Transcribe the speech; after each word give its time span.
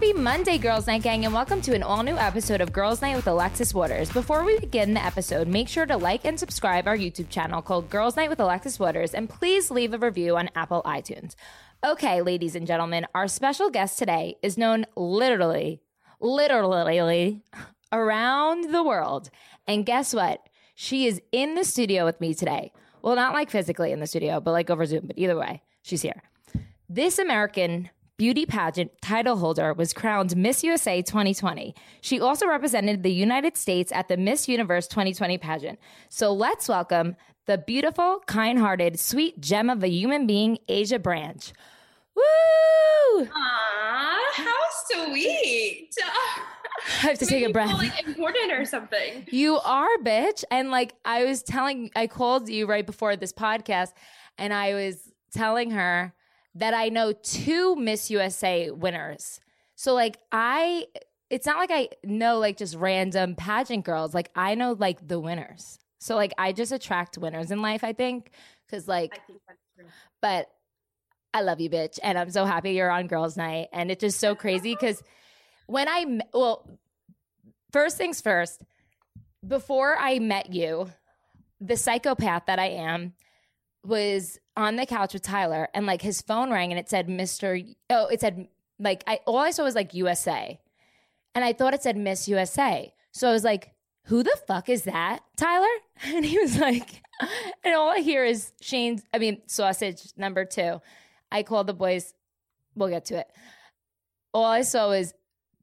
Happy 0.00 0.14
Monday, 0.14 0.56
Girls 0.56 0.86
Night 0.86 1.02
Gang, 1.02 1.26
and 1.26 1.34
welcome 1.34 1.60
to 1.60 1.74
an 1.74 1.82
all 1.82 2.02
new 2.02 2.16
episode 2.16 2.62
of 2.62 2.72
Girls 2.72 3.02
Night 3.02 3.16
with 3.16 3.26
Alexis 3.26 3.74
Waters. 3.74 4.10
Before 4.10 4.44
we 4.44 4.58
begin 4.58 4.94
the 4.94 5.04
episode, 5.04 5.46
make 5.46 5.68
sure 5.68 5.84
to 5.84 5.98
like 5.98 6.24
and 6.24 6.40
subscribe 6.40 6.88
our 6.88 6.96
YouTube 6.96 7.28
channel 7.28 7.60
called 7.60 7.90
Girls 7.90 8.16
Night 8.16 8.30
with 8.30 8.40
Alexis 8.40 8.78
Waters, 8.78 9.12
and 9.12 9.28
please 9.28 9.70
leave 9.70 9.92
a 9.92 9.98
review 9.98 10.38
on 10.38 10.48
Apple 10.54 10.80
iTunes. 10.86 11.34
Okay, 11.84 12.22
ladies 12.22 12.56
and 12.56 12.66
gentlemen, 12.66 13.04
our 13.14 13.28
special 13.28 13.68
guest 13.68 13.98
today 13.98 14.36
is 14.42 14.56
known 14.56 14.86
literally, 14.96 15.82
literally 16.18 17.42
around 17.92 18.72
the 18.72 18.82
world. 18.82 19.28
And 19.68 19.84
guess 19.84 20.14
what? 20.14 20.48
She 20.74 21.08
is 21.08 21.20
in 21.30 21.56
the 21.56 21.64
studio 21.64 22.06
with 22.06 22.22
me 22.22 22.32
today. 22.32 22.72
Well, 23.02 23.16
not 23.16 23.34
like 23.34 23.50
physically 23.50 23.92
in 23.92 24.00
the 24.00 24.06
studio, 24.06 24.40
but 24.40 24.52
like 24.52 24.70
over 24.70 24.86
Zoom, 24.86 25.08
but 25.08 25.18
either 25.18 25.36
way, 25.36 25.60
she's 25.82 26.00
here. 26.00 26.22
This 26.88 27.18
American 27.18 27.90
beauty 28.20 28.44
pageant 28.44 28.92
title 29.00 29.38
holder 29.38 29.72
was 29.72 29.94
crowned 29.94 30.36
Miss 30.36 30.62
USA 30.62 31.00
2020. 31.00 31.74
She 32.02 32.20
also 32.20 32.46
represented 32.46 33.02
the 33.02 33.10
United 33.10 33.56
States 33.56 33.90
at 33.92 34.08
the 34.08 34.18
Miss 34.18 34.46
Universe 34.46 34.86
2020 34.88 35.38
pageant. 35.38 35.78
So 36.10 36.30
let's 36.30 36.68
welcome 36.68 37.16
the 37.46 37.56
beautiful, 37.56 38.20
kind 38.26 38.58
hearted, 38.58 39.00
sweet 39.00 39.40
gem 39.40 39.70
of 39.70 39.82
a 39.82 39.88
human 39.88 40.26
being, 40.26 40.58
Asya 40.68 41.02
Branch. 41.02 41.50
Woo! 42.14 43.24
Aww, 43.24 43.28
how 43.32 44.60
sweet. 44.84 45.88
I 45.96 46.90
have 47.00 47.18
to 47.20 47.24
take 47.24 47.48
a 47.48 47.50
breath. 47.50 47.72
like 47.78 48.06
important 48.06 48.52
or 48.52 48.66
something. 48.66 49.28
You 49.30 49.60
are, 49.60 49.96
bitch. 50.04 50.44
And 50.50 50.70
like 50.70 50.94
I 51.06 51.24
was 51.24 51.42
telling, 51.42 51.90
I 51.96 52.06
called 52.06 52.50
you 52.50 52.66
right 52.66 52.84
before 52.84 53.16
this 53.16 53.32
podcast, 53.32 53.94
and 54.36 54.52
I 54.52 54.74
was 54.74 55.10
telling 55.32 55.70
her 55.70 56.12
that 56.54 56.74
I 56.74 56.88
know 56.88 57.12
two 57.12 57.76
Miss 57.76 58.10
USA 58.10 58.70
winners. 58.70 59.40
So 59.76 59.94
like 59.94 60.18
I 60.32 60.86
it's 61.30 61.46
not 61.46 61.58
like 61.58 61.70
I 61.70 61.88
know 62.04 62.38
like 62.38 62.56
just 62.56 62.74
random 62.74 63.36
pageant 63.36 63.84
girls. 63.84 64.14
Like 64.14 64.30
I 64.34 64.54
know 64.54 64.72
like 64.72 65.06
the 65.06 65.20
winners. 65.20 65.78
So 65.98 66.16
like 66.16 66.32
I 66.36 66.52
just 66.52 66.72
attract 66.72 67.18
winners 67.18 67.50
in 67.50 67.62
life, 67.62 67.84
I 67.84 67.92
think. 67.92 68.30
Cause 68.70 68.88
like 68.88 69.14
I 69.14 69.26
think 69.26 69.40
that's 69.46 69.60
true. 69.76 69.86
But 70.20 70.50
I 71.32 71.42
love 71.42 71.60
you, 71.60 71.70
bitch. 71.70 71.98
And 72.02 72.18
I'm 72.18 72.30
so 72.30 72.44
happy 72.44 72.72
you're 72.72 72.90
on 72.90 73.06
girls' 73.06 73.36
night. 73.36 73.68
And 73.72 73.90
it's 73.90 74.00
just 74.00 74.18
so 74.18 74.34
crazy 74.34 74.74
because 74.74 75.02
when 75.66 75.88
I 75.88 76.20
well, 76.34 76.68
first 77.70 77.96
things 77.96 78.20
first, 78.20 78.62
before 79.46 79.96
I 79.96 80.18
met 80.18 80.52
you, 80.52 80.90
the 81.60 81.76
psychopath 81.76 82.46
that 82.46 82.58
I 82.58 82.68
am 82.68 83.14
was 83.84 84.38
on 84.60 84.76
the 84.76 84.86
couch 84.86 85.14
with 85.14 85.22
Tyler 85.22 85.68
and 85.74 85.86
like 85.86 86.02
his 86.02 86.20
phone 86.20 86.50
rang 86.50 86.70
and 86.70 86.78
it 86.78 86.88
said 86.88 87.08
Mr. 87.08 87.74
Oh, 87.88 88.06
it 88.06 88.20
said 88.20 88.48
like 88.78 89.02
I 89.06 89.20
all 89.26 89.38
I 89.38 89.50
saw 89.50 89.64
was 89.64 89.74
like 89.74 89.94
USA. 89.94 90.60
And 91.34 91.44
I 91.44 91.52
thought 91.52 91.74
it 91.74 91.82
said 91.82 91.96
Miss 91.96 92.26
USA. 92.28 92.92
So 93.12 93.28
I 93.28 93.32
was 93.32 93.44
like, 93.44 93.72
who 94.04 94.22
the 94.22 94.36
fuck 94.46 94.68
is 94.68 94.82
that, 94.84 95.20
Tyler? 95.36 95.66
And 96.02 96.24
he 96.24 96.38
was 96.38 96.58
like, 96.58 97.02
and 97.64 97.74
all 97.74 97.90
I 97.90 97.98
hear 97.98 98.24
is 98.24 98.52
Shane's, 98.62 99.02
I 99.12 99.18
mean, 99.18 99.42
sausage 99.46 100.12
number 100.16 100.46
two. 100.46 100.80
I 101.30 101.42
called 101.42 101.66
the 101.66 101.74
boys, 101.74 102.14
we'll 102.74 102.88
get 102.88 103.04
to 103.06 103.18
it. 103.18 103.28
All 104.32 104.46
I 104.46 104.62
saw 104.62 104.88
was 104.88 105.12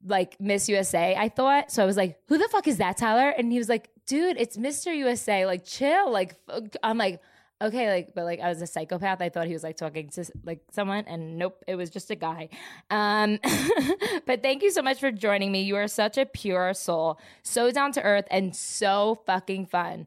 like 0.06 0.40
Miss 0.40 0.68
USA, 0.68 1.16
I 1.16 1.28
thought. 1.28 1.72
So 1.72 1.82
I 1.82 1.86
was 1.86 1.96
like, 1.96 2.20
who 2.28 2.38
the 2.38 2.48
fuck 2.48 2.68
is 2.68 2.76
that, 2.78 2.98
Tyler? 2.98 3.30
And 3.30 3.50
he 3.50 3.58
was 3.58 3.68
like, 3.68 3.90
dude, 4.06 4.36
it's 4.38 4.56
Mr. 4.56 4.96
USA. 4.96 5.44
Like, 5.44 5.64
chill. 5.64 6.10
Like, 6.10 6.36
I'm 6.82 6.98
like, 6.98 7.20
okay, 7.60 7.90
like, 7.90 8.14
but 8.14 8.24
like 8.24 8.40
I 8.40 8.48
was 8.48 8.62
a 8.62 8.66
psychopath. 8.66 9.20
I 9.20 9.28
thought 9.28 9.46
he 9.46 9.52
was 9.52 9.62
like 9.62 9.76
talking 9.76 10.08
to 10.10 10.24
like 10.44 10.60
someone, 10.72 11.04
and 11.06 11.38
nope, 11.38 11.62
it 11.66 11.74
was 11.76 11.90
just 11.90 12.10
a 12.10 12.14
guy. 12.14 12.48
Um, 12.90 13.38
but 14.26 14.42
thank 14.42 14.62
you 14.62 14.70
so 14.70 14.82
much 14.82 15.00
for 15.00 15.10
joining 15.10 15.52
me. 15.52 15.62
You 15.62 15.76
are 15.76 15.88
such 15.88 16.18
a 16.18 16.26
pure 16.26 16.74
soul, 16.74 17.18
so 17.42 17.70
down 17.70 17.92
to 17.92 18.02
earth, 18.02 18.26
and 18.30 18.54
so 18.54 19.20
fucking 19.26 19.66
fun. 19.66 20.06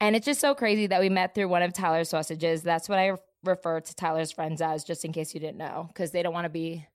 And 0.00 0.16
it's 0.16 0.26
just 0.26 0.40
so 0.40 0.54
crazy 0.54 0.88
that 0.88 1.00
we 1.00 1.08
met 1.08 1.34
through 1.34 1.48
one 1.48 1.62
of 1.62 1.72
Tyler's 1.72 2.08
sausages. 2.08 2.62
That's 2.62 2.88
what 2.88 2.98
I 2.98 3.12
refer 3.44 3.80
to 3.80 3.94
Tyler's 3.94 4.32
friends 4.32 4.60
as, 4.60 4.82
just 4.82 5.04
in 5.04 5.12
case 5.12 5.32
you 5.32 5.40
didn't 5.40 5.58
know, 5.58 5.88
because 5.88 6.10
they 6.10 6.22
don't 6.22 6.34
want 6.34 6.44
to 6.44 6.50
be 6.50 6.86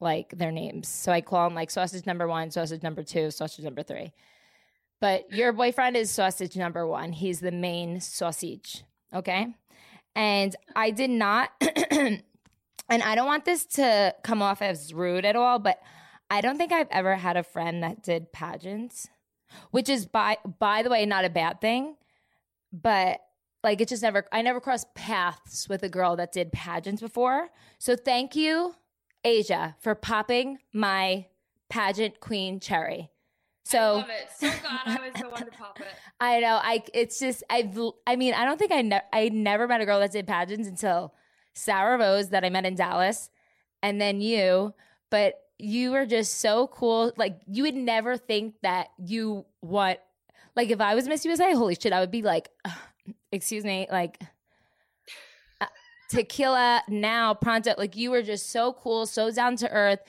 like 0.00 0.36
their 0.36 0.52
names. 0.52 0.88
So 0.88 1.10
I 1.10 1.22
call 1.22 1.48
them 1.48 1.54
like 1.54 1.70
sausage 1.70 2.04
number 2.04 2.28
one, 2.28 2.50
sausage 2.50 2.82
number 2.82 3.02
two, 3.02 3.30
sausage 3.30 3.64
number 3.64 3.82
three. 3.82 4.12
But 5.00 5.32
your 5.32 5.52
boyfriend 5.52 5.96
is 5.96 6.10
sausage 6.10 6.56
number 6.56 6.86
one. 6.86 7.12
He's 7.12 7.40
the 7.40 7.52
main 7.52 8.00
sausage. 8.00 8.84
Okay. 9.14 9.54
And 10.16 10.54
I 10.76 10.90
did 10.90 11.10
not, 11.10 11.50
and 11.90 12.22
I 12.88 13.14
don't 13.14 13.26
want 13.26 13.44
this 13.44 13.64
to 13.66 14.14
come 14.22 14.42
off 14.42 14.62
as 14.62 14.92
rude 14.94 15.24
at 15.24 15.36
all, 15.36 15.58
but 15.58 15.80
I 16.30 16.40
don't 16.40 16.56
think 16.56 16.72
I've 16.72 16.88
ever 16.90 17.16
had 17.16 17.36
a 17.36 17.42
friend 17.42 17.82
that 17.82 18.02
did 18.02 18.32
pageants, 18.32 19.08
which 19.70 19.88
is 19.88 20.06
by 20.06 20.38
by 20.58 20.82
the 20.82 20.90
way 20.90 21.04
not 21.06 21.24
a 21.24 21.30
bad 21.30 21.60
thing, 21.60 21.96
but 22.72 23.20
like 23.62 23.80
it 23.80 23.88
just 23.88 24.02
never 24.02 24.26
I 24.32 24.42
never 24.42 24.60
crossed 24.60 24.94
paths 24.94 25.68
with 25.68 25.82
a 25.82 25.88
girl 25.88 26.16
that 26.16 26.32
did 26.32 26.52
pageants 26.52 27.02
before. 27.02 27.48
So 27.78 27.96
thank 27.96 28.34
you, 28.34 28.74
Asya, 29.24 29.74
for 29.80 29.94
popping 29.94 30.58
my 30.72 31.26
pageant 31.68 32.20
queen 32.20 32.60
cherry. 32.60 33.10
So 33.64 34.04
I 34.06 34.12
it. 34.12 34.30
So 34.38 34.50
glad 34.60 34.80
I 35.00 35.08
was 35.08 35.20
the 35.20 35.28
one 35.28 35.44
to 35.44 35.50
pop 35.50 35.80
it. 35.80 35.86
I 36.20 36.40
know. 36.40 36.60
I 36.62 36.82
it's 36.92 37.18
just 37.18 37.42
I've 37.48 37.78
I 38.06 38.16
mean 38.16 38.34
I 38.34 38.44
don't 38.44 38.58
think 38.58 38.72
I 38.72 38.82
ne- 38.82 39.00
I 39.12 39.30
never 39.30 39.66
met 39.66 39.80
a 39.80 39.86
girl 39.86 40.00
that 40.00 40.12
did 40.12 40.26
pageants 40.26 40.68
until 40.68 41.14
Sarah 41.54 41.98
Rose 41.98 42.28
that 42.30 42.44
I 42.44 42.50
met 42.50 42.66
in 42.66 42.74
Dallas, 42.74 43.30
and 43.82 44.00
then 44.00 44.20
you. 44.20 44.74
But 45.10 45.34
you 45.58 45.92
were 45.92 46.04
just 46.04 46.40
so 46.40 46.66
cool. 46.66 47.12
Like 47.16 47.40
you 47.46 47.62
would 47.62 47.74
never 47.74 48.16
think 48.16 48.54
that 48.62 48.88
you 48.98 49.46
want. 49.62 49.98
Like 50.56 50.70
if 50.70 50.80
I 50.80 50.94
was 50.94 51.08
Miss 51.08 51.24
USA, 51.24 51.52
holy 51.54 51.74
shit, 51.74 51.92
I 51.92 52.00
would 52.00 52.10
be 52.10 52.22
like, 52.22 52.50
excuse 53.32 53.64
me, 53.64 53.86
like 53.90 54.20
uh, 55.60 55.66
tequila 56.10 56.82
now 56.88 57.32
pronto. 57.32 57.74
Like 57.78 57.96
you 57.96 58.10
were 58.10 58.22
just 58.22 58.50
so 58.50 58.74
cool, 58.74 59.06
so 59.06 59.30
down 59.30 59.56
to 59.56 59.70
earth. 59.70 60.00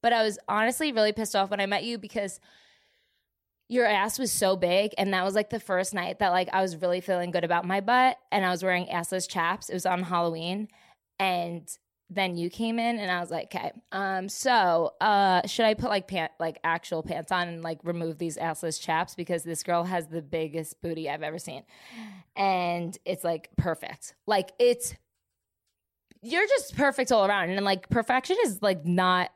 But 0.00 0.14
I 0.14 0.22
was 0.22 0.38
honestly 0.48 0.92
really 0.92 1.12
pissed 1.12 1.36
off 1.36 1.50
when 1.50 1.60
I 1.60 1.66
met 1.66 1.84
you 1.84 1.98
because 1.98 2.40
your 3.72 3.86
ass 3.86 4.18
was 4.18 4.30
so 4.30 4.54
big 4.54 4.92
and 4.98 5.14
that 5.14 5.24
was 5.24 5.34
like 5.34 5.48
the 5.48 5.58
first 5.58 5.94
night 5.94 6.18
that 6.18 6.28
like 6.28 6.48
I 6.52 6.60
was 6.60 6.76
really 6.76 7.00
feeling 7.00 7.30
good 7.30 7.42
about 7.42 7.64
my 7.64 7.80
butt 7.80 8.18
and 8.30 8.44
I 8.44 8.50
was 8.50 8.62
wearing 8.62 8.86
assless 8.86 9.26
chaps. 9.26 9.70
It 9.70 9.74
was 9.74 9.86
on 9.86 10.02
Halloween 10.02 10.68
and 11.18 11.66
then 12.10 12.36
you 12.36 12.50
came 12.50 12.78
in 12.78 12.98
and 12.98 13.10
I 13.10 13.20
was 13.20 13.30
like, 13.30 13.54
okay, 13.54 13.72
um, 13.90 14.28
so 14.28 14.92
uh, 15.00 15.46
should 15.46 15.64
I 15.64 15.72
put 15.72 15.88
like 15.88 16.06
pant 16.06 16.30
like 16.38 16.58
actual 16.62 17.02
pants 17.02 17.32
on 17.32 17.48
and 17.48 17.62
like 17.62 17.78
remove 17.82 18.18
these 18.18 18.36
assless 18.36 18.78
chaps 18.78 19.14
because 19.14 19.42
this 19.42 19.62
girl 19.62 19.84
has 19.84 20.08
the 20.08 20.20
biggest 20.20 20.82
booty 20.82 21.08
I've 21.08 21.22
ever 21.22 21.38
seen, 21.38 21.62
and 22.36 22.96
it's 23.06 23.24
like 23.24 23.48
perfect, 23.56 24.14
like 24.26 24.52
it's 24.58 24.94
you're 26.20 26.46
just 26.46 26.76
perfect 26.76 27.10
all 27.10 27.24
around, 27.24 27.48
and 27.48 27.64
like 27.64 27.88
perfection 27.88 28.36
is 28.44 28.60
like 28.60 28.84
not 28.84 29.30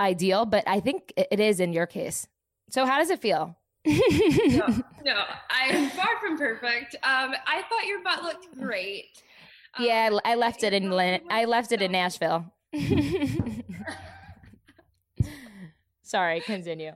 ideal, 0.00 0.46
but 0.46 0.64
I 0.66 0.80
think 0.80 1.12
it 1.16 1.40
is 1.40 1.60
in 1.60 1.74
your 1.74 1.86
case. 1.86 2.26
So 2.70 2.84
how 2.86 2.98
does 2.98 3.10
it 3.10 3.20
feel? 3.20 3.56
no, 3.86 4.66
no, 5.04 5.22
I'm 5.50 5.90
far 5.90 6.18
from 6.20 6.36
perfect. 6.36 6.96
Um, 7.02 7.34
I 7.46 7.62
thought 7.68 7.86
your 7.86 8.02
butt 8.02 8.22
looked 8.24 8.48
great. 8.58 9.22
Um, 9.78 9.84
yeah, 9.84 10.10
I 10.24 10.34
left 10.34 10.64
it 10.64 10.72
in 10.72 10.92
I 11.30 11.44
left 11.44 11.70
it 11.72 11.82
in 11.82 11.92
Nashville. 11.92 12.52
Sorry, 16.02 16.40
continue. 16.40 16.92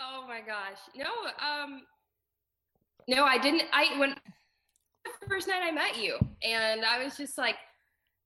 Oh 0.00 0.24
my 0.28 0.40
gosh. 0.40 0.78
No, 0.94 1.06
um 1.44 1.82
no, 3.08 3.24
I 3.24 3.38
didn't 3.38 3.62
I 3.72 3.98
when 3.98 4.14
the 5.04 5.28
first 5.28 5.48
night 5.48 5.62
I 5.62 5.70
met 5.70 5.96
you 5.96 6.18
and 6.42 6.84
I 6.84 7.02
was 7.02 7.16
just 7.16 7.38
like 7.38 7.56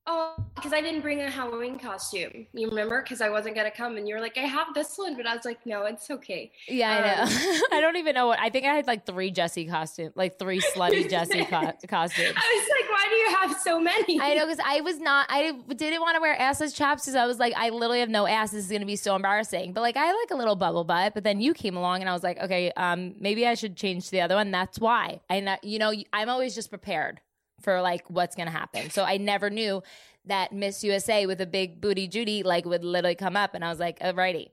Oh, 0.07 0.33
because 0.55 0.73
I 0.73 0.81
didn't 0.81 1.01
bring 1.01 1.21
a 1.21 1.29
Halloween 1.29 1.77
costume. 1.77 2.47
You 2.53 2.69
remember? 2.69 3.03
Because 3.03 3.21
I 3.21 3.29
wasn't 3.29 3.55
gonna 3.55 3.69
come, 3.69 3.97
and 3.97 4.07
you 4.07 4.15
were 4.15 4.21
like, 4.21 4.35
"I 4.35 4.41
have 4.41 4.73
this 4.73 4.97
one," 4.97 5.15
but 5.15 5.27
I 5.27 5.35
was 5.35 5.45
like, 5.45 5.63
"No, 5.65 5.85
it's 5.85 6.09
okay." 6.09 6.51
Yeah, 6.67 6.89
I 6.89 7.01
know. 7.01 7.23
Um, 7.23 7.61
I 7.71 7.81
don't 7.81 7.97
even 7.97 8.15
know 8.15 8.25
what. 8.25 8.39
I 8.39 8.49
think 8.49 8.65
I 8.65 8.73
had 8.73 8.87
like 8.87 9.05
three 9.05 9.29
Jesse 9.29 9.67
costumes, 9.67 10.13
like 10.15 10.39
three 10.39 10.59
slutty 10.59 11.07
Jesse 11.09 11.45
co- 11.45 11.73
costumes. 11.87 12.33
I 12.35 12.61
was 12.61 12.69
like, 12.69 12.91
"Why 12.91 13.05
do 13.09 13.15
you 13.15 13.35
have 13.37 13.61
so 13.61 13.79
many?" 13.79 14.19
I 14.19 14.33
know 14.33 14.47
because 14.47 14.63
I 14.65 14.81
was 14.81 14.99
not. 14.99 15.27
I 15.29 15.51
didn't 15.75 16.01
want 16.01 16.15
to 16.15 16.21
wear 16.21 16.35
assless 16.35 16.75
chaps 16.75 17.03
because 17.03 17.15
I 17.15 17.27
was 17.27 17.37
like, 17.37 17.53
I 17.55 17.69
literally 17.69 17.99
have 17.99 18.09
no 18.09 18.25
ass. 18.25 18.51
This 18.51 18.65
is 18.65 18.71
gonna 18.71 18.87
be 18.87 18.95
so 18.95 19.15
embarrassing. 19.15 19.73
But 19.73 19.81
like, 19.81 19.97
I 19.97 20.11
like 20.11 20.31
a 20.31 20.35
little 20.35 20.55
bubble 20.55 20.83
butt. 20.83 21.13
But 21.13 21.23
then 21.23 21.41
you 21.41 21.53
came 21.53 21.77
along, 21.77 22.01
and 22.01 22.09
I 22.09 22.13
was 22.13 22.23
like, 22.23 22.39
okay, 22.39 22.71
um, 22.75 23.13
maybe 23.19 23.45
I 23.45 23.53
should 23.53 23.77
change 23.77 24.05
to 24.05 24.11
the 24.11 24.21
other 24.21 24.35
one. 24.35 24.49
That's 24.49 24.79
why. 24.79 25.21
And 25.29 25.47
uh, 25.47 25.57
you 25.61 25.77
know, 25.77 25.93
I'm 26.11 26.27
always 26.27 26.55
just 26.55 26.71
prepared 26.71 27.21
for 27.61 27.81
like 27.81 28.03
what's 28.09 28.35
gonna 28.35 28.51
happen. 28.51 28.89
So 28.89 29.03
I 29.03 29.17
never 29.17 29.49
knew 29.49 29.81
that 30.25 30.53
Miss 30.53 30.83
USA 30.83 31.25
with 31.25 31.41
a 31.41 31.45
big 31.45 31.81
booty 31.81 32.07
Judy 32.07 32.43
like 32.43 32.65
would 32.65 32.83
literally 32.83 33.15
come 33.15 33.35
up, 33.35 33.55
and 33.55 33.63
I 33.63 33.69
was 33.69 33.79
like, 33.79 33.99
alrighty. 33.99 34.47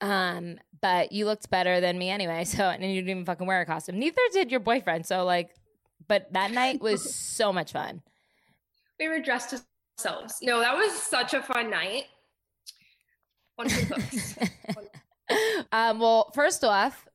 Um, 0.00 0.58
but 0.80 1.10
you 1.10 1.24
looked 1.26 1.50
better 1.50 1.80
than 1.80 1.98
me 1.98 2.10
anyway. 2.10 2.44
So 2.48 2.64
and 2.64 2.82
you 2.82 3.00
didn't 3.00 3.10
even 3.10 3.24
fucking 3.24 3.46
wear 3.46 3.60
a 3.60 3.66
costume. 3.66 3.98
Neither 3.98 4.20
did 4.32 4.50
your 4.50 4.60
boyfriend. 4.60 5.06
So 5.06 5.24
like, 5.24 5.50
but 6.06 6.32
that 6.32 6.52
night 6.52 6.80
was 6.82 7.14
so 7.14 7.52
much 7.52 7.72
fun. 7.72 8.02
we 8.98 9.08
were 9.08 9.20
dressed 9.20 9.52
as 9.52 9.64
ourselves. 9.98 10.38
No, 10.42 10.60
that 10.60 10.76
was 10.76 10.92
such 10.92 11.34
a 11.34 11.42
fun 11.42 11.70
night. 11.70 12.04
Books. 13.56 14.38
um, 15.72 15.98
well, 15.98 16.30
first 16.34 16.62
off, 16.62 17.07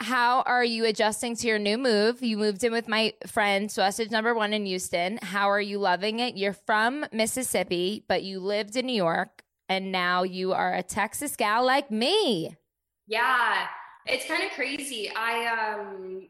how 0.00 0.42
are 0.42 0.64
you 0.64 0.84
adjusting 0.84 1.34
to 1.36 1.46
your 1.48 1.58
new 1.58 1.76
move? 1.76 2.22
You 2.22 2.36
moved 2.38 2.62
in 2.62 2.72
with 2.72 2.86
my 2.88 3.14
friend, 3.26 3.70
Sausage 3.70 4.10
Number 4.10 4.34
One 4.34 4.52
in 4.52 4.64
Houston. 4.64 5.18
How 5.22 5.50
are 5.50 5.60
you 5.60 5.78
loving 5.78 6.20
it? 6.20 6.36
You're 6.36 6.52
from 6.52 7.04
Mississippi, 7.12 8.04
but 8.08 8.22
you 8.22 8.38
lived 8.40 8.76
in 8.76 8.86
New 8.86 8.94
York, 8.94 9.42
and 9.68 9.90
now 9.90 10.22
you 10.22 10.52
are 10.52 10.72
a 10.74 10.82
Texas 10.84 11.34
gal 11.36 11.66
like 11.66 11.90
me. 11.90 12.56
Yeah, 13.08 13.66
it's 14.06 14.26
kind 14.26 14.44
of 14.44 14.50
crazy. 14.52 15.10
I 15.14 15.74
um 15.74 16.28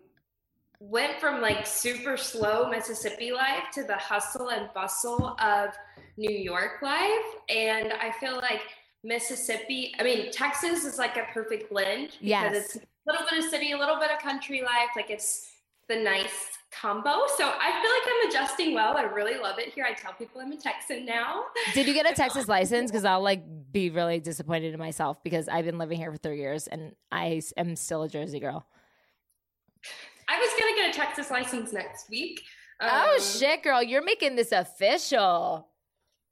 went 0.81 1.21
from 1.21 1.41
like 1.43 1.67
super 1.67 2.17
slow 2.17 2.71
Mississippi 2.71 3.33
life 3.33 3.65
to 3.75 3.83
the 3.83 3.97
hustle 3.97 4.49
and 4.51 4.71
bustle 4.75 5.37
of 5.41 5.71
New 6.17 6.31
York 6.31 6.81
life, 6.83 7.11
and 7.51 7.93
I 7.93 8.13
feel 8.19 8.37
like 8.37 8.63
Mississippi, 9.05 9.95
I 9.99 10.05
mean 10.05 10.33
Texas 10.33 10.85
is 10.85 10.97
like 10.99 11.17
a 11.19 11.27
perfect 11.35 11.71
blend 11.71 12.09
because 12.21 12.21
Yes. 12.23 12.77
it's 12.77 12.85
little 13.11 13.27
bit 13.31 13.45
of 13.45 13.51
city, 13.51 13.73
a 13.73 13.79
little 13.79 13.99
bit 13.99 14.11
of 14.11 14.19
country 14.21 14.61
life, 14.63 14.91
like 14.97 15.11
it's 15.11 15.51
the 15.89 15.97
nice 15.97 16.51
combo. 16.71 17.11
So 17.39 17.45
I 17.49 17.71
feel 17.81 17.91
like 17.91 18.03
I'm 18.07 18.29
adjusting 18.29 18.75
well. 18.75 18.97
I 18.97 19.03
really 19.03 19.39
love 19.39 19.59
it 19.59 19.73
here. 19.73 19.87
I 19.89 19.95
tell 19.95 20.13
people 20.13 20.41
I'm 20.41 20.53
a 20.53 20.57
Texan 20.57 21.07
now. 21.07 21.45
Did 21.75 21.87
you 21.87 21.95
get 21.95 22.11
a 22.11 22.15
Texas 22.23 22.47
license? 22.47 22.91
Because 22.91 23.07
I'll 23.07 23.23
like 23.23 23.43
be 23.73 23.89
really 23.91 24.21
disappointed 24.21 24.75
in 24.75 24.79
myself 24.79 25.23
because 25.25 25.49
I've 25.49 25.65
been 25.65 25.79
living 25.79 25.99
here 25.99 26.13
for 26.13 26.19
three 26.19 26.39
years 26.39 26.67
and 26.67 26.93
I 27.11 27.41
am 27.57 27.75
still 27.77 28.03
a 28.03 28.09
Jersey 28.09 28.41
girl. 28.41 28.67
I 30.29 30.39
was 30.39 30.51
gonna 30.61 30.77
get 30.77 30.91
a 30.95 30.99
Texas 30.99 31.31
license 31.31 31.73
next 31.73 32.11
week. 32.11 32.43
oh 32.83 33.15
Um, 33.15 33.23
shit, 33.23 33.63
girl, 33.63 33.83
you're 33.83 34.05
making 34.05 34.37
this 34.37 34.53
official. 34.53 35.68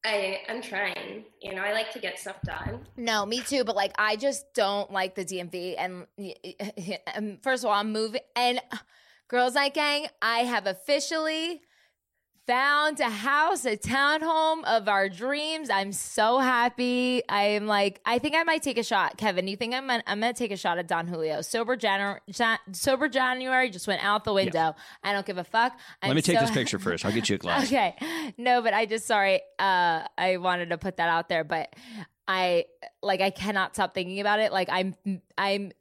I 0.07 0.41
I'm 0.49 0.63
trying. 0.63 1.25
You 1.43 1.55
know, 1.55 1.63
I 1.63 1.73
like 1.73 1.93
to 1.93 1.99
get 1.99 2.19
stuff 2.19 2.41
done. 2.45 2.87
No, 2.97 3.27
me 3.27 3.41
too. 3.41 3.65
But 3.65 3.77
like, 3.77 3.93
I 3.99 4.17
just 4.17 4.55
don't 4.55 4.91
like 4.93 5.15
the 5.15 5.25
DMV. 5.25 6.07
And 7.15 7.43
first 7.43 7.65
of 7.65 7.71
all, 7.71 7.77
I'm 7.77 7.93
moving. 7.93 8.21
And 8.37 8.61
uh, 8.71 8.79
Girls 9.29 9.55
Night 9.55 9.75
Gang, 9.75 10.07
I 10.23 10.41
have 10.41 10.67
officially 10.67 11.61
found 12.47 13.01
a 13.01 13.11
house, 13.11 13.65
a 13.65 13.77
townhome 13.77 14.63
of 14.65 14.89
our 14.89 15.09
dreams. 15.09 15.69
I'm 15.69 15.93
so 15.93 16.39
happy. 16.39 17.23
I'm 17.29 17.67
like, 17.67 18.01
I 18.05 18.19
think 18.19 18.37
I 18.37 18.45
might 18.45 18.63
take 18.63 18.79
a 18.79 18.85
shot. 18.85 19.17
Kevin, 19.17 19.49
you 19.49 19.57
think 19.57 19.75
I'm 19.75 19.87
gonna, 19.89 20.03
I'm 20.07 20.21
gonna 20.21 20.33
take 20.33 20.53
a 20.53 20.57
shot 20.57 20.79
at 20.79 20.87
Don 20.87 21.07
Julio? 21.09 21.41
Sober 21.41 21.77
January, 21.77 22.21
sober 22.73 23.09
January 23.09 23.71
just 23.71 23.89
went 23.89 24.05
out 24.05 24.25
the 24.25 24.33
window. 24.33 24.75
I 25.03 25.13
don't 25.13 25.27
give 25.27 25.39
a 25.39 25.45
fuck. 25.45 25.77
I'm 26.03 26.09
Let 26.09 26.15
me 26.15 26.23
take 26.23 26.39
so 26.39 26.43
this 26.43 26.53
picture 26.53 26.79
first. 26.79 27.05
I'll 27.05 27.13
get 27.13 27.29
you 27.29 27.35
a 27.37 27.39
glass. 27.39 27.67
Okay. 27.77 27.97
No, 28.39 28.63
but 28.63 28.75
I 28.75 28.87
just 28.87 29.07
sorry. 29.07 29.41
Uh 29.59 30.07
I 30.17 30.37
wanted 30.39 30.71
to 30.71 30.79
put 30.79 30.99
that 30.99 31.09
out 31.09 31.29
there, 31.29 31.43
but 31.43 31.75
I 32.29 32.67
like 33.03 33.21
I 33.21 33.31
cannot 33.31 33.75
stop 33.75 33.93
thinking 33.93 34.21
about 34.21 34.39
it. 34.39 34.53
Like 34.53 34.69
I'm 34.71 34.95
I'm 35.37 35.73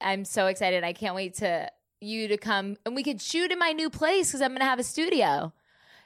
I'm 0.00 0.24
so 0.24 0.46
excited. 0.46 0.82
I 0.82 0.94
can't 0.94 1.14
wait 1.14 1.34
to 1.36 1.70
you 2.00 2.28
to 2.28 2.38
come 2.38 2.76
and 2.86 2.94
we 2.94 3.02
could 3.02 3.20
shoot 3.20 3.52
in 3.52 3.58
my 3.58 3.72
new 3.72 3.90
place 3.90 4.32
cuz 4.32 4.40
I'm 4.40 4.50
going 4.52 4.60
to 4.60 4.64
have 4.64 4.78
a 4.78 4.82
studio. 4.82 5.52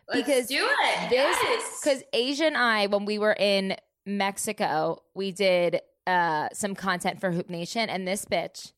Let's 0.08 0.26
Because 0.26 0.46
do 0.46 0.68
it. 0.68 1.10
This 1.10 1.36
yes. 1.42 1.80
cuz 1.82 2.02
Asya 2.12 2.48
and 2.48 2.56
I 2.56 2.86
when 2.86 3.04
we 3.04 3.18
were 3.18 3.36
in 3.38 3.76
Mexico, 4.06 5.02
we 5.14 5.32
did 5.32 5.80
uh 6.06 6.48
some 6.52 6.74
content 6.74 7.20
for 7.20 7.30
Hoop 7.30 7.48
Nation 7.48 7.88
and 7.88 8.06
this 8.06 8.24
bitch 8.24 8.72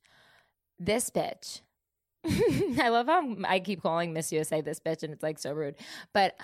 this 0.78 1.10
bitch 1.10 1.60
I 2.80 2.88
love 2.88 3.06
how 3.06 3.36
I 3.46 3.60
keep 3.60 3.82
calling 3.82 4.12
Miss 4.12 4.32
USA 4.32 4.60
this 4.60 4.80
bitch, 4.80 5.02
and 5.02 5.12
it's 5.12 5.22
like 5.22 5.38
so 5.38 5.52
rude. 5.52 5.76
But 6.12 6.36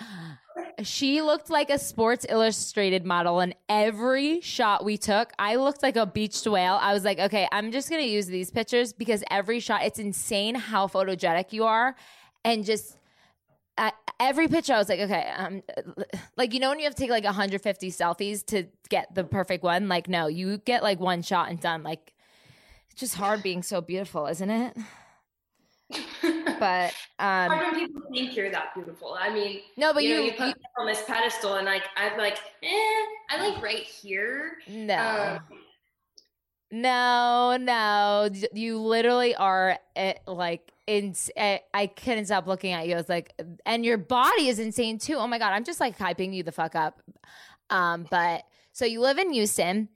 she 0.83 1.21
looked 1.21 1.49
like 1.49 1.69
a 1.69 1.77
Sports 1.77 2.25
Illustrated 2.29 3.05
model 3.05 3.39
in 3.41 3.53
every 3.67 4.39
shot 4.41 4.85
we 4.85 4.97
took. 4.97 5.33
I 5.37 5.55
looked 5.55 5.83
like 5.83 5.95
a 5.95 6.05
beached 6.05 6.47
whale. 6.47 6.77
I 6.81 6.93
was 6.93 7.03
like, 7.03 7.19
okay, 7.19 7.47
I'm 7.51 7.71
just 7.71 7.89
gonna 7.89 8.03
use 8.03 8.27
these 8.27 8.49
pictures 8.51 8.93
because 8.93 9.23
every 9.29 9.59
shot, 9.59 9.83
it's 9.83 9.99
insane 9.99 10.55
how 10.55 10.87
photogenic 10.87 11.51
you 11.53 11.65
are, 11.65 11.95
and 12.43 12.63
just. 12.63 12.97
Every 14.19 14.47
picture, 14.47 14.73
I 14.73 14.77
was 14.77 14.87
like, 14.87 14.99
okay, 15.01 15.31
um, 15.35 15.63
like 16.37 16.53
you 16.53 16.59
know 16.59 16.69
when 16.69 16.79
you 16.79 16.85
have 16.85 16.95
to 16.95 17.01
take 17.01 17.09
like 17.09 17.23
150 17.25 17.91
selfies 17.91 18.45
to 18.45 18.67
get 18.89 19.13
the 19.13 19.23
perfect 19.23 19.63
one. 19.63 19.89
Like, 19.89 20.07
no, 20.07 20.27
you 20.27 20.59
get 20.59 20.83
like 20.83 20.99
one 20.99 21.21
shot 21.23 21.49
and 21.49 21.59
done. 21.59 21.83
Like, 21.83 22.13
it's 22.91 22.99
just 22.99 23.15
hard 23.15 23.43
being 23.43 23.63
so 23.63 23.81
beautiful, 23.81 24.27
isn't 24.27 24.49
it? 24.49 24.77
But 26.59 26.93
um, 27.19 27.49
Hard 27.51 27.75
when 27.75 27.87
people 27.87 28.01
think 28.13 28.35
you're 28.37 28.49
that 28.51 28.73
beautiful. 28.73 29.17
I 29.19 29.29
mean, 29.33 29.61
no, 29.75 29.93
but 29.93 30.03
you, 30.03 30.09
you, 30.09 30.15
know, 30.15 30.23
you 30.23 30.31
put 30.33 30.47
you- 30.47 30.53
on 30.79 30.85
this 30.87 31.03
pedestal, 31.05 31.55
and 31.55 31.65
like 31.65 31.83
I'm 31.97 32.17
like, 32.17 32.37
eh, 32.61 32.67
I 33.29 33.37
like 33.49 33.61
right 33.61 33.83
here. 33.83 34.59
no, 34.67 35.39
Um, 35.51 35.57
no, 36.73 37.55
no. 37.59 38.29
You 38.51 38.79
literally 38.79 39.35
are 39.35 39.77
eh, 39.95 40.15
like 40.25 40.71
in. 40.87 41.13
eh, 41.35 41.59
I 41.71 41.85
couldn't 41.85 42.25
stop 42.25 42.47
looking 42.47 42.73
at 42.73 42.87
you. 42.87 42.95
I 42.95 42.97
was 42.97 43.09
like, 43.09 43.31
and 43.63 43.85
your 43.85 43.99
body 43.99 44.47
is 44.47 44.57
insane 44.57 44.97
too. 44.97 45.13
Oh 45.15 45.27
my 45.27 45.37
god, 45.37 45.53
I'm 45.53 45.63
just 45.65 45.79
like 45.79 45.97
hyping 45.99 46.33
you 46.33 46.41
the 46.41 46.51
fuck 46.51 46.73
up. 46.75 46.99
Um, 47.69 48.07
but 48.09 48.43
so 48.71 48.85
you 48.85 49.01
live 49.01 49.19
in 49.19 49.31
Houston, 49.31 49.87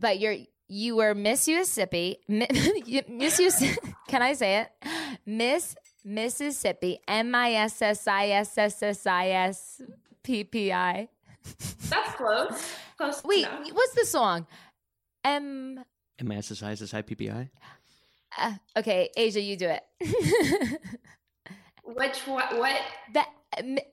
but 0.00 0.18
you're 0.18 0.34
you 0.66 0.96
were 0.96 1.14
Miss 1.14 1.46
Mississippi, 1.46 2.18
Mi- 2.26 2.48
Miss 3.08 3.36
Houston. 3.38 3.76
Can 4.08 4.20
I 4.20 4.32
say 4.32 4.58
it? 4.58 4.68
Miss 5.24 5.76
Mississippi, 6.04 6.98
M 7.06 7.32
I 7.36 7.52
S 7.52 7.80
S 7.82 8.08
I 8.08 8.30
S 8.30 8.58
S 8.58 8.82
S 8.82 9.06
I 9.06 9.28
S 9.28 9.80
P 10.24 10.42
P 10.42 10.72
I. 10.72 11.08
that's 11.88 12.14
close. 12.16 12.74
Close. 12.96 13.22
Wait, 13.24 13.46
enough. 13.46 13.68
what's 13.72 13.94
the 13.94 14.06
song? 14.06 14.46
M. 15.24 15.84
M 16.20 16.30
I 16.30 16.36
S 16.36 16.52
S 16.52 16.62
I 16.62 16.72
S 16.72 16.82
S 16.82 16.94
I 16.94 17.02
P 17.02 17.14
P 17.14 17.30
I. 17.30 17.50
Uh, 18.38 18.54
okay, 18.76 19.10
Asya, 19.16 19.44
you 19.44 19.56
do 19.56 19.68
it. 19.68 19.82
Which 21.84 22.18
what? 22.26 22.56
What? 22.58 22.80
that 23.14 23.28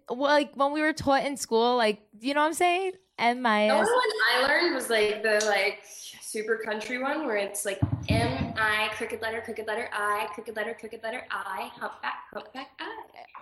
well, 0.10 0.32
like 0.32 0.54
when 0.56 0.72
we 0.72 0.82
were 0.82 0.94
taught 0.94 1.26
in 1.26 1.38
school, 1.38 1.76
like 1.78 2.02
you 2.20 2.34
know 2.34 2.42
what 2.42 2.48
I'm 2.48 2.54
saying? 2.54 2.92
M 3.18 3.46
I 3.46 3.68
The 3.68 3.74
only 3.74 3.92
one 3.92 4.02
I 4.36 4.48
learned 4.48 4.76
was 4.76 4.90
like 4.90 5.24
the 5.24 5.44
like 5.48 5.80
super 6.22 6.58
country 6.58 7.02
one 7.02 7.26
where 7.26 7.38
it's 7.38 7.66
like 7.66 7.80
M 8.10 8.37
I 8.60 8.90
crooked 8.96 9.22
letter 9.22 9.42
crooked 9.42 9.68
letter 9.68 9.88
I 9.94 10.28
crooked 10.34 10.56
letter 10.56 10.76
crooked 10.80 11.04
letter 11.04 11.24
I 11.30 11.70
humpback 11.76 12.16
humpback 12.34 12.70
I. 12.80 12.94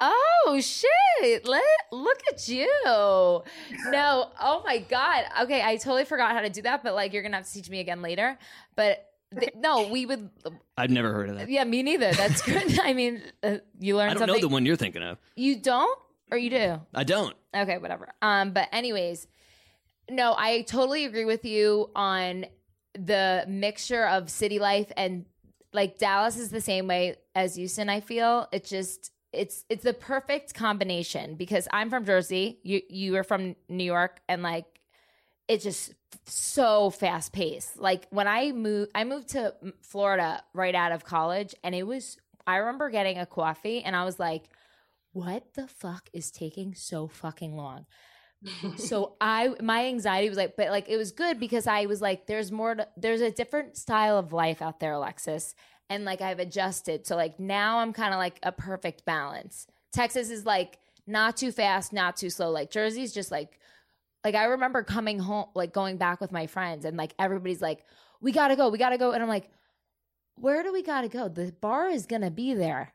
Oh 0.02 0.60
shit! 0.62 1.48
Let 1.48 1.64
look 1.92 2.20
at 2.30 2.48
you. 2.50 2.70
No, 2.84 4.30
oh 4.42 4.62
my 4.66 4.80
god. 4.80 5.24
Okay, 5.44 5.62
I 5.64 5.78
totally 5.78 6.04
forgot 6.06 6.34
how 6.34 6.42
to 6.42 6.50
do 6.50 6.62
that, 6.64 6.84
but 6.84 6.96
like 6.96 7.14
you're 7.14 7.24
gonna 7.24 7.38
have 7.38 7.46
to 7.48 7.54
teach 7.54 7.70
me 7.70 7.80
again 7.80 8.02
later. 8.02 8.38
But 8.76 9.06
th- 9.40 9.54
no, 9.56 9.88
we 9.88 10.06
would. 10.06 10.30
I've 10.78 10.90
never 10.90 11.14
heard 11.14 11.30
of 11.30 11.38
that. 11.38 11.50
Yeah, 11.50 11.64
me 11.64 11.82
neither. 11.82 12.12
That's 12.12 12.42
good. 12.46 12.78
I 12.80 12.92
mean, 12.94 13.22
uh, 13.42 13.58
you 13.80 13.96
learned. 13.96 14.12
I 14.12 14.14
don't 14.16 14.20
something. 14.20 14.36
know 14.42 14.48
the 14.48 14.52
one 14.52 14.66
you're 14.66 14.76
thinking 14.76 15.02
of. 15.04 15.18
You 15.38 15.56
don't, 15.58 15.98
or 16.30 16.38
you 16.38 16.50
do? 16.50 16.82
I 16.94 17.06
don't. 17.06 17.34
Okay, 17.56 17.78
whatever. 17.78 18.12
Um, 18.22 18.52
but 18.52 18.68
anyways, 18.74 19.28
no, 20.10 20.36
I 20.38 20.64
totally 20.64 21.06
agree 21.06 21.26
with 21.26 21.46
you 21.46 21.90
on 21.96 22.48
the 22.96 23.46
mixture 23.48 24.06
of 24.06 24.30
city 24.30 24.60
life 24.60 24.92
and 24.98 25.26
like 25.74 25.98
Dallas 25.98 26.38
is 26.38 26.50
the 26.50 26.62
same 26.62 26.88
way 26.88 27.18
as 27.36 27.56
Houston. 27.56 27.90
I 27.90 28.00
feel 28.00 28.48
it's 28.52 28.70
just 28.70 29.12
it's 29.34 29.66
it's 29.70 29.84
the 29.84 29.94
perfect 29.94 30.54
combination 30.54 31.36
because 31.36 31.68
I'm 31.72 31.90
from 31.90 32.06
Jersey, 32.06 32.60
you 32.64 32.82
you 32.90 33.16
are 33.18 33.24
from 33.24 33.56
New 33.70 33.84
York, 33.84 34.20
and 34.28 34.42
like 34.42 34.66
it's 35.48 35.64
just 35.64 35.94
so 36.26 36.90
fast 36.90 37.34
paced. 37.34 37.78
Like 37.78 38.08
when 38.10 38.28
I 38.28 38.52
moved, 38.52 38.92
I 38.96 39.04
moved 39.04 39.30
to 39.30 39.54
Florida 39.82 40.42
right 40.54 40.74
out 40.74 40.92
of 40.92 41.04
college, 41.04 41.54
and 41.64 41.76
it 41.76 41.84
was. 41.84 42.18
I 42.48 42.58
remember 42.58 42.90
getting 42.90 43.18
a 43.18 43.26
coffee, 43.26 43.84
and 43.84 43.96
I 43.96 44.06
was 44.06 44.20
like, 44.20 44.50
"What 45.14 45.54
the 45.56 45.68
fuck 45.68 46.10
is 46.14 46.32
taking 46.32 46.74
so 46.76 47.08
fucking 47.08 47.56
long?" 47.56 47.86
So 48.78 49.16
I 49.22 49.54
my 49.62 49.86
anxiety 49.86 50.30
was 50.30 50.38
like, 50.38 50.56
but 50.56 50.70
like 50.70 50.90
it 50.90 50.98
was 50.98 51.12
good 51.12 51.40
because 51.40 51.68
I 51.68 51.86
was 51.86 52.02
like, 52.02 52.28
there's 52.28 52.52
more. 52.52 52.76
To, 52.76 52.88
there's 52.98 53.22
a 53.22 53.32
different 53.32 53.78
style 53.78 54.18
of 54.18 54.34
life 54.34 54.62
out 54.62 54.80
there, 54.80 54.94
Alexis, 54.94 55.56
and 55.90 56.06
like 56.06 56.22
I've 56.22 56.40
adjusted. 56.40 57.06
So 57.06 57.16
like 57.16 57.40
now 57.40 57.80
I'm 57.80 57.94
kind 57.94 58.14
of 58.14 58.18
like 58.18 58.40
a 58.44 58.52
perfect 58.52 59.06
balance. 59.06 59.68
Texas 59.94 60.30
is 60.30 60.46
like 60.46 60.80
not 61.08 61.38
too 61.38 61.52
fast, 61.52 61.94
not 61.94 62.18
too 62.18 62.30
slow. 62.30 62.50
Like 62.50 62.72
Jersey's 62.72 63.14
just 63.14 63.32
like, 63.32 63.60
like 64.24 64.36
I 64.36 64.46
remember 64.46 64.84
coming 64.84 65.20
home, 65.20 65.48
like 65.56 65.74
going 65.74 65.98
back 65.98 66.20
with 66.22 66.32
my 66.32 66.48
friends, 66.48 66.86
and 66.86 66.98
like 66.98 67.14
everybody's 67.20 67.62
like, 67.62 67.86
we 68.22 68.32
gotta 68.32 68.56
go, 68.56 68.70
we 68.70 68.78
gotta 68.78 68.98
go, 68.98 69.12
and 69.12 69.22
I'm 69.22 69.30
like, 69.30 69.50
where 70.36 70.64
do 70.64 70.74
we 70.74 70.84
gotta 70.84 71.08
go? 71.08 71.30
The 71.30 71.54
bar 71.62 71.90
is 71.90 72.06
gonna 72.06 72.32
be 72.32 72.54
there 72.54 72.94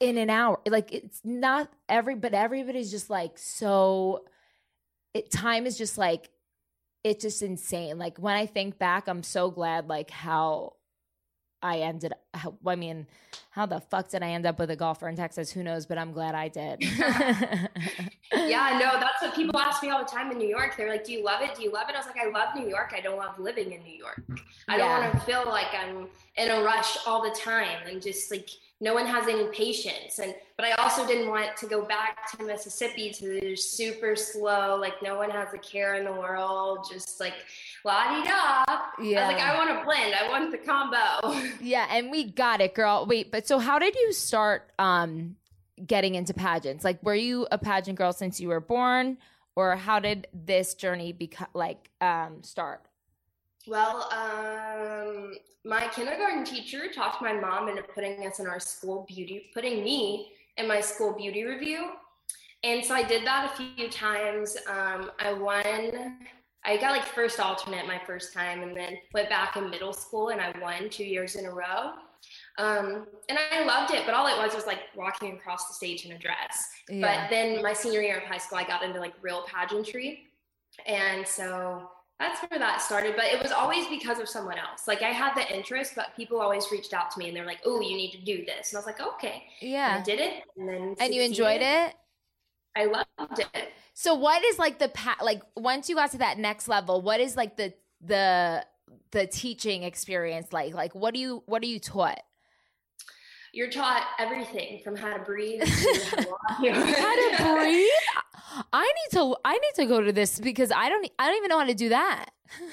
in 0.00 0.18
an 0.18 0.30
hour. 0.30 0.60
Like 0.66 0.92
it's 0.92 1.20
not 1.24 1.70
every, 1.88 2.14
but 2.14 2.34
everybody's 2.34 2.90
just 2.90 3.10
like 3.10 3.38
so 3.38 4.24
it 5.16 5.30
time 5.30 5.66
is 5.66 5.78
just 5.78 5.96
like 5.96 6.30
it's 7.02 7.22
just 7.22 7.40
insane. 7.42 7.98
Like 7.98 8.18
when 8.18 8.34
I 8.36 8.46
think 8.46 8.78
back, 8.78 9.08
I'm 9.08 9.22
so 9.22 9.50
glad 9.50 9.88
like 9.88 10.10
how 10.10 10.74
I 11.62 11.78
ended 11.78 12.12
how, 12.34 12.54
I 12.66 12.76
mean, 12.76 13.06
how 13.50 13.64
the 13.64 13.80
fuck 13.80 14.10
did 14.10 14.22
I 14.22 14.28
end 14.30 14.44
up 14.44 14.58
with 14.58 14.70
a 14.70 14.76
golfer 14.76 15.08
in 15.08 15.16
Texas? 15.16 15.50
Who 15.50 15.62
knows, 15.62 15.86
but 15.86 15.96
I'm 15.98 16.12
glad 16.12 16.34
I 16.34 16.48
did. 16.48 16.82
yeah, 18.34 18.78
no, 18.78 19.00
that's 19.00 19.22
what 19.22 19.34
people 19.34 19.58
ask 19.58 19.82
me 19.82 19.90
all 19.90 20.04
the 20.04 20.10
time 20.10 20.30
in 20.30 20.38
New 20.38 20.48
York. 20.48 20.74
They're 20.76 20.90
like, 20.90 21.04
"Do 21.04 21.12
you 21.12 21.24
love 21.24 21.40
it? 21.42 21.54
Do 21.54 21.62
you 21.62 21.72
love 21.72 21.88
it?" 21.88 21.94
I 21.94 21.98
was 21.98 22.06
like, 22.06 22.18
"I 22.18 22.28
love 22.28 22.54
New 22.54 22.68
York. 22.68 22.92
I 22.94 23.00
don't 23.00 23.16
love 23.18 23.38
living 23.38 23.72
in 23.72 23.82
New 23.82 23.94
York. 23.96 24.22
I 24.68 24.76
Yeah. 24.76 24.78
don't 24.78 25.00
want 25.00 25.12
to 25.14 25.20
feel 25.20 25.44
like 25.46 25.72
I'm 25.74 26.08
in 26.36 26.50
a 26.50 26.62
rush 26.62 26.98
all 27.06 27.22
the 27.22 27.34
time 27.34 27.78
and 27.88 28.02
just 28.02 28.30
like 28.30 28.50
no 28.80 28.94
one 28.94 29.06
has 29.06 29.28
any 29.28 29.46
patience." 29.48 30.18
And 30.18 30.34
but 30.56 30.66
I 30.66 30.72
also 30.72 31.06
didn't 31.06 31.28
want 31.28 31.56
to 31.58 31.66
go 31.66 31.84
back 31.84 32.30
to 32.32 32.44
Mississippi 32.44 33.10
to 33.12 33.40
the 33.40 33.56
super 33.56 34.16
slow, 34.16 34.76
like 34.80 35.02
no 35.02 35.16
one 35.16 35.30
has 35.30 35.52
a 35.54 35.58
care 35.58 35.94
in 35.94 36.04
the 36.04 36.12
world, 36.12 36.86
just 36.90 37.20
like 37.20 37.34
la 37.84 38.04
di 38.04 38.24
da. 38.24 38.64
I 38.68 38.90
was 38.98 39.12
like, 39.14 39.40
I 39.40 39.56
want 39.56 39.78
to 39.78 39.84
blend. 39.84 40.14
I 40.14 40.28
want 40.28 40.50
the 40.50 40.58
combo. 40.58 41.54
yeah, 41.60 41.86
and 41.90 42.10
we 42.10 42.30
got 42.30 42.60
it, 42.60 42.74
girl. 42.74 43.06
Wait, 43.06 43.30
but 43.30 43.46
so 43.46 43.58
how 43.58 43.78
did 43.78 43.94
you 43.94 44.12
start 44.12 44.70
um 44.78 45.36
getting 45.84 46.14
into 46.14 46.34
pageants? 46.34 46.84
Like 46.84 47.02
were 47.02 47.14
you 47.14 47.46
a 47.50 47.58
pageant 47.58 47.98
girl 47.98 48.12
since 48.12 48.40
you 48.40 48.48
were 48.48 48.60
born? 48.60 49.18
Or 49.54 49.74
how 49.74 50.00
did 50.00 50.26
this 50.34 50.74
journey 50.74 51.12
become 51.12 51.48
like 51.54 51.90
um 52.00 52.42
start? 52.42 52.82
Well, 53.66 54.08
um, 54.12 55.34
my 55.64 55.88
kindergarten 55.88 56.44
teacher 56.44 56.92
talked 56.92 57.20
my 57.20 57.32
mom 57.32 57.68
into 57.68 57.82
putting 57.82 58.24
us 58.26 58.38
in 58.38 58.46
our 58.46 58.60
school 58.60 59.04
beauty, 59.08 59.50
putting 59.52 59.82
me 59.82 60.32
in 60.56 60.68
my 60.68 60.80
school 60.80 61.12
beauty 61.12 61.44
review. 61.44 61.90
And 62.62 62.84
so 62.84 62.94
I 62.94 63.02
did 63.02 63.26
that 63.26 63.52
a 63.52 63.56
few 63.56 63.88
times. 63.88 64.56
Um, 64.68 65.10
I 65.18 65.32
won, 65.32 66.18
I 66.64 66.76
got 66.76 66.92
like 66.92 67.04
first 67.04 67.40
alternate 67.40 67.86
my 67.86 68.00
first 68.06 68.32
time, 68.32 68.62
and 68.62 68.76
then 68.76 68.98
went 69.12 69.28
back 69.28 69.56
in 69.56 69.68
middle 69.68 69.92
school 69.92 70.28
and 70.28 70.40
I 70.40 70.54
won 70.60 70.88
two 70.88 71.04
years 71.04 71.34
in 71.34 71.46
a 71.46 71.50
row. 71.50 71.92
Um, 72.58 73.06
and 73.28 73.38
I 73.52 73.64
loved 73.64 73.92
it, 73.92 74.04
but 74.06 74.14
all 74.14 74.26
it 74.26 74.38
was 74.38 74.54
was 74.54 74.66
like 74.66 74.78
walking 74.96 75.34
across 75.34 75.68
the 75.68 75.74
stage 75.74 76.06
in 76.06 76.12
a 76.12 76.18
dress. 76.18 76.68
But 76.88 77.28
then 77.30 77.62
my 77.62 77.72
senior 77.72 78.00
year 78.00 78.18
of 78.18 78.24
high 78.24 78.38
school, 78.38 78.58
I 78.58 78.64
got 78.64 78.82
into 78.82 78.98
like 78.98 79.14
real 79.20 79.44
pageantry. 79.46 80.28
And 80.86 81.26
so 81.26 81.90
that's 82.18 82.40
where 82.50 82.58
that 82.58 82.80
started. 82.80 83.14
But 83.16 83.26
it 83.26 83.42
was 83.42 83.52
always 83.52 83.86
because 83.88 84.18
of 84.18 84.28
someone 84.28 84.56
else. 84.58 84.88
Like 84.88 85.02
I 85.02 85.10
had 85.10 85.34
the 85.34 85.54
interest, 85.54 85.92
but 85.94 86.16
people 86.16 86.40
always 86.40 86.66
reached 86.72 86.94
out 86.94 87.10
to 87.12 87.18
me 87.18 87.28
and 87.28 87.36
they're 87.36 87.46
like, 87.46 87.60
oh, 87.64 87.80
you 87.80 87.96
need 87.96 88.12
to 88.12 88.20
do 88.20 88.44
this. 88.44 88.72
And 88.72 88.78
I 88.78 88.80
was 88.80 88.86
like, 88.86 89.00
okay. 89.00 89.44
And 89.60 89.70
yeah. 89.70 89.98
I 90.00 90.02
did 90.02 90.20
it. 90.20 90.44
And 90.56 90.68
then 90.68 90.96
And 90.98 91.14
you 91.14 91.22
enjoyed 91.22 91.60
it? 91.62 91.94
I 92.76 92.84
loved 92.86 93.38
it. 93.38 93.72
So 93.94 94.14
what 94.14 94.44
is 94.44 94.58
like 94.58 94.78
the 94.78 94.88
pa- 94.88 95.18
like 95.22 95.42
once 95.56 95.88
you 95.88 95.94
got 95.94 96.10
to 96.12 96.18
that 96.18 96.38
next 96.38 96.68
level, 96.68 97.00
what 97.00 97.20
is 97.20 97.36
like 97.36 97.56
the 97.56 97.72
the 98.02 98.64
the 99.10 99.26
teaching 99.26 99.82
experience 99.82 100.52
like? 100.52 100.74
Like 100.74 100.94
what 100.94 101.14
do 101.14 101.20
you 101.20 101.42
what 101.46 101.62
are 101.62 101.66
you 101.66 101.80
taught? 101.80 102.20
You're 103.54 103.70
taught 103.70 104.02
everything 104.18 104.82
from 104.84 104.96
how 104.96 105.16
to 105.16 105.22
breathe 105.22 105.62
to 105.62 105.66
how 106.04 106.22
to 106.22 106.28
walk. 106.28 106.40
How 106.98 107.14
to 107.14 107.54
breathe? 107.54 107.88
I 108.72 108.84
need 108.84 109.18
to 109.18 109.36
I 109.44 109.52
need 109.52 109.74
to 109.76 109.86
go 109.86 110.00
to 110.00 110.12
this 110.12 110.38
because 110.40 110.70
I 110.72 110.88
don't 110.88 111.08
I 111.18 111.26
don't 111.26 111.36
even 111.36 111.48
know 111.48 111.58
how 111.58 111.66
to 111.66 111.74
do 111.74 111.88
that. 111.90 112.30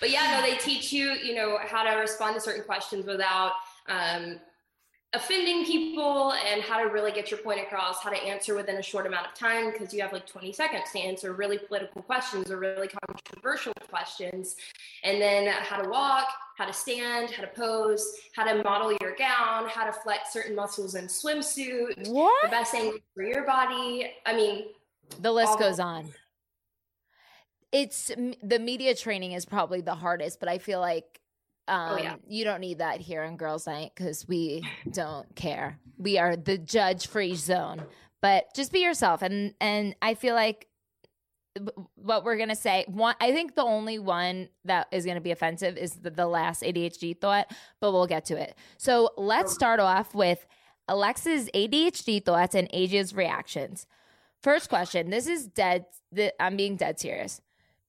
but 0.00 0.10
yeah, 0.10 0.36
no, 0.36 0.42
they 0.42 0.56
teach 0.56 0.92
you, 0.92 1.12
you 1.12 1.34
know, 1.34 1.58
how 1.62 1.82
to 1.82 1.98
respond 1.98 2.34
to 2.34 2.40
certain 2.40 2.64
questions 2.64 3.06
without 3.06 3.52
um, 3.88 4.40
offending 5.14 5.64
people 5.66 6.32
and 6.32 6.62
how 6.62 6.82
to 6.82 6.88
really 6.90 7.12
get 7.12 7.30
your 7.30 7.38
point 7.40 7.60
across, 7.60 8.02
how 8.02 8.08
to 8.10 8.16
answer 8.16 8.54
within 8.54 8.76
a 8.76 8.82
short 8.82 9.06
amount 9.06 9.26
of 9.26 9.34
time 9.34 9.70
because 9.70 9.92
you 9.92 10.00
have 10.00 10.12
like 10.12 10.26
20 10.26 10.52
seconds 10.52 10.84
to 10.92 10.98
answer 10.98 11.34
really 11.34 11.58
political 11.58 12.00
questions 12.02 12.50
or 12.50 12.56
really 12.58 12.88
controversial 12.88 13.74
questions. 13.90 14.56
And 15.04 15.20
then 15.20 15.48
how 15.48 15.82
to 15.82 15.88
walk, 15.88 16.28
how 16.56 16.64
to 16.64 16.72
stand, 16.72 17.30
how 17.30 17.42
to 17.42 17.48
pose, 17.48 18.10
how 18.34 18.44
to 18.44 18.62
model 18.62 18.96
your 19.02 19.14
gown, 19.16 19.68
how 19.68 19.84
to 19.84 19.92
flex 19.92 20.32
certain 20.32 20.56
muscles 20.56 20.94
in 20.94 21.04
swimsuit, 21.06 22.08
what? 22.08 22.42
the 22.42 22.48
best 22.48 22.74
angle 22.74 22.98
for 23.14 23.22
your 23.24 23.44
body. 23.44 24.10
I 24.24 24.34
mean, 24.34 24.64
The 25.20 25.32
list 25.32 25.58
goes 25.58 25.76
the- 25.76 25.82
on. 25.82 26.14
It's 27.70 28.10
the 28.42 28.58
media 28.58 28.94
training 28.94 29.32
is 29.32 29.46
probably 29.46 29.80
the 29.80 29.94
hardest, 29.94 30.40
but 30.40 30.48
I 30.50 30.58
feel 30.58 30.78
like 30.78 31.21
um, 31.68 31.92
Oh, 31.92 31.96
yeah. 31.98 32.16
you 32.28 32.44
don't 32.44 32.60
need 32.60 32.78
that 32.78 33.00
here 33.00 33.22
in 33.22 33.36
Girls 33.36 33.66
Night 33.66 33.92
because 33.94 34.26
we 34.28 34.62
don't 34.92 35.34
care. 35.36 35.78
We 35.98 36.18
are 36.18 36.36
the 36.36 36.58
judge 36.58 37.06
free 37.06 37.34
zone. 37.34 37.84
But 38.20 38.54
just 38.54 38.72
be 38.72 38.80
yourself, 38.80 39.22
and 39.22 39.54
and 39.60 39.96
I 40.00 40.14
feel 40.14 40.34
like 40.36 40.68
what 41.96 42.24
we're 42.24 42.36
gonna 42.38 42.54
say. 42.56 42.84
One, 42.88 43.14
I 43.20 43.32
think 43.32 43.54
the 43.56 43.62
only 43.64 43.98
one 43.98 44.48
that 44.64 44.86
is 44.90 45.04
gonna 45.04 45.20
be 45.20 45.32
offensive 45.32 45.76
is 45.76 45.94
the, 45.96 46.10
the 46.10 46.26
last 46.26 46.62
ADHD 46.62 47.20
thought, 47.20 47.50
but 47.80 47.92
we'll 47.92 48.06
get 48.06 48.24
to 48.26 48.40
it. 48.40 48.54
So 48.78 49.10
let's 49.16 49.52
start 49.52 49.80
off 49.80 50.14
with 50.14 50.46
Alexa's 50.88 51.50
ADHD 51.54 52.24
thoughts 52.24 52.54
and 52.54 52.68
Asya's 52.72 53.14
reactions. 53.14 53.86
First 54.40 54.68
question. 54.68 55.10
This 55.10 55.26
is 55.26 55.46
dead. 55.46 55.84
th- 56.14 56.32
I'm 56.40 56.56
being 56.56 56.76
dead 56.76 56.98
serious. 56.98 57.40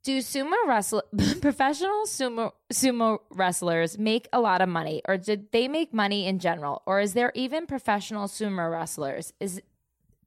Do 0.04 0.18
sumo 0.20 0.54
wrestle 0.68 1.02
professional 1.42 2.04
sumo 2.06 2.52
sumo 2.74 3.20
wrestlers 3.32 3.98
make 3.98 4.28
a 4.34 4.40
lot 4.42 4.62
of 4.62 4.68
money, 4.68 5.02
or 5.08 5.18
did 5.18 5.52
they 5.54 5.68
make 5.70 5.94
money 5.94 6.28
in 6.28 6.40
general, 6.40 6.82
or 6.86 7.00
is 7.00 7.14
there 7.14 7.32
even 7.36 7.66
professional 7.68 8.28
sumo 8.28 8.70
wrestlers? 8.70 9.32
Is 9.40 9.62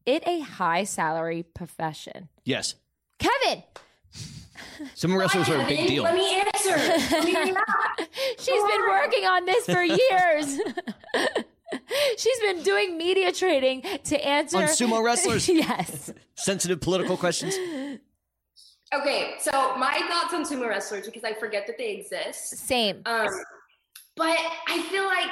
it 0.06 0.22
a 0.26 0.40
high 0.40 0.84
salary 0.84 1.42
profession? 1.42 2.28
Yes. 2.44 2.74
Kevin, 3.18 3.62
Some 4.94 5.14
wrestlers 5.14 5.48
are 5.50 5.60
a 5.60 5.66
big 5.66 5.86
deal. 5.88 6.04
Let 6.04 6.14
me 6.14 6.40
answer. 6.40 6.76
Let 7.16 7.24
me 7.24 7.34
relax. 7.38 8.02
she's 8.38 8.62
been 8.62 8.82
working 8.88 9.24
on 9.24 9.44
this 9.44 9.64
for 9.66 9.82
years. 9.82 10.58
she's 12.16 12.40
been 12.40 12.62
doing 12.62 12.96
media 12.96 13.30
training 13.32 13.82
to 14.04 14.26
answer 14.26 14.56
On 14.58 14.64
sumo 14.64 15.02
wrestlers? 15.04 15.48
yes. 15.50 16.12
Sensitive 16.34 16.80
political 16.80 17.16
questions. 17.18 17.54
Okay, 18.94 19.34
so 19.40 19.76
my 19.76 20.00
thoughts 20.08 20.32
on 20.32 20.44
sumo 20.44 20.68
wrestlers 20.68 21.06
because 21.06 21.24
I 21.24 21.34
forget 21.34 21.66
that 21.66 21.76
they 21.76 21.96
exist. 21.96 22.56
Same. 22.56 23.02
Um, 23.04 23.28
but 24.16 24.38
I 24.68 24.82
feel 24.90 25.06
like 25.06 25.30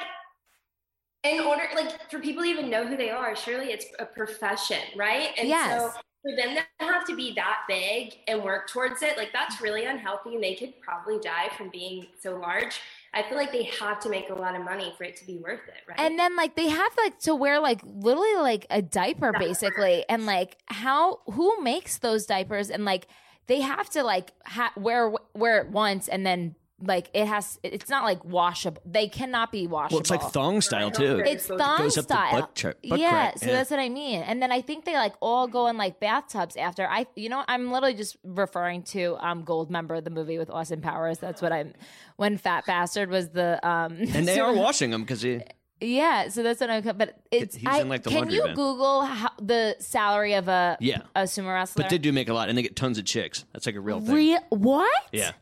in 1.22 1.40
order, 1.40 1.62
like 1.74 2.10
for 2.10 2.18
people 2.18 2.42
to 2.42 2.48
even 2.48 2.68
know 2.68 2.86
who 2.86 2.96
they 2.96 3.10
are, 3.10 3.34
surely 3.36 3.66
it's 3.66 3.86
a 3.98 4.04
profession, 4.04 4.80
right? 4.96 5.30
And 5.38 5.48
Yes. 5.48 5.94
so 5.94 6.00
for 6.22 6.36
them 6.36 6.56
to 6.56 6.84
have 6.84 7.06
to 7.06 7.14
be 7.14 7.32
that 7.34 7.60
big 7.68 8.14
and 8.26 8.42
work 8.42 8.68
towards 8.68 9.02
it, 9.02 9.16
like 9.16 9.32
that's 9.32 9.60
really 9.60 9.84
unhealthy, 9.84 10.34
and 10.34 10.42
they 10.42 10.54
could 10.54 10.78
probably 10.80 11.18
die 11.20 11.48
from 11.56 11.70
being 11.70 12.06
so 12.20 12.36
large. 12.36 12.80
I 13.14 13.22
feel 13.22 13.38
like 13.38 13.52
they 13.52 13.64
have 13.64 14.00
to 14.00 14.08
make 14.08 14.30
a 14.30 14.34
lot 14.34 14.56
of 14.56 14.64
money 14.64 14.92
for 14.98 15.04
it 15.04 15.16
to 15.16 15.26
be 15.26 15.36
worth 15.36 15.60
it, 15.68 15.74
right? 15.88 15.98
And 15.98 16.18
then 16.18 16.34
like 16.34 16.56
they 16.56 16.68
have 16.68 16.92
like 16.96 17.20
to 17.20 17.34
wear 17.34 17.60
like 17.60 17.80
literally 17.84 18.36
like 18.36 18.66
a 18.68 18.82
diaper 18.82 19.32
basically, 19.32 20.04
and 20.08 20.26
like 20.26 20.56
how 20.66 21.20
who 21.26 21.62
makes 21.62 21.98
those 21.98 22.26
diapers 22.26 22.68
and 22.68 22.84
like 22.84 23.06
they 23.46 23.60
have 23.60 23.88
to 23.90 24.02
like 24.02 24.32
ha- 24.46 24.72
wear 24.76 25.12
wear 25.34 25.58
it 25.60 25.68
once 25.68 26.08
and 26.08 26.24
then 26.24 26.54
like 26.86 27.08
it 27.14 27.26
has 27.26 27.58
it's 27.62 27.88
not 27.88 28.04
like 28.04 28.24
washable. 28.24 28.82
They 28.84 29.08
cannot 29.08 29.52
be 29.52 29.66
washable. 29.66 29.96
Well, 29.96 30.00
it's 30.00 30.10
like 30.10 30.22
thong 30.22 30.60
style 30.60 30.90
too. 30.90 31.18
It's 31.24 31.46
Goes 31.46 31.58
thong 31.58 31.80
up 31.80 31.94
the 31.94 32.02
style. 32.02 32.40
butt 32.40 32.54
tra- 32.54 32.74
butt 32.88 32.98
yeah, 32.98 33.10
crack, 33.10 33.38
so 33.38 33.46
yeah. 33.46 33.52
that's 33.52 33.70
what 33.70 33.80
I 33.80 33.88
mean. 33.88 34.22
And 34.22 34.42
then 34.42 34.50
I 34.50 34.60
think 34.60 34.84
they 34.84 34.94
like 34.94 35.14
all 35.20 35.46
go 35.46 35.68
in 35.68 35.76
like 35.76 36.00
bathtubs 36.00 36.56
after. 36.56 36.86
I, 36.86 37.06
you 37.14 37.28
know, 37.28 37.44
I'm 37.46 37.70
literally 37.70 37.94
just 37.94 38.16
referring 38.24 38.82
to 38.84 39.16
um 39.20 39.44
Goldmember, 39.44 39.98
of 39.98 40.04
the 40.04 40.10
movie 40.10 40.38
with 40.38 40.50
Austin 40.50 40.80
Powers. 40.80 41.18
That's 41.18 41.40
what 41.40 41.52
I'm. 41.52 41.72
When 42.16 42.38
Fat 42.38 42.66
Bastard 42.66 43.08
was 43.08 43.30
the 43.30 43.66
um. 43.66 43.96
and 44.00 44.26
they 44.26 44.40
are 44.40 44.54
washing 44.54 44.90
them 44.90 45.02
because 45.02 45.22
he. 45.22 45.40
Yeah, 45.86 46.28
so 46.28 46.42
that's 46.42 46.60
what 46.60 46.70
I'm. 46.70 46.82
But 46.96 47.20
it's. 47.30 47.54
He's 47.56 47.66
I, 47.66 47.80
in, 47.80 47.88
like, 47.88 48.02
the 48.02 48.10
can 48.10 48.18
laundry 48.20 48.36
you 48.36 48.42
bin. 48.44 48.54
Google 48.54 49.02
how, 49.04 49.30
the 49.40 49.76
salary 49.80 50.34
of 50.34 50.48
a 50.48 50.76
Yeah. 50.80 51.02
a 51.14 51.22
sumo 51.22 51.52
wrestler? 51.54 51.82
But 51.82 51.90
they 51.90 51.98
do 51.98 52.12
make 52.12 52.28
a 52.28 52.34
lot, 52.34 52.48
and 52.48 52.56
they 52.56 52.62
get 52.62 52.76
tons 52.76 52.98
of 52.98 53.04
chicks. 53.04 53.44
That's 53.52 53.66
like 53.66 53.74
a 53.74 53.80
real 53.80 54.00
thing. 54.00 54.14
Real 54.14 54.40
what? 54.50 54.90
Yeah, 55.12 55.32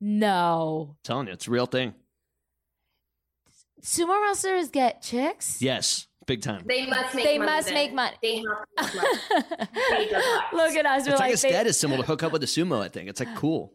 No. 0.00 0.96
telling 1.04 1.26
you, 1.28 1.32
it's 1.32 1.46
a 1.46 1.50
real 1.50 1.66
thing. 1.66 1.94
Sumo 3.82 4.20
wrestlers 4.22 4.68
get 4.70 5.02
chicks. 5.02 5.60
Yes, 5.60 6.06
Big 6.24 6.40
time. 6.40 6.62
They 6.68 6.86
must 6.86 7.16
make 7.16 7.24
They 7.24 7.36
money. 7.38 7.50
must 7.50 7.66
then. 7.66 7.74
make 7.74 7.92
money. 7.92 8.16
They 8.22 8.36
have 8.36 8.90
to 8.92 8.96
make 8.96 9.02
money. 9.02 9.68
Major 9.90 10.20
flex. 10.20 10.52
Look 10.52 10.76
at 10.76 10.86
us. 10.86 11.06
We're 11.06 11.12
It's 11.14 11.20
like 11.20 11.20
like, 11.20 11.28
a 11.30 11.30
they- 11.32 11.36
status 11.48 11.78
symbol 11.80 11.96
to 11.96 12.04
hook 12.04 12.22
up 12.22 12.30
with 12.30 12.44
a 12.44 12.46
sumo. 12.46 12.80
I 12.80 12.86
think 12.88 13.08
it's 13.08 13.18
like 13.18 13.34
cool. 13.34 13.72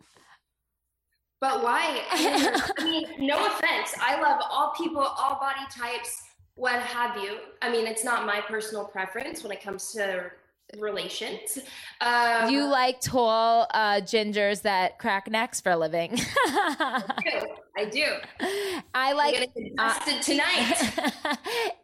But 1.39 1.63
why? 1.63 2.01
I 2.11 2.83
mean, 2.83 3.05
no 3.27 3.45
offense. 3.45 3.93
I 4.01 4.19
love 4.21 4.41
all 4.49 4.73
people, 4.75 5.01
all 5.01 5.39
body 5.39 5.65
types, 5.71 6.23
what 6.55 6.79
have 6.81 7.21
you. 7.21 7.37
I 7.61 7.71
mean, 7.71 7.85
it's 7.85 8.03
not 8.03 8.25
my 8.25 8.41
personal 8.41 8.85
preference 8.85 9.43
when 9.43 9.51
it 9.51 9.61
comes 9.61 9.91
to 9.93 10.31
relations. 10.79 11.59
Um, 12.01 12.49
you 12.49 12.65
like 12.65 12.99
tall 12.99 13.67
uh, 13.71 14.01
gingers 14.01 14.63
that 14.63 14.97
crack 14.97 15.29
necks 15.29 15.61
for 15.61 15.71
a 15.71 15.77
living. 15.77 16.19
do. 17.85 18.03
I 18.39 18.39
do. 18.39 18.81
I 18.93 19.13
like 19.13 19.33
gonna 19.33 19.47
get 19.47 19.75
busted 19.75 20.21
tonight. 20.21 20.75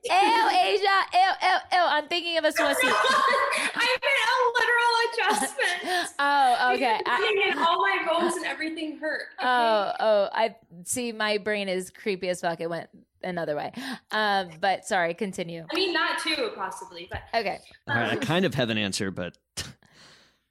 ew, 0.03 0.11
Asya, 0.11 0.97
ew, 1.13 1.31
ew, 1.41 1.57
ew. 1.71 1.79
I'm 1.79 2.07
thinking 2.07 2.37
of 2.37 2.45
a 2.45 2.49
Swissy. 2.49 2.77
I 2.83 3.97
meant 4.01 4.21
a 4.29 4.37
literal 4.59 5.39
adjustment. 5.39 6.09
Oh, 6.19 6.73
okay. 6.73 6.99
I, 7.05 7.49
and 7.49 7.59
all 7.59 7.81
my 7.81 8.05
bones 8.07 8.35
and 8.35 8.45
everything 8.45 8.97
hurt. 8.97 9.23
okay? 9.39 9.47
oh, 9.47 9.91
oh. 9.99 10.29
I 10.31 10.55
see. 10.85 11.11
My 11.11 11.37
brain 11.37 11.67
is 11.69 11.89
creepy 11.89 12.29
as 12.29 12.41
fuck. 12.41 12.61
It 12.61 12.69
went 12.69 12.89
another 13.23 13.55
way. 13.55 13.71
Um, 14.11 14.49
but 14.61 14.85
sorry. 14.85 15.13
Continue. 15.13 15.65
I 15.69 15.75
mean, 15.75 15.93
not 15.93 16.19
too 16.19 16.51
possibly, 16.55 17.09
but 17.11 17.23
Okay. 17.33 17.59
All 17.87 17.95
right, 17.95 18.11
I 18.11 18.15
kind 18.15 18.45
of 18.45 18.53
have 18.55 18.69
an 18.69 18.77
answer, 18.77 19.11
but 19.11 19.37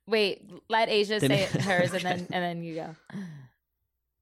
Wait. 0.07 0.51
Let 0.69 0.89
Asya 0.89 1.21
say 1.21 1.45
hers, 1.61 1.93
and 1.93 2.03
then 2.03 2.27
and 2.31 2.45
then 2.45 2.63
you 2.63 2.75
go. 2.75 2.97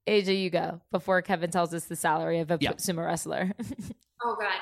Asya, 0.06 0.40
you 0.40 0.50
go 0.50 0.80
before 0.90 1.22
Kevin 1.22 1.50
tells 1.50 1.72
us 1.74 1.84
the 1.84 1.96
salary 1.96 2.40
of 2.40 2.50
a 2.50 2.58
Yeah. 2.60 2.72
sumo 2.72 3.04
wrestler. 3.06 3.52
oh 4.24 4.36
god. 4.38 4.52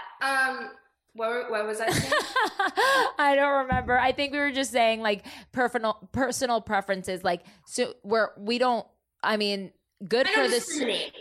Um, 0.51 0.71
what, 1.15 1.51
what 1.51 1.67
was 1.67 1.81
I 1.81 1.91
saying? 1.91 2.13
I 3.19 3.35
don't 3.35 3.67
remember. 3.67 3.99
I 3.99 4.13
think 4.13 4.33
we 4.33 4.39
were 4.39 4.53
just 4.53 4.71
saying 4.71 5.01
like 5.01 5.25
personal 5.53 6.09
personal 6.13 6.61
preferences. 6.61 7.25
Like 7.25 7.43
so, 7.67 7.95
where 8.03 8.31
we 8.37 8.59
don't. 8.59 8.87
I 9.23 9.37
mean, 9.37 9.73
good 10.07 10.27
I 10.27 10.31
for 10.31 10.37
don't 10.43 10.51
this. 10.51 10.67
discriminate. 10.67 11.13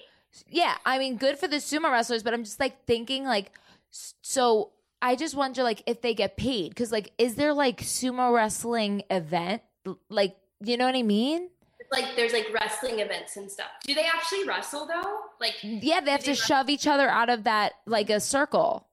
Yeah, 0.49 0.75
I 0.85 0.99
mean, 0.99 1.17
good 1.17 1.37
for 1.39 1.47
the 1.47 1.55
sumo 1.57 1.91
wrestlers. 1.91 2.21
But 2.21 2.33
I'm 2.33 2.43
just 2.43 2.59
like 2.59 2.85
thinking 2.85 3.23
like, 3.23 3.51
so 3.89 4.71
I 5.01 5.15
just 5.15 5.35
wonder 5.35 5.63
like 5.63 5.81
if 5.87 6.01
they 6.01 6.13
get 6.13 6.37
paid 6.37 6.69
because 6.69 6.91
like, 6.91 7.11
is 7.17 7.35
there 7.35 7.53
like 7.53 7.81
sumo 7.81 8.33
wrestling 8.35 9.03
event? 9.09 9.61
Like, 10.09 10.35
you 10.63 10.77
know 10.77 10.85
what 10.85 10.95
I 10.95 11.01
mean? 11.03 11.49
Like, 11.91 12.15
there's 12.15 12.33
like 12.33 12.47
wrestling 12.53 12.99
events 12.99 13.37
and 13.37 13.49
stuff. 13.49 13.67
Do 13.85 13.93
they 13.95 14.05
actually 14.05 14.45
wrestle 14.47 14.85
though? 14.87 15.19
Like, 15.39 15.55
Yeah, 15.61 16.01
they 16.01 16.11
have 16.11 16.21
to 16.21 16.27
They- 16.31 16.35
shove 16.35 16.69
each 16.69 16.85
other 16.87 17.07
out 17.09 17.29
of 17.29 17.43
that 17.45 17.73
like 17.85 18.09
a 18.09 18.19
circle. 18.19 18.87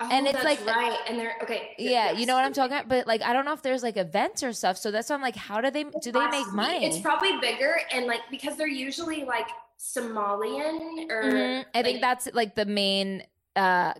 oh, 0.00 0.08
And 0.10 0.26
it's 0.26 0.42
like- 0.42 0.64
right, 0.66 0.98
and 1.06 1.18
they're 1.18 1.36
okay. 1.42 1.74
Yeah, 1.78 2.10
yes. 2.12 2.18
you 2.20 2.26
know 2.26 2.34
what 2.34 2.44
I'm 2.44 2.52
talking 2.52 2.76
about. 2.76 2.88
But 2.88 3.06
like, 3.06 3.22
I 3.22 3.32
don't 3.32 3.44
know 3.44 3.52
if 3.52 3.62
there's 3.62 3.82
like 3.82 3.96
events 3.96 4.42
or 4.42 4.52
stuff. 4.52 4.76
So 4.78 4.90
that's 4.90 5.08
why 5.10 5.16
I'm 5.16 5.22
like, 5.22 5.36
how 5.36 5.60
do 5.60 5.70
they 5.70 5.84
do 5.84 6.12
they 6.12 6.26
make 6.28 6.48
money? 6.52 6.84
It's 6.86 6.98
probably 7.00 7.38
bigger 7.40 7.76
and 7.92 8.06
like 8.06 8.20
because 8.30 8.56
they're 8.56 8.66
usually 8.66 9.24
like 9.24 9.46
Somalian 9.78 11.10
or 11.10 11.22
Mhm. 11.24 11.64
I 11.74 11.82
think 11.82 12.00
that's 12.00 12.28
like 12.32 12.54
the 12.54 12.64
main. 12.66 13.22
Uh, 13.56 13.92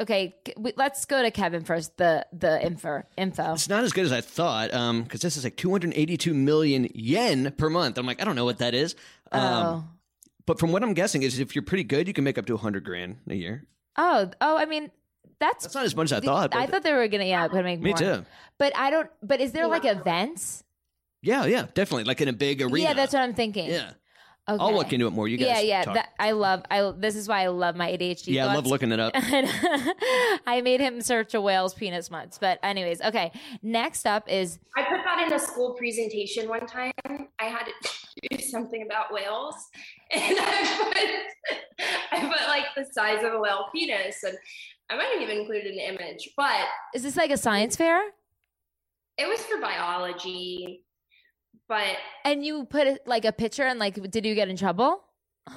okay, 0.00 0.34
let's 0.76 1.04
go 1.04 1.22
to 1.22 1.30
Kevin 1.30 1.64
first. 1.64 1.96
The 1.98 2.26
the 2.32 2.64
info 2.64 3.02
info. 3.16 3.52
it's 3.52 3.68
not 3.68 3.84
as 3.84 3.92
good 3.92 4.06
as 4.06 4.12
I 4.12 4.20
thought. 4.22 4.72
Um, 4.72 5.02
because 5.02 5.20
this 5.20 5.36
is 5.36 5.44
like 5.44 5.56
282 5.56 6.32
million 6.32 6.88
yen 6.94 7.52
per 7.58 7.68
month. 7.68 7.98
I'm 7.98 8.06
like, 8.06 8.22
I 8.22 8.24
don't 8.24 8.36
know 8.36 8.44
what 8.46 8.58
that 8.58 8.74
is. 8.74 8.94
Um, 9.30 9.42
Oh, 9.42 9.84
but 10.46 10.58
from 10.58 10.72
what 10.72 10.82
I'm 10.82 10.94
guessing 10.94 11.22
is 11.22 11.38
if 11.38 11.54
you're 11.54 11.62
pretty 11.62 11.84
good, 11.84 12.08
you 12.08 12.14
can 12.14 12.24
make 12.24 12.38
up 12.38 12.46
to 12.46 12.54
100 12.54 12.84
grand 12.84 13.18
a 13.28 13.34
year. 13.34 13.66
oh, 13.96 14.30
oh. 14.40 14.56
I 14.56 14.64
mean, 14.64 14.90
that's. 15.38 15.64
That's 15.64 15.74
not 15.74 15.84
as 15.84 15.94
much 15.94 16.06
as 16.06 16.12
I 16.14 16.20
thought. 16.20 16.54
I 16.54 16.66
thought 16.66 16.82
they 16.82 16.92
were 16.92 17.06
gonna 17.08 17.24
yeah, 17.24 17.46
gonna 17.48 17.62
make 17.64 17.80
me 17.80 17.90
more. 17.90 17.96
too. 17.98 18.24
But 18.58 18.76
I 18.76 18.90
don't. 18.90 19.10
But 19.22 19.40
is 19.40 19.52
there 19.52 19.66
like 19.66 19.84
events? 19.84 20.64
Yeah, 21.20 21.44
yeah, 21.44 21.66
definitely. 21.74 22.04
Like 22.04 22.20
in 22.20 22.28
a 22.28 22.32
big 22.32 22.62
arena. 22.62 22.88
Yeah, 22.88 22.94
that's 22.94 23.12
what 23.12 23.22
I'm 23.22 23.34
thinking. 23.34 23.70
Yeah, 23.70 23.92
Okay. 24.48 24.60
I'll 24.60 24.74
look 24.74 24.92
into 24.92 25.06
it 25.06 25.12
more. 25.12 25.28
You 25.28 25.38
guys. 25.38 25.46
yeah, 25.46 25.60
yeah. 25.60 25.82
talk. 25.84 25.94
That, 25.94 26.08
I 26.18 26.32
love. 26.32 26.64
I. 26.68 26.92
This 26.96 27.14
is 27.14 27.28
why 27.28 27.44
I 27.44 27.46
love 27.46 27.76
my 27.76 27.92
ADHD. 27.92 28.34
yeah, 28.34 28.48
I 28.48 28.54
love 28.54 28.66
looking 28.66 28.90
it 28.90 28.98
up. 28.98 29.12
I 29.16 30.60
made 30.64 30.80
him 30.80 31.00
search 31.00 31.34
a 31.34 31.40
whale's 31.40 31.74
penis 31.74 32.10
once. 32.10 32.38
But 32.38 32.58
anyways, 32.64 33.00
okay. 33.02 33.30
Next 33.62 34.04
up 34.04 34.28
is 34.28 34.58
I 34.76 34.82
put 34.82 34.98
that 35.04 35.26
in 35.26 35.32
a 35.32 35.38
school 35.38 35.74
presentation 35.74 36.48
one 36.48 36.66
time. 36.66 36.92
I 37.38 37.44
had 37.44 37.66
to 37.66 37.90
do 38.30 38.42
something 38.42 38.82
about 38.82 39.12
whales, 39.12 39.54
and 40.10 40.36
I 40.40 41.26
put 41.38 41.58
I 42.10 42.20
put 42.20 42.48
like 42.48 42.64
the 42.76 42.84
size 42.92 43.22
of 43.22 43.34
a 43.34 43.38
whale 43.38 43.66
penis, 43.72 44.24
and 44.24 44.36
I 44.90 44.96
might 44.96 45.12
have 45.12 45.22
even 45.22 45.38
included 45.38 45.72
an 45.72 45.78
image, 45.78 46.30
but 46.36 46.66
is 46.94 47.04
this 47.04 47.16
like 47.16 47.30
a 47.30 47.36
science 47.36 47.76
fair? 47.76 48.02
it 49.18 49.28
was 49.28 49.40
for 49.40 49.60
biology. 49.60 50.84
But 51.72 51.96
And 52.26 52.44
you 52.44 52.66
put 52.66 53.06
like 53.06 53.24
a 53.24 53.32
picture 53.32 53.62
and 53.62 53.78
like 53.78 53.94
did 54.10 54.26
you 54.26 54.34
get 54.34 54.50
in 54.50 54.58
trouble? 54.58 55.02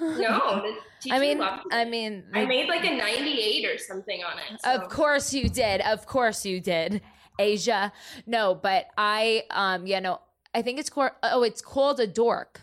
no, 0.01 0.63
the 1.03 1.11
I 1.11 1.19
mean 1.19 1.39
loved 1.39 1.63
it. 1.65 1.75
I 1.75 1.83
mean 1.83 2.23
I 2.33 2.39
like, 2.39 2.47
made 2.47 2.69
like 2.69 2.85
a 2.85 2.95
98 2.95 3.65
or 3.65 3.77
something 3.77 4.23
on 4.23 4.39
it. 4.39 4.61
So. 4.61 4.75
Of 4.75 4.87
course 4.87 5.33
you 5.33 5.49
did. 5.49 5.81
Of 5.81 6.05
course 6.05 6.45
you 6.45 6.61
did. 6.61 7.01
Asya. 7.37 7.91
No, 8.25 8.55
but 8.55 8.87
I 8.97 9.43
um 9.51 9.85
yeah, 9.87 9.99
no. 9.99 10.21
I 10.53 10.61
think 10.61 10.79
it's 10.79 10.89
called 10.89 11.11
oh, 11.21 11.43
it's 11.43 11.61
called 11.61 11.99
a 11.99 12.07
dork. 12.07 12.61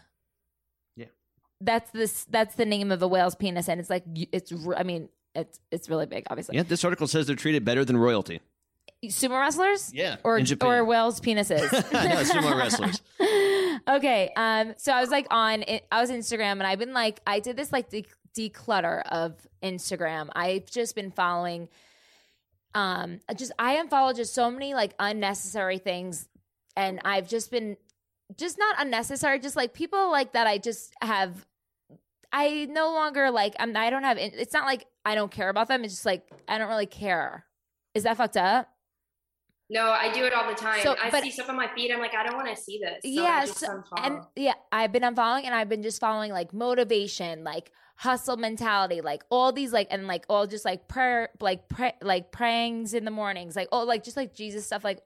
Yeah. 0.96 1.12
That's 1.60 1.90
this 1.90 2.24
that's 2.30 2.54
the 2.54 2.64
name 2.64 2.90
of 2.90 3.02
a 3.02 3.06
whale's 3.06 3.34
penis 3.34 3.68
and 3.68 3.78
it's 3.78 3.90
like 3.90 4.04
it's 4.32 4.50
I 4.74 4.82
mean 4.82 5.10
it's 5.34 5.60
it's 5.70 5.90
really 5.90 6.06
big 6.06 6.24
obviously. 6.30 6.56
yeah, 6.56 6.62
this 6.62 6.84
article 6.84 7.06
says 7.06 7.26
they're 7.26 7.36
treated 7.36 7.66
better 7.66 7.84
than 7.84 7.98
royalty. 7.98 8.40
Sumo 9.06 9.40
wrestlers? 9.40 9.92
Yeah, 9.92 10.16
Or 10.22 10.38
in 10.38 10.44
Japan. 10.44 10.68
or 10.70 10.84
whales 10.84 11.20
penises. 11.20 11.72
no, 11.92 12.22
sumo 12.22 12.56
wrestlers. 12.58 13.02
okay. 13.88 14.30
Um. 14.36 14.74
So 14.76 14.92
I 14.92 15.00
was 15.00 15.10
like 15.10 15.26
on. 15.30 15.64
I 15.90 16.00
was 16.00 16.10
Instagram, 16.10 16.52
and 16.52 16.62
I've 16.64 16.78
been 16.78 16.92
like, 16.94 17.20
I 17.26 17.40
did 17.40 17.56
this 17.56 17.72
like 17.72 17.90
de- 17.90 18.06
declutter 18.36 19.02
of 19.10 19.34
Instagram. 19.62 20.28
I've 20.34 20.66
just 20.66 20.94
been 20.94 21.10
following. 21.10 21.68
Um. 22.74 23.20
Just 23.36 23.52
I 23.58 23.74
unfollowed 23.74 24.16
just 24.16 24.34
so 24.34 24.50
many 24.50 24.72
like 24.74 24.94
unnecessary 25.00 25.78
things, 25.78 26.28
and 26.76 27.00
I've 27.04 27.28
just 27.28 27.50
been, 27.50 27.76
just 28.38 28.56
not 28.56 28.76
unnecessary. 28.78 29.40
Just 29.40 29.56
like 29.56 29.74
people 29.74 30.10
like 30.12 30.32
that. 30.34 30.46
I 30.46 30.58
just 30.58 30.94
have. 31.02 31.44
I 32.32 32.66
no 32.70 32.92
longer 32.92 33.30
like. 33.32 33.54
I'm. 33.58 33.76
I 33.76 33.90
don't 33.90 34.04
have. 34.04 34.16
It's 34.16 34.52
not 34.54 34.64
like 34.64 34.86
I 35.04 35.16
don't 35.16 35.30
care 35.32 35.48
about 35.48 35.66
them. 35.66 35.82
It's 35.84 35.92
just 35.92 36.06
like 36.06 36.24
I 36.46 36.58
don't 36.58 36.68
really 36.68 36.86
care. 36.86 37.44
Is 37.94 38.04
that 38.04 38.16
fucked 38.16 38.36
up? 38.38 38.68
No, 39.70 39.90
I 39.90 40.12
do 40.12 40.24
it 40.24 40.34
all 40.34 40.48
the 40.48 40.54
time. 40.54 40.82
So, 40.82 40.96
I 41.02 41.10
but- 41.10 41.22
see 41.22 41.30
stuff 41.30 41.48
on 41.48 41.56
my 41.56 41.68
feed. 41.74 41.90
I'm 41.90 42.00
like, 42.00 42.14
I 42.14 42.24
don't 42.24 42.36
want 42.36 42.54
to 42.54 42.60
see 42.60 42.78
this. 42.78 43.02
So 43.02 43.22
yeah, 43.22 43.40
I 43.42 43.46
just 43.46 43.58
so- 43.58 43.68
unfollow. 43.68 44.06
and 44.06 44.20
yeah, 44.36 44.54
I've 44.70 44.92
been 44.92 45.02
unfollowing 45.02 45.44
and 45.44 45.54
I've 45.54 45.68
been 45.68 45.82
just 45.82 46.00
following 46.00 46.30
like 46.30 46.52
motivation, 46.52 47.42
like 47.42 47.72
hustle 47.96 48.36
mentality, 48.36 49.00
like 49.00 49.24
all 49.30 49.52
these 49.52 49.72
like 49.72 49.88
and 49.90 50.06
like 50.06 50.24
all 50.28 50.46
just 50.46 50.64
like 50.64 50.88
prayer, 50.88 51.30
like 51.40 51.68
pray, 51.68 51.94
like 52.02 52.32
prayings 52.32 52.92
in 52.92 53.04
the 53.04 53.10
mornings, 53.10 53.56
like 53.56 53.68
oh, 53.72 53.84
like 53.84 54.04
just 54.04 54.16
like 54.16 54.34
Jesus 54.34 54.66
stuff. 54.66 54.84
Like 54.84 55.00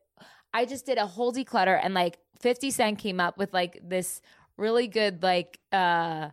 I 0.53 0.65
just 0.65 0.87
did 0.87 0.99
a 0.99 1.07
whole 1.07 1.33
declutter 1.33 1.79
and 1.81 1.95
like 1.95 2.19
Fifty 2.41 2.71
Cent 2.71 2.99
came 2.99 3.21
up 3.21 3.39
with 3.39 3.53
like 3.55 3.81
this 3.83 4.21
really 4.57 4.89
good 4.89 5.23
like 5.23 5.61
uh 5.73 6.31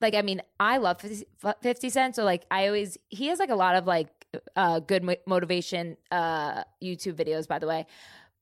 like 0.00 0.14
I 0.14 0.22
mean 0.22 0.42
I 0.58 0.78
love 0.78 1.00
50, 1.00 1.26
50 1.62 1.90
Cent, 1.90 2.16
so 2.16 2.24
like 2.24 2.44
I 2.50 2.66
always 2.66 2.98
he 3.10 3.28
has 3.28 3.38
like 3.38 3.50
a 3.50 3.54
lot 3.54 3.76
of 3.76 3.86
like 3.86 4.08
uh 4.56 4.80
good 4.80 5.02
mo- 5.02 5.16
motivation 5.26 5.96
uh 6.10 6.64
YouTube 6.82 7.14
videos 7.14 7.46
by 7.46 7.58
the 7.58 7.66
way, 7.66 7.86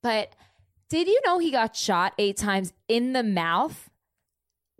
but. 0.01 0.35
Did 0.89 1.07
you 1.07 1.21
know 1.25 1.39
he 1.39 1.51
got 1.51 1.73
shot 1.73 2.13
eight 2.17 2.35
times 2.35 2.73
in 2.89 3.13
the 3.13 3.23
mouth? 3.23 3.89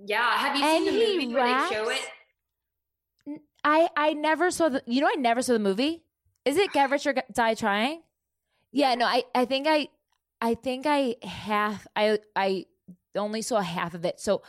yeah, 0.06 0.38
have 0.38 0.58
you 0.58 0.64
and 0.66 0.84
seen 0.84 0.94
the 0.94 1.06
he 1.06 1.14
movie 1.14 1.34
where 1.34 1.46
they 1.46 1.74
show 1.74 1.90
it? 1.90 3.42
I 3.64 3.90
I 3.96 4.14
never 4.14 4.52
saw 4.52 4.70
the. 4.70 4.84
You 4.86 5.02
know, 5.02 5.08
I 5.08 5.16
never 5.18 5.42
saw 5.42 5.54
the 5.54 5.60
movie. 5.60 6.04
Is 6.46 6.58
it 6.58 6.74
Get 6.74 6.90
Rich 6.90 7.08
or 7.08 7.14
Die 7.32 7.54
Trying? 7.54 8.02
Yeah, 8.72 8.96
no, 8.96 9.06
I 9.06 9.24
I 9.36 9.46
think 9.46 9.68
I 9.68 9.90
I 10.42 10.56
think 10.56 10.86
I 10.88 11.16
half 11.24 11.86
I 11.96 12.20
I 12.36 12.66
only 13.16 13.42
saw 13.42 13.60
half 13.60 13.94
of 13.94 14.06
it. 14.06 14.20
So 14.20 14.42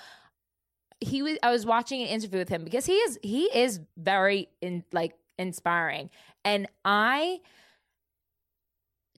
he 1.00 1.22
was 1.22 1.36
I 1.42 1.50
was 1.50 1.66
watching 1.66 2.00
an 2.00 2.08
interview 2.08 2.38
with 2.38 2.48
him 2.48 2.64
because 2.64 2.86
he 2.86 2.94
is 2.94 3.18
he 3.22 3.44
is 3.44 3.80
very 3.96 4.48
in 4.60 4.84
like 4.92 5.14
inspiring, 5.38 6.10
and 6.44 6.66
I 6.84 7.40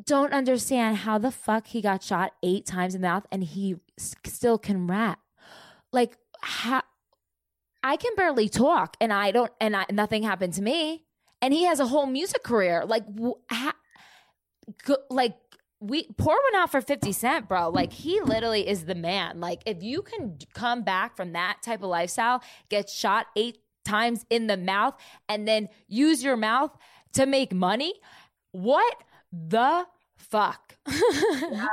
don't 0.04 0.32
understand 0.32 0.98
how 0.98 1.18
the 1.18 1.30
fuck 1.30 1.68
he 1.68 1.80
got 1.80 2.02
shot 2.02 2.32
eight 2.42 2.66
times 2.66 2.94
in 2.94 3.00
the 3.00 3.08
mouth 3.08 3.26
and 3.30 3.44
he 3.44 3.76
still 3.98 4.58
can 4.58 4.86
rap. 4.86 5.20
Like 5.92 6.16
how 6.40 6.82
I 7.82 7.96
can 7.96 8.14
barely 8.16 8.48
talk 8.48 8.96
and 9.00 9.12
I 9.12 9.30
don't 9.30 9.52
and 9.60 9.76
I, 9.76 9.86
nothing 9.90 10.22
happened 10.22 10.54
to 10.54 10.62
me. 10.62 11.04
And 11.40 11.52
he 11.52 11.64
has 11.64 11.78
a 11.78 11.86
whole 11.86 12.06
music 12.06 12.42
career. 12.42 12.84
Like 12.86 13.04
ha, 13.50 13.74
go, 14.84 14.96
like 15.10 15.36
we 15.80 16.04
pour 16.16 16.34
one 16.34 16.62
out 16.62 16.70
for 16.70 16.80
50 16.80 17.12
cent 17.12 17.48
bro 17.48 17.68
like 17.68 17.92
he 17.92 18.20
literally 18.22 18.66
is 18.66 18.86
the 18.86 18.94
man 18.94 19.38
like 19.38 19.60
if 19.66 19.82
you 19.82 20.00
can 20.00 20.38
come 20.54 20.82
back 20.82 21.14
from 21.14 21.32
that 21.32 21.58
type 21.62 21.82
of 21.82 21.90
lifestyle 21.90 22.42
get 22.70 22.88
shot 22.88 23.26
eight 23.36 23.58
times 23.84 24.24
in 24.30 24.46
the 24.46 24.56
mouth 24.56 24.94
and 25.28 25.46
then 25.46 25.68
use 25.86 26.24
your 26.24 26.36
mouth 26.36 26.70
to 27.14 27.26
make 27.26 27.52
money 27.52 27.94
what 28.52 28.96
the 29.32 29.86
fuck? 30.16 30.76
Yeah, 30.86 31.66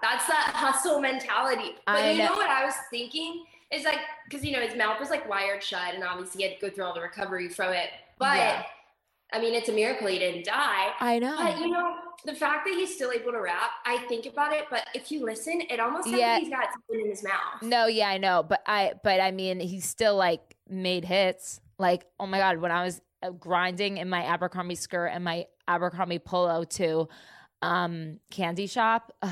that's 0.00 0.26
that 0.26 0.52
hustle 0.54 1.00
mentality. 1.00 1.76
But 1.86 1.96
I 1.96 2.10
you 2.12 2.18
know. 2.18 2.28
know 2.28 2.32
what 2.34 2.48
I 2.50 2.64
was 2.64 2.74
thinking 2.90 3.44
is 3.70 3.84
like, 3.84 3.98
because 4.28 4.44
you 4.44 4.52
know 4.52 4.60
his 4.60 4.76
mouth 4.76 4.98
was 4.98 5.10
like 5.10 5.28
wired 5.28 5.62
shut, 5.62 5.94
and 5.94 6.02
obviously 6.02 6.42
he 6.42 6.48
had 6.48 6.58
to 6.60 6.66
go 6.68 6.74
through 6.74 6.84
all 6.84 6.94
the 6.94 7.00
recovery 7.02 7.48
from 7.48 7.72
it. 7.74 7.90
But 8.18 8.36
Yeah. 8.36 8.62
I 9.34 9.40
mean, 9.40 9.54
it's 9.54 9.68
a 9.70 9.72
miracle 9.72 10.08
he 10.08 10.18
didn't 10.18 10.44
die. 10.44 10.90
I 11.00 11.18
know. 11.18 11.36
But 11.38 11.58
you 11.58 11.68
know, 11.70 11.94
the 12.26 12.34
fact 12.34 12.66
that 12.66 12.74
he's 12.74 12.94
still 12.94 13.12
able 13.12 13.32
to 13.32 13.40
rap, 13.40 13.70
I 13.86 13.96
think 14.08 14.26
about 14.26 14.52
it. 14.52 14.66
But 14.70 14.86
if 14.94 15.10
you 15.10 15.24
listen, 15.24 15.62
it 15.70 15.80
almost 15.80 16.04
sounds 16.04 16.18
Yeah. 16.18 16.34
like 16.34 16.42
he's 16.42 16.50
got 16.50 16.68
something 16.72 17.00
in 17.00 17.08
his 17.10 17.22
mouth. 17.24 17.62
No, 17.62 17.86
yeah, 17.86 18.08
I 18.08 18.18
know, 18.18 18.42
but 18.42 18.62
I, 18.66 18.92
but 19.02 19.20
I 19.20 19.30
mean, 19.30 19.58
he 19.60 19.80
still 19.80 20.16
like 20.16 20.56
made 20.68 21.04
hits. 21.06 21.60
Like, 21.78 22.04
oh 22.20 22.26
my 22.26 22.38
god, 22.38 22.58
when 22.58 22.70
I 22.70 22.84
was 22.84 23.00
grinding 23.30 23.96
in 23.98 24.08
my 24.08 24.22
Abercrombie 24.24 24.74
skirt 24.74 25.06
and 25.08 25.22
my 25.24 25.46
Abercrombie 25.68 26.18
polo 26.18 26.64
to 26.64 27.08
um 27.62 28.18
candy 28.30 28.66
shop, 28.66 29.12
ugh, 29.22 29.30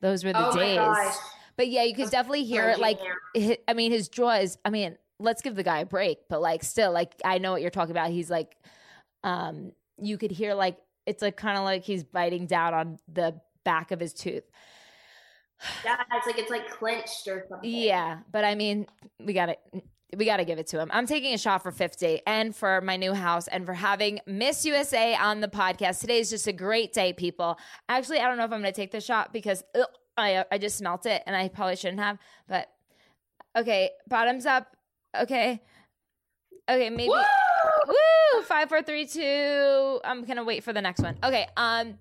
those 0.00 0.24
were 0.24 0.32
the 0.32 0.48
oh 0.48 0.56
days. 0.56 0.76
my 0.78 0.84
gosh. 0.84 1.14
But 1.56 1.68
yeah, 1.68 1.82
you 1.84 1.94
could 1.94 2.10
definitely 2.10 2.44
hear 2.44 2.68
it. 2.68 2.78
Like, 2.78 2.98
Yeah. 3.34 3.46
hi- 3.48 3.58
I 3.68 3.74
mean, 3.74 3.92
his 3.92 4.08
jaw 4.08 4.32
is. 4.40 4.58
I 4.64 4.70
mean, 4.70 4.96
let's 5.20 5.40
give 5.42 5.54
the 5.54 5.62
guy 5.62 5.78
a 5.80 5.86
break, 5.86 6.18
but 6.28 6.40
like, 6.40 6.64
still, 6.64 6.90
like, 6.92 7.14
I 7.24 7.38
know 7.38 7.52
what 7.52 7.60
you're 7.62 7.70
talking 7.70 7.92
about. 7.92 8.10
He's 8.10 8.28
like, 8.30 8.56
um, 9.22 9.72
you 9.98 10.18
could 10.18 10.30
hear 10.32 10.54
like 10.54 10.78
it's 11.06 11.22
like 11.22 11.36
kind 11.36 11.56
of 11.58 11.64
like 11.64 11.84
he's 11.84 12.02
biting 12.02 12.46
down 12.46 12.74
on 12.74 12.98
the 13.12 13.40
back 13.64 13.90
of 13.92 14.00
his 14.00 14.12
tooth. 14.12 14.42
Yeah, 15.84 15.96
it's 16.12 16.26
like 16.26 16.38
it's 16.38 16.50
like 16.50 16.68
clenched 16.70 17.26
or 17.28 17.46
something. 17.48 17.70
Yeah, 17.70 18.18
but 18.32 18.44
I 18.44 18.54
mean, 18.54 18.86
we 19.20 19.32
got 19.32 19.46
to 19.46 19.56
we 20.16 20.24
got 20.24 20.38
to 20.38 20.44
give 20.44 20.58
it 20.58 20.66
to 20.68 20.80
him. 20.80 20.90
I'm 20.92 21.06
taking 21.06 21.34
a 21.34 21.38
shot 21.38 21.62
for 21.62 21.70
50 21.70 22.20
and 22.26 22.54
for 22.54 22.80
my 22.80 22.96
new 22.96 23.14
house 23.14 23.48
and 23.48 23.66
for 23.66 23.74
having 23.74 24.20
Miss 24.26 24.64
USA 24.64 25.14
on 25.14 25.40
the 25.40 25.48
podcast. 25.48 26.00
Today 26.00 26.18
is 26.18 26.30
just 26.30 26.46
a 26.46 26.52
great 26.52 26.92
day, 26.92 27.12
people. 27.12 27.58
Actually, 27.88 28.20
I 28.20 28.28
don't 28.28 28.36
know 28.36 28.44
if 28.44 28.52
I'm 28.52 28.60
going 28.60 28.72
to 28.72 28.76
take 28.76 28.92
this 28.92 29.04
shot 29.04 29.32
because 29.32 29.62
ugh, 29.74 29.86
I 30.16 30.44
I 30.50 30.58
just 30.58 30.76
smelt 30.78 31.06
it 31.06 31.22
and 31.26 31.34
I 31.34 31.48
probably 31.48 31.76
shouldn't 31.76 32.00
have, 32.00 32.18
but 32.48 32.68
okay, 33.56 33.90
bottoms 34.08 34.46
up. 34.46 34.76
Okay. 35.18 35.60
Okay, 36.68 36.90
maybe 36.90 37.10
Woo! 37.10 37.22
Woo! 37.88 37.94
Five, 38.44 38.68
four, 38.68 38.82
three, 38.82 39.06
two. 39.06 40.00
I'm 40.04 40.24
gonna 40.24 40.44
wait 40.44 40.62
for 40.64 40.72
the 40.72 40.82
next 40.82 41.00
one. 41.02 41.16
Okay. 41.24 41.46
Um. 41.56 41.98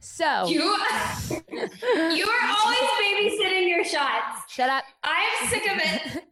So 0.00 0.46
You, 0.48 0.60
you 0.60 2.28
are 2.28 2.48
always 2.58 2.78
babysitting 3.00 3.68
your 3.68 3.84
shots. 3.84 4.52
shut 4.52 4.68
up. 4.70 4.84
I'm 5.02 5.48
sick 5.48 5.62
of 5.70 5.78
it. 5.82 6.24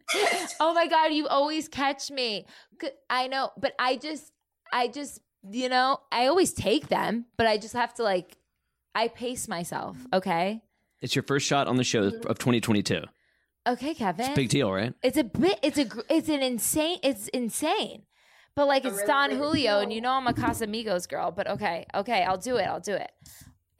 oh 0.59 0.73
my 0.73 0.87
god, 0.87 1.13
you 1.13 1.27
always 1.27 1.67
catch 1.67 2.11
me. 2.11 2.45
I 3.09 3.27
know, 3.27 3.51
but 3.57 3.73
I 3.79 3.95
just, 3.95 4.31
I 4.71 4.87
just, 4.89 5.21
you 5.49 5.69
know, 5.69 5.99
I 6.11 6.27
always 6.27 6.53
take 6.53 6.87
them, 6.89 7.25
but 7.37 7.47
I 7.47 7.57
just 7.57 7.73
have 7.73 7.93
to 7.95 8.03
like, 8.03 8.37
I 8.93 9.07
pace 9.07 9.47
myself. 9.47 9.97
Okay. 10.13 10.61
It's 11.01 11.15
your 11.15 11.23
first 11.23 11.45
shot 11.47 11.67
on 11.67 11.77
the 11.77 11.83
show 11.83 12.03
of 12.27 12.37
2022. 12.39 13.01
Okay, 13.67 13.93
Kevin. 13.93 14.25
It's 14.25 14.33
a 14.33 14.35
Big 14.35 14.49
deal, 14.49 14.71
right? 14.71 14.93
It's 15.01 15.17
a 15.17 15.23
bit. 15.23 15.57
It's 15.63 15.77
a. 15.77 15.85
gr- 15.85 16.01
It's 16.09 16.27
an 16.29 16.41
insane. 16.41 16.97
It's 17.01 17.27
insane. 17.29 18.03
But 18.55 18.67
like 18.67 18.85
it's 18.85 18.95
really 18.95 19.07
Don 19.07 19.31
Julio, 19.31 19.79
and 19.79 19.91
you 19.91 19.99
know 20.01 20.11
I'm 20.11 20.27
a 20.27 20.33
Casamigos 20.33 21.07
girl. 21.09 21.31
But 21.31 21.47
okay, 21.49 21.85
okay, 21.95 22.23
I'll 22.23 22.37
do 22.37 22.57
it. 22.57 22.63
I'll 22.63 22.79
do 22.79 22.93
it. 22.93 23.11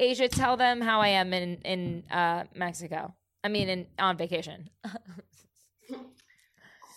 Asya, 0.01 0.29
tell 0.29 0.57
them 0.57 0.81
how 0.81 0.99
I 1.01 1.09
am 1.09 1.33
in 1.33 1.57
in 1.63 2.03
uh, 2.11 2.45
Mexico. 2.55 3.13
I 3.43 3.49
mean, 3.49 3.69
in 3.69 3.87
on 3.99 4.17
vacation. 4.17 4.69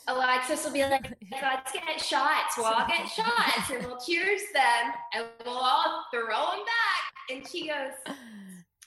Alexis 0.08 0.64
will 0.64 0.72
be 0.72 0.82
like, 0.84 1.12
let's 1.42 1.72
get 1.72 2.00
shots. 2.00 2.56
We'll 2.56 2.66
all 2.66 2.86
get 2.86 3.08
shots 3.08 3.70
and 3.70 3.84
we'll 3.84 3.98
cheers 3.98 4.40
them 4.54 4.92
and 5.12 5.24
we'll 5.44 5.56
all 5.58 6.04
throw 6.12 6.28
them 6.28 6.64
back. 6.64 7.28
And 7.28 7.48
she 7.48 7.66
goes, 7.66 8.14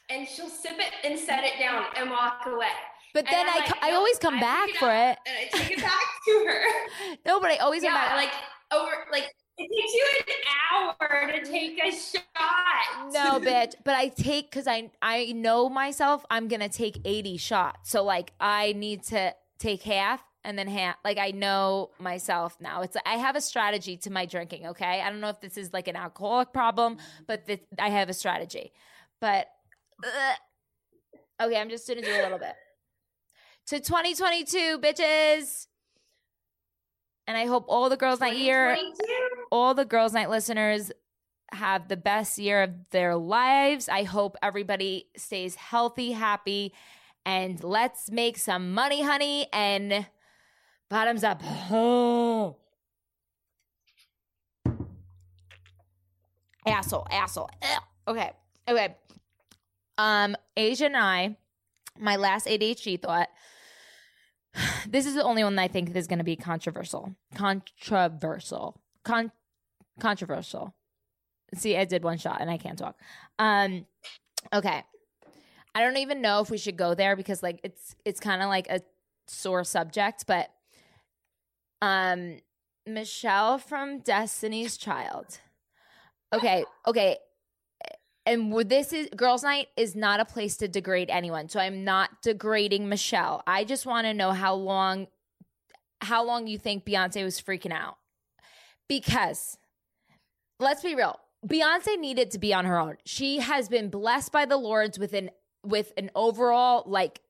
and 0.09 0.25
she'll 0.27 0.47
sip 0.47 0.77
it 0.77 0.93
and 1.03 1.19
set 1.19 1.43
it 1.43 1.59
down 1.59 1.83
and 1.97 2.09
walk 2.09 2.43
away. 2.45 2.67
But 3.13 3.25
And 3.27 3.33
then 3.33 3.47
I'm 3.49 3.53
I, 3.53 3.65
like, 3.65 3.83
I 3.83 3.91
always 3.93 4.17
come 4.17 4.35
I 4.35 4.39
back 4.39 4.69
for 4.79 4.89
it. 4.89 5.17
And 5.25 5.35
I 5.41 5.49
take 5.51 5.71
it 5.71 5.81
back 5.81 6.07
to 6.25 6.45
her. 6.47 7.15
No, 7.25 7.41
but 7.41 7.51
I 7.51 7.57
always 7.57 7.83
come 7.83 7.93
back. 7.93 8.15
like 8.15 8.31
over, 8.71 8.91
like 9.11 9.33
it 9.57 9.69
takes 9.69 9.93
you 9.93 10.07
an 10.19 10.99
hour 11.01 11.31
to 11.31 11.45
take 11.45 11.79
a 11.83 11.91
shot. 11.91 13.11
No, 13.11 13.39
bitch. 13.39 13.75
But 13.83 13.95
I 13.95 14.07
take 14.09 14.49
because 14.49 14.67
I 14.67 14.91
I 15.01 15.33
know 15.33 15.69
myself. 15.69 16.25
I'm 16.29 16.47
gonna 16.47 16.69
take 16.69 16.99
80 17.03 17.37
shots. 17.37 17.91
So 17.91 18.03
like 18.03 18.31
I 18.39 18.73
need 18.73 19.03
to 19.05 19.33
take 19.59 19.83
half 19.83 20.21
and 20.43 20.57
then 20.57 20.67
half. 20.67 20.95
Like 21.03 21.17
I 21.17 21.31
know 21.31 21.89
myself 21.99 22.57
now. 22.61 22.81
It's 22.81 22.95
I 23.05 23.17
have 23.17 23.35
a 23.35 23.41
strategy 23.41 23.97
to 23.97 24.09
my 24.09 24.25
drinking. 24.25 24.67
Okay, 24.67 25.01
I 25.01 25.09
don't 25.09 25.19
know 25.19 25.29
if 25.29 25.41
this 25.41 25.57
is 25.57 25.73
like 25.73 25.87
an 25.87 25.95
alcoholic 25.95 26.53
problem, 26.53 26.97
but 27.27 27.45
th- 27.45 27.63
I 27.77 27.89
have 27.89 28.09
a 28.09 28.13
strategy. 28.13 28.71
But 29.19 29.47
ugh. 30.05 30.37
okay, 31.41 31.59
I'm 31.59 31.69
just 31.69 31.87
gonna 31.87 32.01
do 32.01 32.11
a 32.11 32.23
little 32.23 32.39
bit 32.39 32.55
to 33.69 33.79
2022, 33.79 34.79
bitches. 34.79 35.67
And 37.29 37.37
I 37.37 37.45
hope 37.45 37.65
all 37.67 37.89
the 37.89 37.95
girls 37.95 38.19
night 38.21 38.37
year 38.37 38.75
all 39.51 39.75
the 39.75 39.85
girls 39.85 40.13
night 40.13 40.31
listeners 40.31 40.91
have 41.51 41.87
the 41.87 41.95
best 41.95 42.39
year 42.39 42.63
of 42.63 42.71
their 42.89 43.15
lives. 43.15 43.87
I 43.87 44.01
hope 44.01 44.35
everybody 44.41 45.09
stays 45.15 45.53
healthy 45.53 46.11
happy 46.11 46.73
and 47.27 47.63
let's 47.63 48.09
make 48.09 48.39
some 48.39 48.73
money 48.73 49.03
honey 49.03 49.45
and 49.53 50.07
bottoms 50.89 51.23
up. 51.23 51.43
Asshole 56.65 57.05
asshole. 57.11 57.51
Ugh. 57.61 57.83
okay 58.07 58.31
okay. 58.67 58.95
Um 59.99 60.35
asya 60.57 60.87
and 60.87 60.97
i 60.97 61.37
my 61.99 62.15
last 62.15 62.47
adhd 62.47 62.99
thought 63.03 63.29
this 64.89 65.05
is 65.05 65.13
the 65.15 65.23
only 65.23 65.43
one 65.43 65.57
i 65.59 65.67
think 65.67 65.95
is 65.95 66.07
going 66.07 66.19
to 66.19 66.25
be 66.25 66.35
controversial. 66.35 67.15
Controversial. 67.35 68.79
Con- 69.03 69.31
controversial. 69.99 70.75
See 71.55 71.77
i 71.77 71.85
did 71.85 72.03
one 72.03 72.17
shot 72.17 72.41
and 72.41 72.49
i 72.49 72.57
can't 72.57 72.77
talk. 72.77 72.95
Um 73.37 73.85
okay. 74.53 74.83
I 75.75 75.81
don't 75.81 75.97
even 75.97 76.21
know 76.21 76.41
if 76.41 76.49
we 76.49 76.57
should 76.57 76.77
go 76.77 76.95
there 76.95 77.15
because 77.15 77.43
like 77.43 77.59
it's 77.63 77.95
it's 78.05 78.19
kind 78.19 78.41
of 78.41 78.49
like 78.49 78.67
a 78.69 78.81
sore 79.27 79.63
subject 79.63 80.25
but 80.27 80.49
um 81.81 82.39
michelle 82.87 83.57
from 83.57 83.99
destiny's 83.99 84.77
child. 84.77 85.39
Okay 86.33 86.65
okay 86.87 87.17
and 88.25 88.53
this 88.69 88.93
is 88.93 89.07
girls 89.15 89.43
night 89.43 89.67
is 89.77 89.95
not 89.95 90.19
a 90.19 90.25
place 90.25 90.57
to 90.57 90.67
degrade 90.67 91.09
anyone 91.09 91.49
so 91.49 91.59
i'm 91.59 91.83
not 91.83 92.21
degrading 92.21 92.89
michelle. 92.89 93.41
I 93.47 93.63
just 93.63 93.85
want 93.85 94.05
to 94.05 94.13
know 94.13 94.31
how 94.31 94.55
long 94.55 95.07
how 96.01 96.23
long 96.23 96.47
you 96.47 96.57
think 96.57 96.85
beyonce 96.85 97.23
was 97.23 97.41
freaking 97.41 97.73
out. 97.73 97.97
Because 98.87 99.57
let's 100.59 100.81
be 100.81 100.95
real 100.95 101.19
beyonce 101.47 101.97
needed 101.97 102.31
to 102.31 102.39
be 102.39 102.53
on 102.53 102.65
her 102.65 102.79
own. 102.79 102.97
She 103.05 103.39
has 103.39 103.69
been 103.69 103.89
blessed 103.89 104.31
by 104.31 104.45
the 104.45 104.57
lords 104.57 104.99
with 104.99 105.13
an 105.13 105.29
with 105.63 105.93
an 105.97 106.09
overall 106.15 106.83
like 106.85 107.21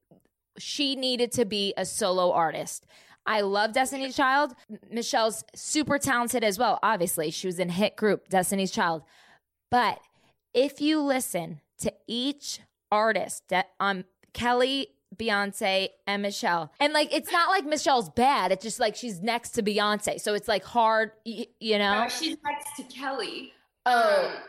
she 0.57 0.95
needed 0.95 1.31
to 1.33 1.45
be 1.45 1.73
a 1.77 1.85
solo 1.85 2.31
artist. 2.31 2.85
I 3.25 3.41
love 3.41 3.73
destiny's 3.73 4.15
child. 4.15 4.55
Michelle's 4.91 5.43
super 5.53 5.99
talented 5.99 6.43
as 6.43 6.57
well 6.57 6.79
obviously. 6.81 7.31
She 7.31 7.47
was 7.47 7.59
in 7.59 7.69
hit 7.69 7.95
group 7.95 8.29
destiny's 8.29 8.71
child. 8.71 9.03
But 9.71 9.99
if 10.53 10.81
you 10.81 11.01
listen 11.01 11.61
to 11.79 11.93
each 12.07 12.59
artist 12.91 13.43
that 13.49 13.67
um 13.79 14.03
kelly 14.33 14.87
Beyonce 15.15 15.89
and 16.05 16.21
Michelle. 16.21 16.71
And 16.79 16.93
like 16.93 17.13
it's 17.13 17.31
not 17.31 17.49
like 17.49 17.65
Michelle's 17.65 18.09
bad. 18.09 18.51
It's 18.51 18.63
just 18.63 18.79
like 18.79 18.95
she's 18.95 19.21
next 19.21 19.51
to 19.51 19.63
Beyonce. 19.63 20.21
So 20.21 20.33
it's 20.35 20.47
like 20.47 20.63
hard, 20.63 21.11
y- 21.25 21.47
you 21.59 21.79
know. 21.79 21.91
Uh, 21.93 22.09
she's 22.09 22.37
next 22.43 22.75
to 22.77 22.83
Kelly. 22.83 23.51
Oh, 23.87 24.27
Um, 24.27 24.41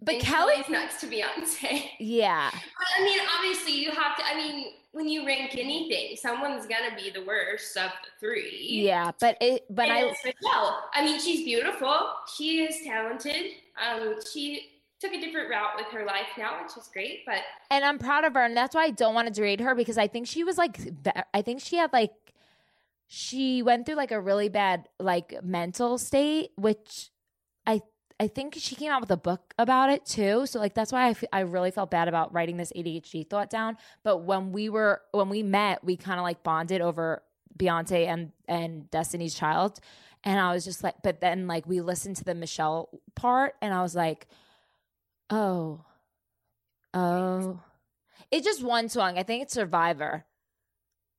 but 0.00 0.20
Kelly 0.20 0.54
Kelly's 0.54 0.68
next 0.70 1.00
to 1.00 1.08
Beyonce. 1.08 1.82
Yeah. 1.98 2.48
But 2.52 2.86
I 2.96 3.04
mean, 3.04 3.18
obviously, 3.36 3.72
you 3.72 3.90
have 3.90 4.16
to. 4.16 4.22
I 4.24 4.36
mean, 4.36 4.66
when 4.92 5.08
you 5.08 5.26
rank 5.26 5.56
anything, 5.58 6.16
someone's 6.16 6.66
gonna 6.66 6.94
be 6.96 7.10
the 7.10 7.24
worst 7.24 7.76
of 7.76 7.90
the 8.04 8.10
three. 8.20 8.68
Yeah, 8.86 9.10
but 9.20 9.36
it 9.40 9.64
but 9.68 9.88
and 9.88 9.92
I 10.10 10.14
Michelle. 10.24 10.84
I 10.94 11.04
mean, 11.04 11.18
she's 11.20 11.44
beautiful. 11.44 11.92
She 12.36 12.62
is 12.62 12.82
talented. 12.84 13.46
Um, 13.84 14.14
she 14.32 14.70
took 15.00 15.12
a 15.12 15.20
different 15.20 15.50
route 15.50 15.76
with 15.76 15.86
her 15.86 16.04
life 16.04 16.28
now, 16.38 16.62
which 16.62 16.76
is 16.76 16.88
great. 16.92 17.24
But 17.26 17.40
and 17.70 17.84
I'm 17.84 17.98
proud 17.98 18.24
of 18.24 18.34
her 18.34 18.42
and 18.42 18.56
that's 18.56 18.74
why 18.74 18.84
I 18.84 18.90
don't 18.90 19.14
want 19.14 19.28
to 19.28 19.34
degrade 19.34 19.60
her 19.60 19.74
because 19.74 19.98
I 19.98 20.06
think 20.06 20.26
she 20.26 20.44
was 20.44 20.58
like 20.58 20.78
I 21.32 21.42
think 21.42 21.60
she 21.60 21.76
had 21.76 21.92
like 21.92 22.12
she 23.06 23.62
went 23.62 23.86
through 23.86 23.96
like 23.96 24.12
a 24.12 24.20
really 24.20 24.48
bad 24.48 24.88
like 24.98 25.42
mental 25.42 25.98
state 25.98 26.50
which 26.56 27.10
I 27.66 27.82
I 28.20 28.28
think 28.28 28.54
she 28.58 28.76
came 28.76 28.92
out 28.92 29.00
with 29.00 29.10
a 29.10 29.16
book 29.16 29.54
about 29.58 29.90
it 29.90 30.06
too. 30.06 30.46
So 30.46 30.58
like 30.60 30.74
that's 30.74 30.92
why 30.92 31.06
I, 31.06 31.10
f- 31.10 31.24
I 31.32 31.40
really 31.40 31.70
felt 31.70 31.90
bad 31.90 32.06
about 32.08 32.32
writing 32.32 32.56
this 32.56 32.72
ADHD 32.74 33.28
thought 33.28 33.50
down. 33.50 33.76
But 34.04 34.18
when 34.18 34.52
we 34.52 34.68
were 34.68 35.02
when 35.10 35.28
we 35.28 35.42
met, 35.42 35.82
we 35.82 35.96
kind 35.96 36.18
of 36.18 36.22
like 36.22 36.42
bonded 36.42 36.80
over 36.80 37.22
Beyonce 37.58 38.06
and 38.06 38.32
and 38.46 38.90
Destiny's 38.90 39.34
Child, 39.34 39.80
and 40.22 40.38
I 40.38 40.52
was 40.52 40.64
just 40.64 40.84
like, 40.84 40.94
but 41.02 41.20
then 41.20 41.46
like 41.46 41.66
we 41.66 41.80
listened 41.80 42.16
to 42.16 42.24
the 42.24 42.34
Michelle 42.34 42.88
part, 43.14 43.54
and 43.60 43.74
I 43.74 43.82
was 43.82 43.94
like, 43.96 44.28
Oh. 45.34 45.80
Oh. 46.92 47.60
It's 48.30 48.44
just 48.46 48.62
one 48.62 48.88
song. 48.88 49.18
I 49.18 49.24
think 49.24 49.42
it's 49.42 49.52
Survivor. 49.54 50.24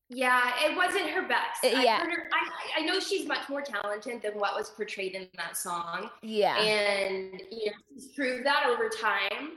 Yeah, 0.09 0.51
it 0.63 0.77
wasn't 0.77 1.09
her 1.09 1.23
best. 1.27 1.63
Uh, 1.65 1.69
I 1.79 1.83
yeah. 1.83 1.99
her- 2.05 2.29
I, 2.31 2.81
I 2.81 2.85
know 2.85 2.99
she's 2.99 3.27
much 3.27 3.49
more 3.49 3.61
talented 3.61 4.21
than 4.21 4.33
what 4.33 4.55
was 4.55 4.69
portrayed 4.69 5.15
in 5.15 5.27
that 5.35 5.57
song, 5.57 6.11
Yeah. 6.21 6.57
and 6.61 7.41
you 7.51 7.71
know 7.71 7.77
she's 7.93 8.07
proved 8.09 8.45
that 8.45 8.65
over 8.67 8.87
time. 8.87 9.53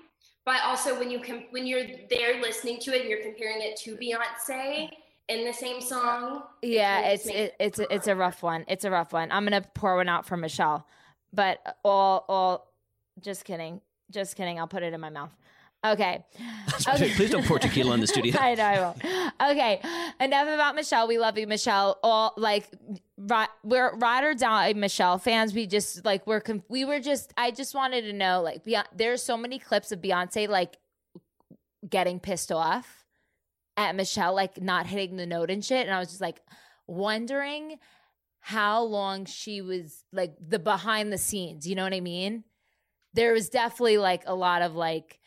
But 0.46 0.62
also, 0.64 0.98
when 0.98 1.10
you 1.10 1.20
com- 1.20 1.44
when 1.50 1.66
you're 1.66 1.84
there 2.08 2.40
listening 2.40 2.78
to 2.80 2.94
it, 2.94 3.02
and 3.02 3.10
you're 3.10 3.22
comparing 3.22 3.60
it 3.60 3.76
to 3.80 3.96
Beyonce 3.96 4.88
in 5.28 5.44
the 5.44 5.52
same 5.52 5.80
song. 5.82 6.44
yeah, 6.62 7.00
it's 7.10 7.26
it, 7.26 7.54
it's 7.60 7.78
a, 7.78 7.94
it's 7.94 8.06
a 8.08 8.16
rough 8.16 8.42
one. 8.42 8.64
It's 8.68 8.84
a 8.86 8.90
rough 8.90 9.12
one. 9.12 9.30
I'm 9.30 9.44
gonna 9.44 9.64
pour 9.74 9.96
one 9.96 10.08
out 10.08 10.24
for 10.26 10.38
Michelle, 10.38 10.86
but 11.32 11.76
all 11.84 12.24
all 12.28 12.72
just 13.20 13.44
kidding, 13.44 13.82
just 14.10 14.36
kidding. 14.36 14.58
I'll 14.58 14.68
put 14.68 14.82
it 14.82 14.92
in 14.92 15.00
my 15.00 15.10
mouth. 15.10 15.30
Okay. 15.84 16.24
Okay. 16.88 17.14
Please 17.14 17.30
don't 17.30 17.44
pour 17.46 17.58
tequila 17.58 17.94
in 17.94 18.00
the 18.00 18.06
studio. 18.14 18.34
I 18.38 18.54
know 18.54 18.64
I 18.64 18.80
will. 18.80 19.50
Okay, 19.52 19.80
enough 20.20 20.48
about 20.48 20.74
Michelle. 20.74 21.06
We 21.06 21.18
love 21.18 21.38
you, 21.38 21.46
Michelle. 21.46 21.98
All 22.02 22.34
like, 22.36 22.68
we're 23.62 23.96
ride 23.96 24.24
or 24.24 24.34
die 24.34 24.72
Michelle 24.72 25.18
fans. 25.18 25.54
We 25.54 25.66
just 25.66 26.04
like 26.04 26.26
we're 26.26 26.40
conf- 26.40 26.64
we 26.68 26.84
were 26.84 26.98
just. 26.98 27.32
I 27.36 27.52
just 27.52 27.74
wanted 27.74 28.02
to 28.02 28.12
know 28.12 28.42
like 28.42 28.64
Beyonce, 28.64 28.86
there's 28.96 29.22
so 29.22 29.36
many 29.36 29.60
clips 29.60 29.92
of 29.92 30.00
Beyonce 30.00 30.48
like 30.48 30.78
getting 31.88 32.18
pissed 32.18 32.50
off 32.50 33.04
at 33.76 33.94
Michelle 33.94 34.34
like 34.34 34.60
not 34.60 34.88
hitting 34.88 35.16
the 35.16 35.26
note 35.26 35.50
and 35.50 35.64
shit, 35.64 35.86
and 35.86 35.94
I 35.94 36.00
was 36.00 36.08
just 36.08 36.20
like 36.20 36.40
wondering 36.88 37.78
how 38.40 38.82
long 38.82 39.26
she 39.26 39.60
was 39.60 40.04
like 40.12 40.34
the 40.40 40.58
behind 40.58 41.12
the 41.12 41.18
scenes. 41.18 41.68
You 41.68 41.76
know 41.76 41.84
what 41.84 41.94
I 41.94 42.00
mean? 42.00 42.42
There 43.14 43.32
was 43.32 43.48
definitely 43.48 43.98
like 43.98 44.22
a 44.26 44.34
lot 44.34 44.62
of 44.62 44.74
like 44.74 45.18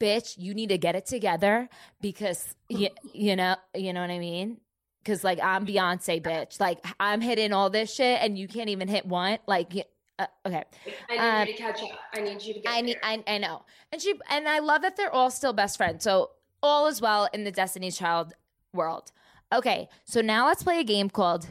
bitch, 0.00 0.34
you 0.38 0.54
need 0.54 0.68
to 0.68 0.78
get 0.78 0.94
it 0.94 1.06
together 1.06 1.68
because 2.00 2.54
you, 2.68 2.88
you 3.12 3.34
know, 3.34 3.56
you 3.74 3.92
know 3.92 4.00
what 4.00 4.10
I 4.10 4.18
mean? 4.18 4.60
Cuz 5.04 5.24
like 5.24 5.40
I'm 5.42 5.66
Beyonce 5.66 6.22
bitch. 6.22 6.60
Like 6.60 6.84
I'm 7.00 7.20
hitting 7.20 7.52
all 7.52 7.70
this 7.70 7.92
shit 7.94 8.20
and 8.22 8.38
you 8.38 8.46
can't 8.48 8.68
even 8.68 8.88
hit 8.88 9.06
one. 9.06 9.38
Like 9.46 9.72
uh, 10.18 10.26
okay. 10.46 10.64
I 11.08 11.12
need 11.12 11.18
Um, 11.18 11.46
you 11.48 11.52
to 11.54 11.62
catch 11.62 11.82
up. 11.82 11.98
I 12.12 12.20
need 12.20 12.42
you 12.42 12.54
to 12.54 12.60
get 12.60 12.72
I 12.72 12.80
need. 12.80 12.96
I, 13.02 13.22
I 13.26 13.38
know. 13.38 13.64
And 13.92 14.02
she 14.02 14.14
and 14.30 14.48
I 14.48 14.58
love 14.58 14.82
that 14.82 14.96
they're 14.96 15.12
all 15.12 15.30
still 15.30 15.52
best 15.52 15.76
friends. 15.76 16.02
So 16.04 16.30
all 16.62 16.86
is 16.88 17.00
well 17.00 17.28
in 17.32 17.44
the 17.44 17.52
Destiny's 17.52 17.96
Child 17.96 18.34
world. 18.72 19.12
Okay, 19.52 19.88
so 20.04 20.20
now 20.20 20.46
let's 20.46 20.62
play 20.62 20.80
a 20.80 20.84
game 20.84 21.08
called 21.08 21.46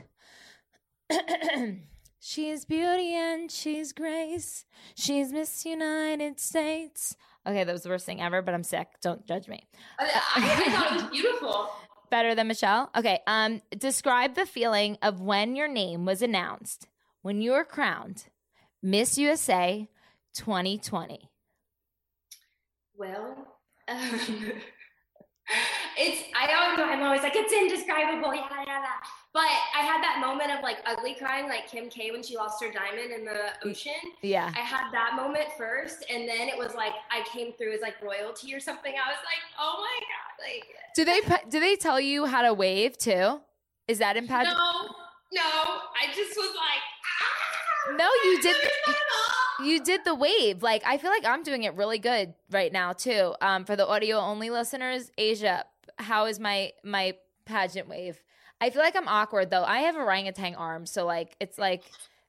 She's 2.29 2.65
beauty 2.65 3.13
and 3.13 3.49
she's 3.49 3.93
grace. 3.93 4.65
She's 4.95 5.31
Miss 5.31 5.65
United 5.65 6.41
States. 6.41 7.15
Okay, 7.47 7.63
that 7.63 7.71
was 7.71 7.83
the 7.83 7.89
worst 7.89 8.05
thing 8.05 8.21
ever, 8.21 8.41
but 8.41 8.53
I'm 8.53 8.63
sick. 8.63 8.89
Don't 9.01 9.25
judge 9.25 9.47
me. 9.47 9.65
I, 9.97 10.21
I, 10.35 10.69
thought 10.69 10.91
it 10.91 11.03
was 11.03 11.03
beautiful. 11.09 11.69
Better 12.11 12.35
than 12.35 12.49
Michelle? 12.49 12.91
Okay, 12.97 13.21
um 13.27 13.61
describe 13.77 14.35
the 14.35 14.45
feeling 14.45 14.97
of 15.01 15.21
when 15.21 15.55
your 15.55 15.69
name 15.69 16.03
was 16.03 16.21
announced 16.21 16.89
when 17.21 17.39
you 17.39 17.51
were 17.51 17.63
crowned 17.63 18.25
Miss 18.83 19.17
USA 19.17 19.87
2020. 20.33 21.29
Well, 22.97 23.37
um, 23.87 23.97
it's 25.97 26.23
I 26.35 26.53
always 26.53 26.77
I'm 26.77 27.03
always 27.03 27.21
like 27.21 27.37
it's 27.37 27.53
indescribable, 27.53 28.35
yeah, 28.35 28.49
yeah, 28.51 28.65
yeah. 28.65 28.99
But 29.37 29.79
I 29.79 29.85
had 29.85 30.01
that 30.01 30.17
moment 30.19 30.49
of 30.51 30.63
like 30.63 30.77
ugly 30.87 31.13
crying, 31.13 31.47
like 31.47 31.69
Kim 31.69 31.89
K 31.89 32.09
when 32.09 32.23
she 32.23 32.35
lost 32.35 32.63
her 32.63 32.71
diamond 32.71 33.11
in 33.11 33.23
the 33.23 33.51
ocean. 33.63 33.93
Yeah. 34.23 34.51
I 34.55 34.61
had 34.61 34.89
that 34.91 35.13
moment 35.15 35.45
first, 35.57 36.03
and 36.09 36.27
then 36.27 36.47
it 36.49 36.57
was 36.57 36.73
like 36.73 36.93
I 37.11 37.21
came 37.31 37.53
through 37.53 37.73
as 37.73 37.81
like 37.81 38.01
royalty 38.01 38.55
or 38.55 38.59
something. 38.59 38.93
I 38.93 39.07
was 39.11 39.19
like, 39.23 39.43
oh 39.59 39.75
my 39.79 39.99
god, 39.99 40.43
like 40.43 40.65
Do 40.95 41.05
they 41.05 41.21
do 41.51 41.59
they 41.59 41.75
tell 41.75 41.99
you 41.99 42.25
how 42.25 42.41
to 42.41 42.51
wave 42.53 42.97
too? 42.97 43.39
Is 43.87 43.99
that 43.99 44.17
in 44.17 44.25
no, 44.25 44.29
pageant? 44.29 44.57
no. 45.33 45.41
I 45.41 46.07
just 46.15 46.35
was 46.35 46.55
like, 46.55 46.81
ah, 47.21 47.95
No, 47.95 48.09
you 48.23 48.41
did 48.41 48.55
there's 48.55 48.71
the- 48.87 48.91
not. 48.91 49.67
You 49.67 49.83
did 49.83 50.03
the 50.03 50.15
wave. 50.15 50.63
Like 50.63 50.81
I 50.85 50.97
feel 50.97 51.11
like 51.11 51.25
I'm 51.25 51.43
doing 51.43 51.61
it 51.63 51.75
really 51.75 51.99
good 51.99 52.33
right 52.49 52.73
now 52.73 52.93
too. 52.93 53.35
Um, 53.41 53.65
for 53.65 53.75
the 53.75 53.87
audio 53.87 54.17
only 54.17 54.49
listeners, 54.49 55.11
Asya, 55.19 55.61
how 55.99 56.25
is 56.25 56.39
my 56.39 56.71
my 56.83 57.13
pageant 57.45 57.87
wave? 57.87 58.21
I 58.59 58.69
feel 58.69 58.81
like 58.81 58.95
I'm 58.95 59.07
awkward 59.07 59.49
though. 59.49 59.63
I 59.63 59.79
have 59.81 59.95
a 59.95 59.99
orangutan 59.99 60.55
arms, 60.55 60.91
so 60.91 61.05
like 61.05 61.35
it's 61.39 61.57
like 61.57 61.83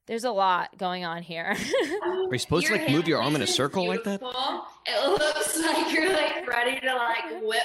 there's 0.07 0.25
a 0.25 0.31
lot 0.31 0.77
going 0.79 1.05
on 1.05 1.23
here. 1.23 1.57
Are 2.05 2.33
you 2.33 2.39
supposed 2.39 2.67
to 2.69 2.75
like 2.75 2.91
move 2.91 3.07
your 3.09 3.21
arm 3.21 3.35
in 3.37 3.43
a 3.43 3.47
circle 3.47 3.85
is 3.85 3.89
like 3.89 4.05
that? 4.05 4.21
It 4.87 5.09
looks 5.09 5.59
like 5.61 5.93
you're 5.93 6.13
like 6.13 6.47
ready 6.47 6.81
to 6.81 6.95
like 6.95 7.43
whip. 7.43 7.63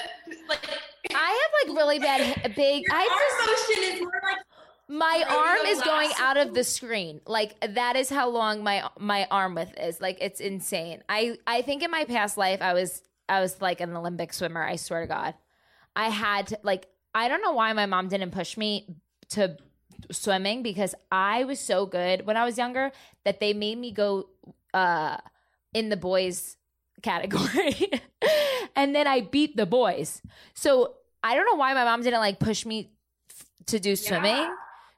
Like 0.48 0.68
I 1.14 1.48
have 1.64 1.68
like 1.68 1.76
really 1.76 1.98
bad 1.98 2.54
big. 2.54 2.84
your 2.84 2.94
I 2.94 3.00
arm 3.00 3.48
just 3.48 3.68
motion 3.68 3.94
is 3.94 4.00
more 4.00 4.20
like 4.22 4.38
my 4.86 5.24
Ready 5.26 5.34
arm 5.34 5.66
is 5.66 5.80
going 5.82 6.08
lasso. 6.10 6.22
out 6.22 6.36
of 6.36 6.54
the 6.54 6.64
screen. 6.64 7.20
Like 7.26 7.74
that 7.74 7.96
is 7.96 8.10
how 8.10 8.28
long 8.28 8.62
my 8.62 8.88
my 8.98 9.26
arm 9.30 9.54
width 9.54 9.72
is. 9.78 10.00
Like 10.00 10.18
it's 10.20 10.40
insane. 10.40 11.02
I 11.08 11.38
I 11.46 11.62
think 11.62 11.82
in 11.82 11.90
my 11.90 12.04
past 12.04 12.36
life 12.36 12.60
I 12.60 12.74
was 12.74 13.02
I 13.28 13.40
was 13.40 13.60
like 13.62 13.80
an 13.80 13.96
Olympic 13.96 14.32
swimmer. 14.34 14.62
I 14.62 14.76
swear 14.76 15.02
to 15.02 15.06
God, 15.06 15.34
I 15.96 16.10
had 16.10 16.48
to, 16.48 16.58
like 16.62 16.86
I 17.14 17.28
don't 17.28 17.42
know 17.42 17.52
why 17.52 17.72
my 17.72 17.86
mom 17.86 18.08
didn't 18.08 18.32
push 18.32 18.56
me 18.56 18.96
to 19.30 19.56
swimming 20.10 20.62
because 20.62 20.94
I 21.10 21.44
was 21.44 21.60
so 21.60 21.86
good 21.86 22.26
when 22.26 22.36
I 22.36 22.44
was 22.44 22.58
younger 22.58 22.92
that 23.24 23.40
they 23.40 23.52
made 23.52 23.78
me 23.78 23.92
go 23.92 24.28
uh 24.72 25.16
in 25.72 25.88
the 25.88 25.96
boys 25.96 26.56
category. 27.02 27.90
and 28.76 28.94
then 28.94 29.06
I 29.06 29.20
beat 29.20 29.56
the 29.56 29.66
boys. 29.66 30.22
So 30.54 30.94
I 31.22 31.34
don't 31.34 31.46
know 31.46 31.54
why 31.54 31.74
my 31.74 31.84
mom 31.84 32.02
didn't 32.02 32.20
like 32.20 32.38
push 32.38 32.66
me 32.66 32.92
f- 33.30 33.46
to 33.66 33.78
do 33.78 33.94
swimming 33.94 34.48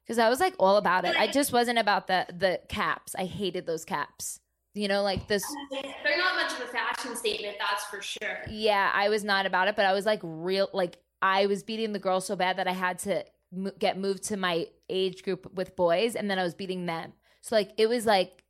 because 0.05 0.19
I 0.19 0.29
was 0.29 0.41
like 0.41 0.55
all 0.59 0.77
about 0.77 1.05
it. 1.05 1.17
I 1.17 1.27
just 1.27 1.53
wasn't 1.53 1.79
about 1.79 2.07
the 2.07 2.27
the 2.29 2.61
caps. 2.69 3.15
I 3.19 3.25
hated 3.27 3.67
those 3.67 3.85
caps. 3.85 4.41
You 4.75 4.89
know, 4.89 5.03
like 5.03 5.27
this. 5.27 5.43
they're 5.71 6.19
not 6.19 6.37
much 6.37 6.53
of 6.53 6.69
a 6.69 6.71
fashion 6.71 7.17
statement, 7.17 7.57
that's 7.59 7.85
for 7.85 8.03
sure. 8.03 8.41
Yeah, 8.51 8.91
I 8.93 9.09
was 9.09 9.25
not 9.25 9.47
about 9.47 9.69
it, 9.69 9.77
but 9.77 9.87
I 9.87 9.95
was 9.95 10.05
like 10.05 10.21
real. 10.23 10.69
Like 10.75 10.99
I 11.23 11.47
was 11.47 11.63
beating 11.63 11.93
the 11.93 11.99
girls 11.99 12.27
so 12.27 12.37
bad 12.37 12.59
that 12.59 12.69
I 12.69 12.73
had 12.73 12.99
to 13.01 13.25
mo- 13.53 13.73
get 13.79 13.99
moved 13.99 14.23
to 14.25 14.37
my 14.37 14.67
age 14.89 15.23
group 15.23 15.53
with 15.55 15.75
boys, 15.77 16.15
and 16.15 16.31
then 16.31 16.39
I 16.39 16.43
was 16.43 16.55
beating 16.55 16.87
them. 16.87 17.13
So 17.41 17.55
like 17.57 17.73
it 17.77 17.89
was 17.89 18.07
like, 18.07 18.45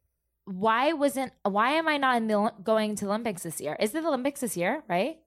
why 0.44 0.92
wasn't? 0.92 1.32
Why 1.42 1.72
am 1.72 1.88
I 1.88 1.96
not 1.96 2.16
in 2.18 2.26
the 2.28 2.52
going 2.62 2.96
to 2.96 3.06
Olympics 3.06 3.42
this 3.42 3.60
year? 3.60 3.76
Is 3.80 3.94
it 3.94 4.02
the 4.02 4.08
Olympics 4.08 4.40
this 4.40 4.56
year? 4.56 4.82
Right? 4.88 5.18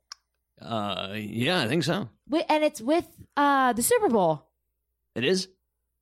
Uh, 0.62 1.14
yeah, 1.16 1.62
I 1.62 1.68
think 1.68 1.84
so. 1.84 2.10
Wi- 2.30 2.46
And 2.50 2.64
it's 2.64 2.82
with 2.82 3.08
uh 3.38 3.74
the 3.74 3.82
Super 3.84 4.10
Bowl. 4.10 4.46
It 5.16 5.24
is. 5.24 5.48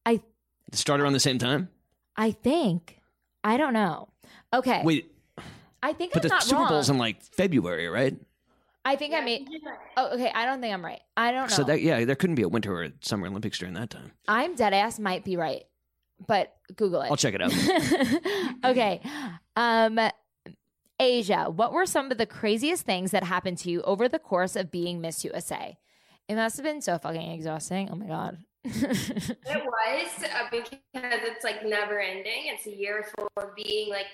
I 0.06 0.21
It 0.67 0.76
started 0.76 1.04
around 1.04 1.13
the 1.13 1.19
same 1.19 1.38
time. 1.38 1.69
I 2.15 2.32
think. 2.32 3.00
I 3.43 3.58
don't 3.58 3.73
know. 3.73 4.10
Okay. 4.54 4.82
Wait, 4.84 5.12
I 5.84 5.93
think 5.93 6.13
but 6.13 6.23
I'm 6.23 6.28
the 6.28 6.34
not 6.34 6.43
Super 6.43 6.62
wrong. 6.62 6.69
Bowl's 6.69 6.89
in 6.89 6.97
like 6.97 7.21
February, 7.21 7.88
right? 7.88 8.17
I 8.88 8.95
think 8.95 9.13
I 9.13 9.19
made. 9.19 9.50
Oh, 9.97 10.13
okay. 10.13 10.32
I 10.34 10.45
don't 10.45 10.62
think 10.62 10.73
I'm 10.73 10.84
right. 10.84 11.02
I 11.17 11.32
don't 11.32 11.50
know. 11.50 11.56
So 11.56 11.65
that 11.65 11.82
yeah, 11.82 12.06
there 12.06 12.15
couldn't 12.15 12.38
be 12.38 12.43
a 12.43 12.47
Winter 12.47 12.73
or 12.73 12.84
a 12.84 12.91
Summer 13.02 13.28
Olympics 13.28 13.60
during 13.60 13.73
that 13.73 13.89
time. 13.89 14.13
I'm 14.30 14.56
dead 14.56 14.73
ass. 14.73 14.97
Might 14.97 15.26
be 15.26 15.36
right, 15.36 15.63
but 16.26 16.56
Google 16.73 17.02
it. 17.02 17.12
I'll 17.12 17.17
check 17.17 17.34
it 17.34 17.41
out. 17.41 17.52
okay. 18.63 19.02
Um, 19.58 20.00
Asya, 21.02 21.54
what 21.54 21.73
were 21.73 21.86
some 21.86 22.12
of 22.12 22.17
the 22.17 22.26
craziest 22.26 22.86
things 22.86 23.12
that 23.12 23.26
happened 23.26 23.58
to 23.60 23.69
you 23.69 23.82
over 23.82 24.08
the 24.08 24.19
course 24.19 24.56
of 24.56 24.71
being 24.71 25.02
Miss 25.02 25.26
USA? 25.26 25.78
It 26.30 26.36
must 26.36 26.56
have 26.56 26.63
been 26.63 26.82
so 26.82 26.97
fucking 26.97 27.32
exhausting. 27.32 27.89
Oh 27.91 27.95
my 27.95 28.08
god. 28.08 28.38
It 28.63 29.63
was 29.63 30.23
uh, 30.23 30.47
because 30.50 30.80
it's 30.93 31.43
like 31.43 31.65
never 31.65 32.00
ending. 32.00 32.45
It's 32.45 32.67
a 32.67 32.76
year 32.76 33.06
full 33.17 33.30
of 33.38 33.54
being 33.56 33.89
like 33.89 34.08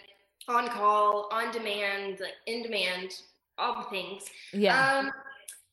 on 0.47 0.67
call, 0.67 1.29
on 1.31 1.51
demand, 1.51 2.19
like 2.19 2.33
in 2.47 2.63
demand, 2.63 3.13
all 3.57 3.75
the 3.83 3.89
things. 3.89 4.23
yeah. 4.53 4.97
Um, 4.99 5.11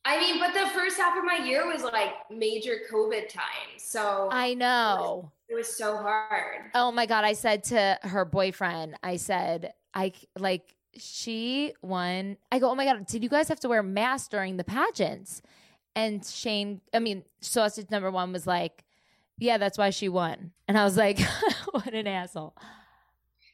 I 0.03 0.19
mean, 0.19 0.39
but 0.39 0.53
the 0.53 0.67
first 0.71 0.97
half 0.97 1.15
of 1.15 1.23
my 1.23 1.45
year 1.45 1.67
was 1.67 1.83
like 1.83 2.13
major 2.31 2.77
COVID 2.91 3.29
time, 3.29 3.77
so 3.77 4.29
I 4.31 4.55
know. 4.55 5.31
it 5.47 5.53
was 5.55 5.67
so 5.75 5.95
hard. 5.97 6.71
Oh 6.73 6.91
my 6.91 7.05
god, 7.05 7.23
I 7.23 7.33
said 7.33 7.63
to 7.65 7.99
her 8.01 8.25
boyfriend, 8.25 8.95
I 9.03 9.17
said, 9.17 9.73
I 9.93 10.13
like 10.39 10.75
she 10.97 11.73
won. 11.83 12.37
I 12.51 12.57
go, 12.59 12.71
"Oh 12.71 12.75
my 12.75 12.83
god, 12.85 13.05
did 13.05 13.21
you 13.21 13.29
guys 13.29 13.47
have 13.47 13.59
to 13.61 13.69
wear 13.69 13.83
masks 13.83 14.27
during 14.27 14.57
the 14.57 14.63
pageants?" 14.63 15.41
And 15.95 16.25
Shane, 16.25 16.81
I 16.93 16.99
mean, 16.99 17.23
sausage 17.41 17.91
number 17.91 18.09
1 18.09 18.31
was 18.33 18.47
like, 18.47 18.83
"Yeah, 19.37 19.57
that's 19.59 19.77
why 19.77 19.91
she 19.91 20.09
won." 20.09 20.51
And 20.67 20.77
I 20.79 20.83
was 20.83 20.97
like, 20.97 21.19
"What 21.71 21.93
an 21.93 22.07
asshole." 22.07 22.55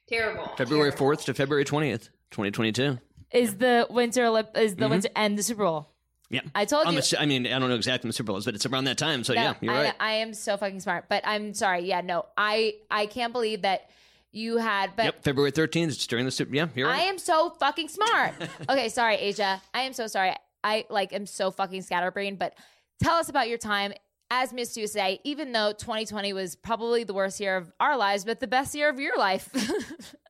Terrible. 0.08 0.46
February 0.56 0.90
Terrible. 0.90 0.96
fourth 0.96 1.24
to 1.26 1.34
February 1.34 1.64
twentieth, 1.66 2.08
twenty 2.30 2.50
twenty 2.50 2.72
two. 2.72 2.98
Is 3.32 3.56
the 3.56 3.86
winter 3.90 4.22
Olymp- 4.22 4.56
is 4.56 4.76
the 4.76 4.86
Mhm. 4.86 4.90
winter 4.90 5.08
and 5.14 5.36
the 5.38 5.42
Super 5.42 5.64
Bowl. 5.64 5.88
Yeah. 6.30 6.40
I 6.54 6.64
told 6.66 6.86
I'm 6.86 6.94
you 6.94 7.00
assu- 7.00 7.18
I 7.18 7.24
mean, 7.26 7.46
I 7.46 7.58
don't 7.58 7.68
know 7.68 7.74
exactly 7.74 8.06
when 8.06 8.10
the 8.10 8.14
Super 8.14 8.28
Bowl 8.28 8.36
is, 8.36 8.44
but 8.44 8.54
it's 8.54 8.66
around 8.66 8.84
that 8.84 8.98
time. 8.98 9.24
So 9.24 9.32
yeah, 9.32 9.54
you're 9.60 9.72
I, 9.72 9.82
right. 9.84 9.94
I 9.98 10.12
am 10.14 10.34
so 10.34 10.56
fucking 10.56 10.80
smart, 10.80 11.06
but 11.08 11.26
I'm 11.26 11.54
sorry. 11.54 11.84
Yeah, 11.84 12.00
no, 12.02 12.26
I 12.36 12.74
I 12.90 13.06
can't 13.06 13.32
believe 13.32 13.62
that 13.62 13.90
You 14.30 14.58
had, 14.58 14.94
but 14.94 15.04
yep, 15.06 15.24
February 15.24 15.50
13th. 15.52 15.88
It's 15.88 16.06
during 16.06 16.26
the 16.26 16.30
Super. 16.30 16.54
Yeah, 16.54 16.68
you're 16.74 16.86
right. 16.86 17.00
I 17.00 17.04
am 17.04 17.16
so 17.18 17.48
fucking 17.58 17.88
smart. 17.88 18.34
okay, 18.68 18.90
sorry, 18.90 19.16
Asya. 19.16 19.60
I 19.72 19.80
am 19.82 19.94
so 19.94 20.06
sorry. 20.06 20.34
I 20.62 20.84
like 20.90 21.14
am 21.14 21.24
so 21.24 21.50
fucking 21.50 21.80
scatterbrained. 21.80 22.38
But 22.38 22.54
tell 23.02 23.16
us 23.16 23.30
about 23.30 23.48
your 23.48 23.56
time 23.56 23.94
as 24.30 24.52
Miss 24.52 24.76
USA. 24.76 25.18
Even 25.24 25.52
though 25.52 25.72
2020 25.72 26.34
was 26.34 26.56
probably 26.56 27.04
the 27.04 27.14
worst 27.14 27.40
year 27.40 27.56
of 27.56 27.72
our 27.80 27.96
lives, 27.96 28.26
but 28.26 28.38
the 28.38 28.46
best 28.46 28.74
year 28.74 28.90
of 28.90 29.00
your 29.00 29.16
life. 29.16 29.48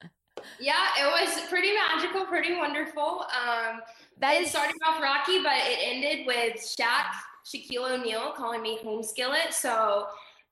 Yeah, 0.60 0.86
it 0.98 1.04
was 1.06 1.40
pretty 1.48 1.70
magical, 1.74 2.24
pretty 2.26 2.54
wonderful. 2.56 3.22
Um, 3.22 3.80
that 4.18 4.34
it 4.34 4.42
is 4.42 4.50
started 4.50 4.76
off 4.86 5.00
rocky, 5.02 5.42
but 5.42 5.52
it 5.56 5.78
ended 5.82 6.26
with 6.26 6.56
Shaq, 6.56 7.12
Shaquille 7.46 7.98
O'Neal 7.98 8.32
calling 8.36 8.62
me 8.62 8.78
home 8.82 9.02
skillet. 9.02 9.52
So 9.52 10.06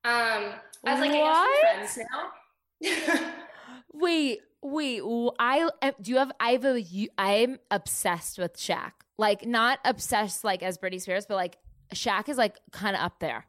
um, 0.04 0.52
I 0.84 0.92
was 0.92 1.00
like, 1.00 1.10
I 1.10 1.14
guess 1.14 1.88
we're 1.90 1.96
friends 1.96 3.18
now. 3.20 3.32
wait, 3.92 4.40
wait. 4.62 5.02
I 5.38 5.68
uh, 5.82 5.92
do 6.00 6.10
you 6.12 6.18
have? 6.18 6.32
I 6.38 6.52
have 6.52 6.64
a. 6.64 7.08
I'm 7.18 7.58
obsessed 7.70 8.38
with 8.38 8.56
Shaq. 8.56 8.92
Like 9.18 9.46
not 9.46 9.78
obsessed 9.84 10.44
like 10.44 10.62
as 10.62 10.78
Britney 10.78 11.00
Spears, 11.00 11.26
but 11.26 11.34
like 11.36 11.56
Shaq 11.94 12.28
is 12.28 12.36
like 12.36 12.56
kind 12.70 12.94
of 12.94 13.02
up 13.02 13.18
there. 13.18 13.46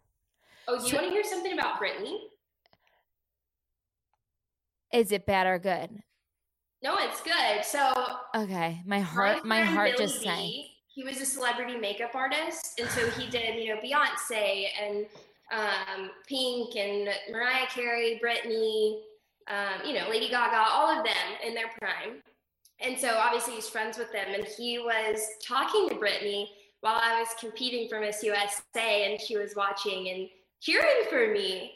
oh, 0.67 0.77
do 0.77 0.83
you 0.83 0.89
So- 0.89 0.95
want 0.97 1.07
to 1.07 1.11
hear 1.13 1.23
something 1.23 1.53
about 1.53 1.79
Britney? 1.79 2.17
Is 4.93 5.11
it 5.11 5.25
bad 5.25 5.47
or 5.47 5.59
good? 5.59 6.01
No, 6.83 6.97
it's 6.99 7.21
good. 7.21 7.63
So 7.63 7.91
Okay, 8.35 8.81
my 8.85 8.99
heart, 8.99 9.45
my 9.45 9.61
heart 9.61 9.93
Billy 9.97 10.07
just 10.07 10.21
sank. 10.21 10.65
He 10.87 11.03
was 11.03 11.21
a 11.21 11.25
celebrity 11.25 11.77
makeup 11.77 12.15
artist, 12.15 12.79
and 12.79 12.89
so 12.89 13.07
he 13.11 13.29
did, 13.29 13.55
you 13.63 13.73
know, 13.73 13.81
Beyonce 13.81 14.65
and 14.81 15.05
um, 15.51 16.09
Pink 16.27 16.75
and 16.75 17.09
Mariah 17.31 17.67
Carey, 17.69 18.19
Britney, 18.23 19.01
um, 19.47 19.85
you 19.87 19.93
know, 19.93 20.09
Lady 20.09 20.27
Gaga, 20.27 20.57
all 20.69 20.87
of 20.89 21.05
them 21.05 21.15
in 21.45 21.53
their 21.53 21.69
prime. 21.79 22.21
And 22.79 22.97
so 22.97 23.15
obviously 23.15 23.53
he's 23.55 23.69
friends 23.69 23.97
with 23.97 24.11
them, 24.11 24.27
and 24.33 24.45
he 24.45 24.79
was 24.79 25.19
talking 25.47 25.89
to 25.89 25.95
Britney 25.95 26.47
while 26.81 26.99
I 27.01 27.19
was 27.19 27.29
competing 27.39 27.89
for 27.89 27.99
Miss 27.99 28.23
USA, 28.23 29.11
and 29.11 29.19
she 29.19 29.37
was 29.37 29.55
watching 29.55 30.09
and 30.09 30.27
cheering 30.61 31.05
for 31.09 31.31
me. 31.31 31.73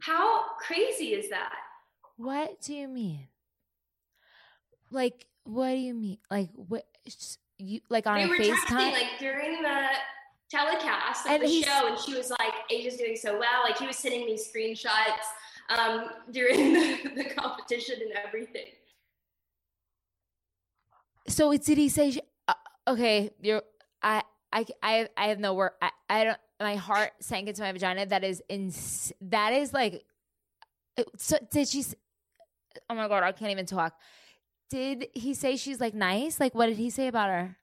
How 0.00 0.44
crazy 0.58 1.14
is 1.14 1.30
that? 1.30 1.54
What 2.16 2.60
do 2.60 2.74
you 2.74 2.88
mean? 2.88 3.28
Like, 4.92 5.26
what 5.44 5.70
do 5.70 5.76
you 5.78 5.94
mean? 5.94 6.18
Like, 6.30 6.50
what? 6.54 6.84
You 7.58 7.80
like 7.88 8.06
on 8.06 8.16
we 8.16 8.24
a 8.24 8.28
were 8.28 8.36
texting 8.36 8.54
FaceTime? 8.54 8.92
like 8.92 9.18
during 9.18 9.62
the 9.62 9.86
telecast 10.50 11.26
of 11.26 11.32
And 11.32 11.42
the 11.42 11.62
show, 11.62 11.88
and 11.88 11.98
she 11.98 12.14
was 12.14 12.30
like, 12.30 12.52
"Asya's 12.70 12.96
doing 12.96 13.16
so 13.16 13.38
well." 13.38 13.62
Like 13.64 13.78
he 13.78 13.86
was 13.86 13.96
sending 13.96 14.26
me 14.26 14.36
screenshots 14.38 15.24
um, 15.76 16.10
during 16.32 16.72
the, 16.74 17.10
the 17.16 17.24
competition 17.24 17.96
and 18.02 18.12
everything. 18.26 18.66
so 21.28 21.52
it's 21.52 21.66
did 21.66 21.78
he 21.78 21.88
say? 21.88 22.18
Uh, 22.48 22.54
okay, 22.88 23.30
you're. 23.40 23.62
I. 24.02 24.22
I. 24.52 24.66
I. 24.82 25.08
I 25.16 25.26
have 25.28 25.38
no 25.38 25.54
word. 25.54 25.72
I. 25.80 25.90
I 26.10 26.24
don't. 26.24 26.38
My 26.60 26.76
heart 26.76 27.12
sank 27.20 27.48
into 27.48 27.62
my 27.62 27.72
vagina. 27.72 28.06
That 28.06 28.24
is 28.24 28.42
ins. 28.48 29.12
That 29.20 29.52
is 29.52 29.72
like. 29.72 30.04
uh, 30.98 31.04
So 31.16 31.38
did 31.50 31.68
she? 31.68 31.84
Oh 32.90 32.94
my 32.94 33.08
god! 33.08 33.22
I 33.22 33.32
can't 33.32 33.50
even 33.50 33.66
talk. 33.66 33.94
Did 34.72 35.08
he 35.12 35.34
say 35.34 35.56
she's 35.56 35.80
like 35.80 35.92
nice? 35.94 36.40
Like, 36.40 36.54
what 36.54 36.66
did 36.66 36.78
he 36.78 36.88
say 36.88 37.06
about 37.08 37.28
her? 37.28 37.56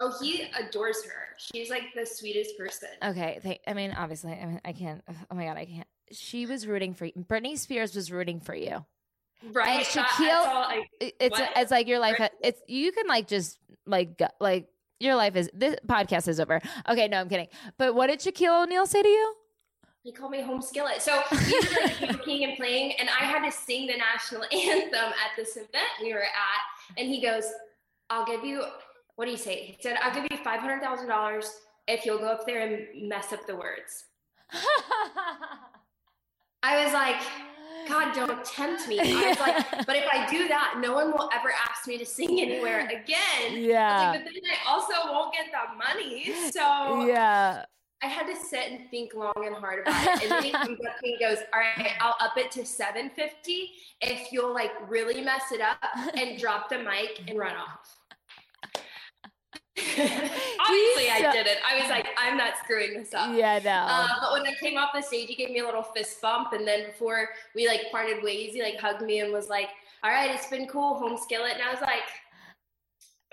Oh, 0.00 0.12
he 0.22 0.44
adores 0.58 1.04
her. 1.04 1.34
She's 1.38 1.70
like 1.70 1.82
the 1.94 2.06
sweetest 2.06 2.56
person. 2.56 2.88
Okay, 3.02 3.40
thank, 3.42 3.58
I 3.66 3.74
mean, 3.74 3.92
obviously, 3.92 4.32
I 4.32 4.46
mean, 4.46 4.60
I 4.64 4.72
can't. 4.72 5.02
Oh 5.30 5.34
my 5.34 5.44
god, 5.46 5.56
I 5.56 5.64
can't. 5.64 5.86
She 6.12 6.46
was 6.46 6.66
rooting 6.66 6.94
for 6.94 7.04
you. 7.06 7.12
Britney 7.18 7.58
Spears 7.58 7.96
was 7.96 8.12
rooting 8.12 8.38
for 8.40 8.54
you. 8.54 8.84
right? 9.52 9.78
And 9.78 9.86
Shaquille- 9.86 10.46
all 10.46 10.70
It's 11.00 11.38
What? 11.38 11.50
it's 11.56 11.70
like 11.72 11.88
your 11.88 11.98
life. 11.98 12.20
Right. 12.20 12.30
It's 12.44 12.60
you 12.68 12.92
can 12.92 13.06
like 13.08 13.26
just 13.26 13.58
like 13.86 14.20
like 14.40 14.68
your 15.00 15.16
life 15.16 15.34
is 15.34 15.50
this 15.52 15.74
podcast 15.88 16.28
is 16.28 16.38
over. 16.38 16.60
Okay, 16.88 17.08
no, 17.08 17.18
I'm 17.18 17.28
kidding. 17.28 17.48
But 17.76 17.96
what 17.96 18.06
did 18.06 18.20
Shaquille 18.20 18.62
O'Neal 18.62 18.86
say 18.86 19.02
to 19.02 19.08
you? 19.08 19.34
He 20.02 20.10
called 20.12 20.32
me 20.32 20.42
home 20.42 20.60
skillet. 20.60 21.00
So 21.00 21.22
he 21.30 21.36
was 21.36 21.72
like 22.00 22.26
and 22.26 22.56
playing, 22.56 22.92
and 22.98 23.08
I 23.08 23.24
had 23.24 23.44
to 23.44 23.52
sing 23.52 23.86
the 23.86 23.96
national 23.96 24.42
anthem 24.52 25.12
at 25.12 25.36
this 25.36 25.56
event 25.56 25.86
we 26.00 26.12
were 26.12 26.22
at. 26.22 26.98
And 26.98 27.08
he 27.08 27.20
goes, 27.22 27.44
"I'll 28.10 28.26
give 28.26 28.44
you." 28.44 28.64
What 29.16 29.26
do 29.26 29.30
you 29.30 29.36
say? 29.36 29.76
He 29.76 29.76
said, 29.80 29.98
"I'll 30.02 30.14
give 30.14 30.26
you 30.30 30.36
five 30.38 30.60
hundred 30.60 30.82
thousand 30.82 31.08
dollars 31.08 31.52
if 31.86 32.04
you'll 32.04 32.18
go 32.18 32.28
up 32.28 32.46
there 32.46 32.66
and 32.66 33.08
mess 33.08 33.32
up 33.32 33.46
the 33.46 33.56
words." 33.56 34.04
I 36.64 36.84
was 36.84 36.92
like, 36.92 37.16
God, 37.88 38.14
don't 38.14 38.44
tempt 38.44 38.86
me. 38.86 39.00
I 39.00 39.30
was 39.30 39.40
like, 39.40 39.86
but 39.86 39.96
if 39.96 40.04
I 40.12 40.30
do 40.30 40.46
that, 40.46 40.78
no 40.80 40.94
one 40.94 41.10
will 41.10 41.28
ever 41.32 41.52
ask 41.68 41.88
me 41.88 41.98
to 41.98 42.06
sing 42.06 42.40
anywhere 42.40 42.86
again. 42.86 43.60
Yeah, 43.60 44.12
like, 44.12 44.24
but 44.24 44.32
then 44.32 44.42
I 44.44 44.70
also 44.70 44.92
won't 45.12 45.34
get 45.34 45.46
the 45.50 45.76
money. 45.76 46.32
So 46.52 47.06
yeah. 47.06 47.64
I 48.02 48.06
had 48.06 48.26
to 48.26 48.36
sit 48.36 48.70
and 48.70 48.90
think 48.90 49.14
long 49.14 49.32
and 49.36 49.54
hard 49.54 49.80
about 49.86 50.02
it. 50.02 50.22
And 50.22 50.30
then 50.32 50.42
he 50.42 50.50
comes 50.52 50.80
up 50.80 50.96
and 51.02 51.20
goes, 51.20 51.38
All 51.52 51.60
right, 51.60 51.92
I'll 52.00 52.16
up 52.20 52.36
it 52.36 52.50
to 52.52 52.66
750 52.66 53.70
if 54.00 54.32
you'll 54.32 54.52
like 54.52 54.72
really 54.88 55.20
mess 55.20 55.52
it 55.52 55.60
up 55.60 55.78
and 56.16 56.38
drop 56.40 56.68
the 56.68 56.78
mic 56.78 57.22
and 57.28 57.38
run 57.38 57.54
off. 57.54 57.96
Obviously, 59.78 61.08
I 61.10 61.30
did 61.32 61.46
it. 61.46 61.58
I 61.66 61.80
was 61.80 61.88
like, 61.88 62.06
I'm 62.18 62.36
not 62.36 62.54
screwing 62.62 62.92
this 62.94 63.14
up. 63.14 63.34
Yeah, 63.34 63.58
no. 63.64 63.70
Uh, 63.70 64.08
but 64.20 64.32
when 64.32 64.46
I 64.46 64.54
came 64.60 64.76
off 64.76 64.90
the 64.94 65.00
stage, 65.00 65.28
he 65.28 65.34
gave 65.34 65.50
me 65.50 65.60
a 65.60 65.64
little 65.64 65.82
fist 65.82 66.20
bump, 66.20 66.52
and 66.52 66.68
then 66.68 66.86
before 66.86 67.30
we 67.54 67.66
like 67.66 67.80
parted 67.90 68.22
ways, 68.22 68.52
he 68.52 68.62
like 68.62 68.78
hugged 68.78 69.00
me 69.00 69.20
and 69.20 69.32
was 69.32 69.48
like, 69.48 69.68
"All 70.04 70.10
right, 70.10 70.30
it's 70.30 70.46
been 70.48 70.66
cool, 70.68 70.96
home 70.96 71.16
skillet." 71.16 71.52
And 71.54 71.62
I 71.62 71.70
was 71.70 71.80
like, 71.80 72.02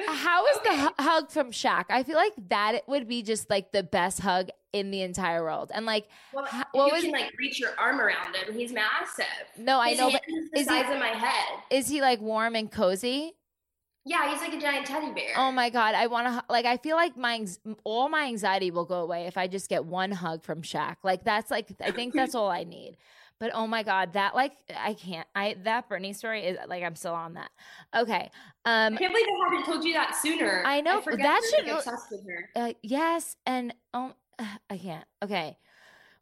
How 0.07 0.43
was 0.43 0.59
the 0.63 1.03
hug 1.03 1.29
from 1.29 1.51
Shaq? 1.51 1.85
I 1.89 2.03
feel 2.03 2.15
like 2.15 2.33
that 2.47 2.87
would 2.87 3.07
be 3.07 3.21
just 3.21 3.49
like 3.49 3.73
the 3.73 3.83
best 3.83 4.21
hug 4.21 4.49
in 4.73 4.91
the 4.91 5.01
entire 5.01 5.43
world. 5.43 5.71
And 5.73 5.85
like, 5.85 6.07
"Well, 6.33 6.45
Ha- 6.45 6.67
what 6.73 6.87
you 6.87 6.93
was- 6.93 7.03
can 7.03 7.11
like 7.11 7.31
reach 7.37 7.59
your 7.59 7.71
arm 7.77 7.99
around 7.99 8.35
him. 8.35 8.53
He's 8.53 8.71
massive. 8.71 9.25
no, 9.57 9.79
I 9.79 9.93
know, 9.93 10.11
but 10.11 10.21
is 10.27 10.49
the 10.51 10.59
is 10.59 10.67
he- 10.67 10.81
size 10.81 10.91
of 10.93 10.99
my 10.99 11.07
head. 11.09 11.59
is 11.69 11.87
he 11.87 12.01
like 12.01 12.21
warm 12.21 12.55
and 12.55 12.71
cozy? 12.71 13.33
Yeah, 14.05 14.31
he's 14.31 14.39
like 14.41 14.53
a 14.53 14.59
giant 14.59 14.85
teddy 14.87 15.11
bear. 15.11 15.33
Oh 15.37 15.51
my 15.51 15.69
god, 15.69 15.93
I 15.93 16.07
want 16.07 16.27
to 16.27 16.43
like. 16.49 16.65
I 16.65 16.77
feel 16.77 16.95
like 16.95 17.17
my 17.17 17.45
all 17.83 18.09
my 18.09 18.25
anxiety 18.25 18.71
will 18.71 18.85
go 18.85 19.01
away 19.01 19.25
if 19.27 19.37
I 19.37 19.47
just 19.47 19.69
get 19.69 19.85
one 19.85 20.11
hug 20.11 20.43
from 20.43 20.61
Shaq. 20.61 20.97
Like 21.03 21.23
that's 21.23 21.51
like 21.51 21.69
I 21.81 21.91
think 21.91 22.13
that's 22.13 22.33
all 22.33 22.49
I 22.49 22.63
need. 22.63 22.97
But 23.39 23.51
oh 23.53 23.67
my 23.67 23.83
god, 23.83 24.13
that 24.13 24.35
like 24.35 24.53
I 24.75 24.93
can't. 24.93 25.27
I 25.35 25.55
that 25.63 25.89
Britney 25.89 26.15
story 26.15 26.43
is 26.45 26.57
like 26.67 26.81
I'm 26.83 26.95
still 26.95 27.13
on 27.13 27.33
that. 27.35 27.49
Okay, 27.95 28.31
um, 28.65 28.93
I 28.95 28.97
can't 28.97 29.13
believe 29.13 29.27
I 29.27 29.49
haven't 29.49 29.65
told 29.65 29.83
you 29.83 29.93
that 29.93 30.15
sooner. 30.15 30.63
I 30.65 30.81
know, 30.81 30.99
I 31.05 31.15
that 31.17 31.41
should- 31.55 31.67
obsessed 31.69 32.09
with 32.11 32.25
her. 32.27 32.49
uh, 32.55 32.73
yes, 32.81 33.35
and 33.45 33.73
um, 33.93 34.13
I 34.69 34.77
can't. 34.77 35.05
Okay, 35.23 35.57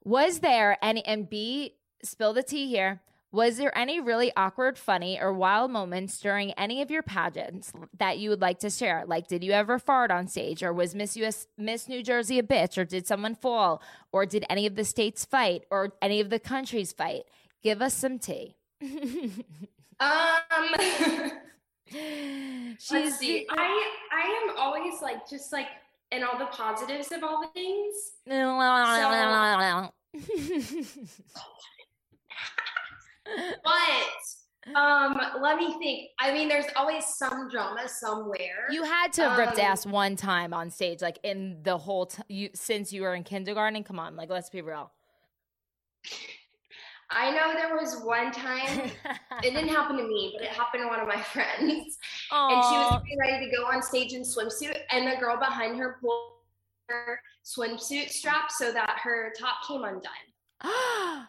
was 0.03 0.39
there 0.39 0.77
any 0.81 1.05
and 1.05 1.29
B 1.29 1.75
spill 2.03 2.33
the 2.33 2.43
tea 2.43 2.67
here? 2.67 3.01
Was 3.31 3.57
there 3.57 3.77
any 3.77 3.99
really 3.99 4.31
awkward, 4.37 4.77
funny, 4.77 5.19
or 5.19 5.33
wild 5.33 5.69
moments 5.69 6.17
during 6.19 6.53
any 6.53 6.81
of 6.81 6.89
your 6.89 7.03
pageants 7.03 7.73
that 7.97 8.17
you 8.17 8.29
would 8.29 8.41
like 8.41 8.59
to 8.59 8.69
share? 8.69 9.03
Like, 9.05 9.27
did 9.27 9.43
you 9.43 9.51
ever 9.51 9.77
fart 9.79 10.11
on 10.11 10.27
stage, 10.27 10.63
or 10.63 10.71
was 10.71 10.95
Miss 10.95 11.17
US, 11.17 11.47
Miss 11.57 11.89
New 11.89 12.01
Jersey 12.01 12.39
a 12.39 12.43
bitch, 12.43 12.77
or 12.77 12.85
did 12.85 13.05
someone 13.05 13.35
fall, 13.35 13.81
or 14.13 14.25
did 14.25 14.45
any 14.49 14.65
of 14.65 14.75
the 14.75 14.85
states 14.85 15.25
fight, 15.25 15.65
or 15.69 15.93
any 16.01 16.21
of 16.21 16.29
the 16.29 16.39
countries 16.39 16.93
fight? 16.93 17.23
Give 17.61 17.81
us 17.81 17.93
some 17.93 18.17
tea. 18.17 18.55
Um, 19.99 20.75
She's 22.79 23.17
see. 23.17 23.47
I 23.49 23.91
I 24.11 24.43
am 24.43 24.57
always 24.57 25.01
like 25.01 25.27
just 25.29 25.51
like 25.51 25.67
in 26.11 26.23
all 26.23 26.37
the 26.37 26.45
positives 26.47 27.11
of 27.11 27.23
all 27.23 27.41
the 27.41 27.47
things. 27.53 27.95
But 33.63 34.73
um, 34.75 35.19
let 35.41 35.57
me 35.57 35.75
think. 35.79 36.09
I 36.19 36.33
mean, 36.33 36.47
there's 36.47 36.65
always 36.75 37.05
some 37.05 37.49
drama 37.49 37.87
somewhere. 37.87 38.67
You 38.69 38.83
had 38.83 39.11
to 39.13 39.29
have 39.29 39.37
ripped 39.37 39.59
Um, 39.59 39.65
ass 39.65 39.85
one 39.85 40.15
time 40.15 40.53
on 40.53 40.69
stage, 40.71 41.01
like 41.01 41.19
in 41.23 41.61
the 41.63 41.77
whole 41.77 42.05
t- 42.05 42.23
you 42.29 42.49
since 42.53 42.93
you 42.93 43.01
were 43.01 43.15
in 43.15 43.23
kindergarten. 43.23 43.83
Come 43.83 43.99
on, 43.99 44.15
like 44.15 44.29
let's 44.29 44.49
be 44.49 44.61
real. 44.61 44.91
I 47.09 47.31
know 47.31 47.53
there 47.53 47.75
was 47.75 48.01
one 48.03 48.31
time. 48.31 48.91
It 49.43 49.53
didn't 49.53 49.69
happen 49.69 49.97
to 49.97 50.03
me, 50.03 50.33
but 50.35 50.43
it 50.43 50.51
happened 50.51 50.81
to 50.81 50.87
one 50.87 50.99
of 50.99 51.07
my 51.07 51.21
friends. 51.33 51.99
And 52.31 52.63
she 52.63 52.75
was 52.75 53.03
getting 53.03 53.19
ready 53.19 53.45
to 53.45 53.55
go 53.55 53.65
on 53.65 53.83
stage 53.83 54.13
in 54.13 54.23
swimsuit, 54.23 54.79
and 54.89 55.05
the 55.05 55.15
girl 55.19 55.37
behind 55.37 55.77
her 55.77 55.97
pulled 56.01 56.31
her 56.89 57.19
swimsuit 57.45 58.09
strap 58.09 58.51
so 58.51 58.71
that 58.71 58.97
her 59.03 59.31
top 59.39 59.57
came 59.67 59.83
undone. 59.83 60.09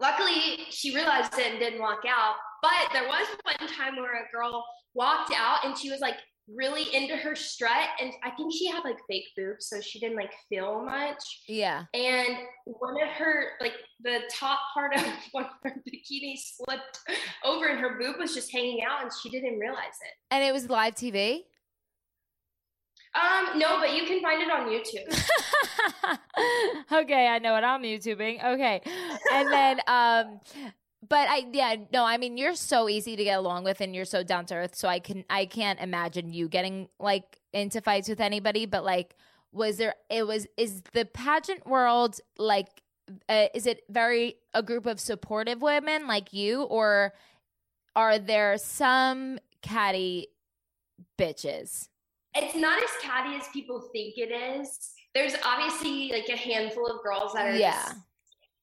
Luckily, 0.00 0.64
she 0.70 0.94
realized 0.94 1.38
it 1.38 1.50
and 1.50 1.58
didn't 1.58 1.80
walk 1.80 2.04
out. 2.08 2.36
But 2.62 2.92
there 2.94 3.06
was 3.06 3.26
one 3.44 3.68
time 3.68 3.96
where 3.96 4.24
a 4.24 4.32
girl 4.32 4.64
walked 4.94 5.34
out 5.36 5.64
and 5.64 5.76
she 5.76 5.90
was 5.90 6.00
like 6.00 6.16
really 6.48 6.94
into 6.94 7.16
her 7.16 7.34
strut, 7.34 7.88
and 8.00 8.12
I 8.22 8.30
think 8.30 8.52
she 8.52 8.66
had 8.68 8.84
like 8.84 8.98
fake 9.08 9.26
boobs, 9.36 9.66
so 9.68 9.80
she 9.80 9.98
didn't 10.00 10.16
like 10.16 10.32
feel 10.48 10.84
much. 10.84 11.42
Yeah. 11.48 11.84
And 11.94 12.36
one 12.64 13.00
of 13.02 13.08
her, 13.08 13.52
like 13.60 13.74
the 14.02 14.20
top 14.30 14.58
part 14.74 14.94
of 14.96 15.02
one 15.32 15.44
of 15.44 15.50
her 15.62 15.82
bikini 15.88 16.34
slipped 16.36 16.98
over, 17.44 17.66
and 17.66 17.78
her 17.80 17.98
boob 17.98 18.16
was 18.18 18.34
just 18.34 18.52
hanging 18.52 18.82
out, 18.88 19.02
and 19.02 19.10
she 19.22 19.30
didn't 19.30 19.58
realize 19.58 19.98
it. 20.02 20.14
And 20.30 20.44
it 20.44 20.52
was 20.52 20.68
live 20.68 20.94
TV? 20.94 21.42
Um, 23.14 23.58
no, 23.58 23.78
but 23.78 23.94
you 23.94 24.06
can 24.06 24.22
find 24.22 24.40
it 24.42 24.50
on 24.50 24.68
YouTube. 24.68 25.12
okay, 27.02 27.28
I 27.28 27.38
know 27.38 27.52
what 27.52 27.62
I'm 27.62 27.82
YouTubing. 27.82 28.42
Okay. 28.42 28.80
And 29.32 29.52
then 29.52 29.80
um 29.86 30.40
but 31.08 31.28
I 31.28 31.46
yeah, 31.52 31.76
no, 31.92 32.04
I 32.04 32.16
mean 32.16 32.36
you're 32.36 32.54
so 32.54 32.88
easy 32.88 33.16
to 33.16 33.24
get 33.24 33.38
along 33.38 33.64
with 33.64 33.80
and 33.80 33.94
you're 33.94 34.04
so 34.04 34.22
down 34.22 34.46
to 34.46 34.54
earth, 34.54 34.74
so 34.74 34.88
I 34.88 34.98
can 35.00 35.24
I 35.28 35.46
can't 35.46 35.80
imagine 35.80 36.32
you 36.32 36.48
getting 36.48 36.88
like 36.98 37.40
into 37.52 37.80
fights 37.80 38.08
with 38.08 38.20
anybody, 38.20 38.66
but 38.66 38.84
like 38.84 39.16
was 39.52 39.76
there 39.78 39.94
it 40.08 40.26
was 40.26 40.46
is 40.56 40.82
the 40.92 41.04
pageant 41.04 41.66
world 41.66 42.18
like 42.38 42.68
uh, 43.28 43.46
is 43.52 43.66
it 43.66 43.82
very 43.90 44.36
a 44.54 44.62
group 44.62 44.86
of 44.86 44.98
supportive 45.00 45.60
women 45.60 46.06
like 46.06 46.32
you 46.32 46.62
or 46.62 47.12
are 47.94 48.18
there 48.18 48.56
some 48.56 49.38
catty 49.60 50.28
bitches? 51.18 51.88
it's 52.34 52.56
not 52.56 52.82
as 52.82 52.88
catty 53.02 53.36
as 53.36 53.46
people 53.52 53.78
think 53.92 54.14
it 54.16 54.30
is. 54.32 54.92
There's 55.14 55.34
obviously 55.44 56.10
like 56.12 56.30
a 56.30 56.36
handful 56.36 56.86
of 56.86 57.02
girls 57.02 57.34
that 57.34 57.44
are 57.46 57.54
Yeah. 57.54 57.72
just 57.74 57.96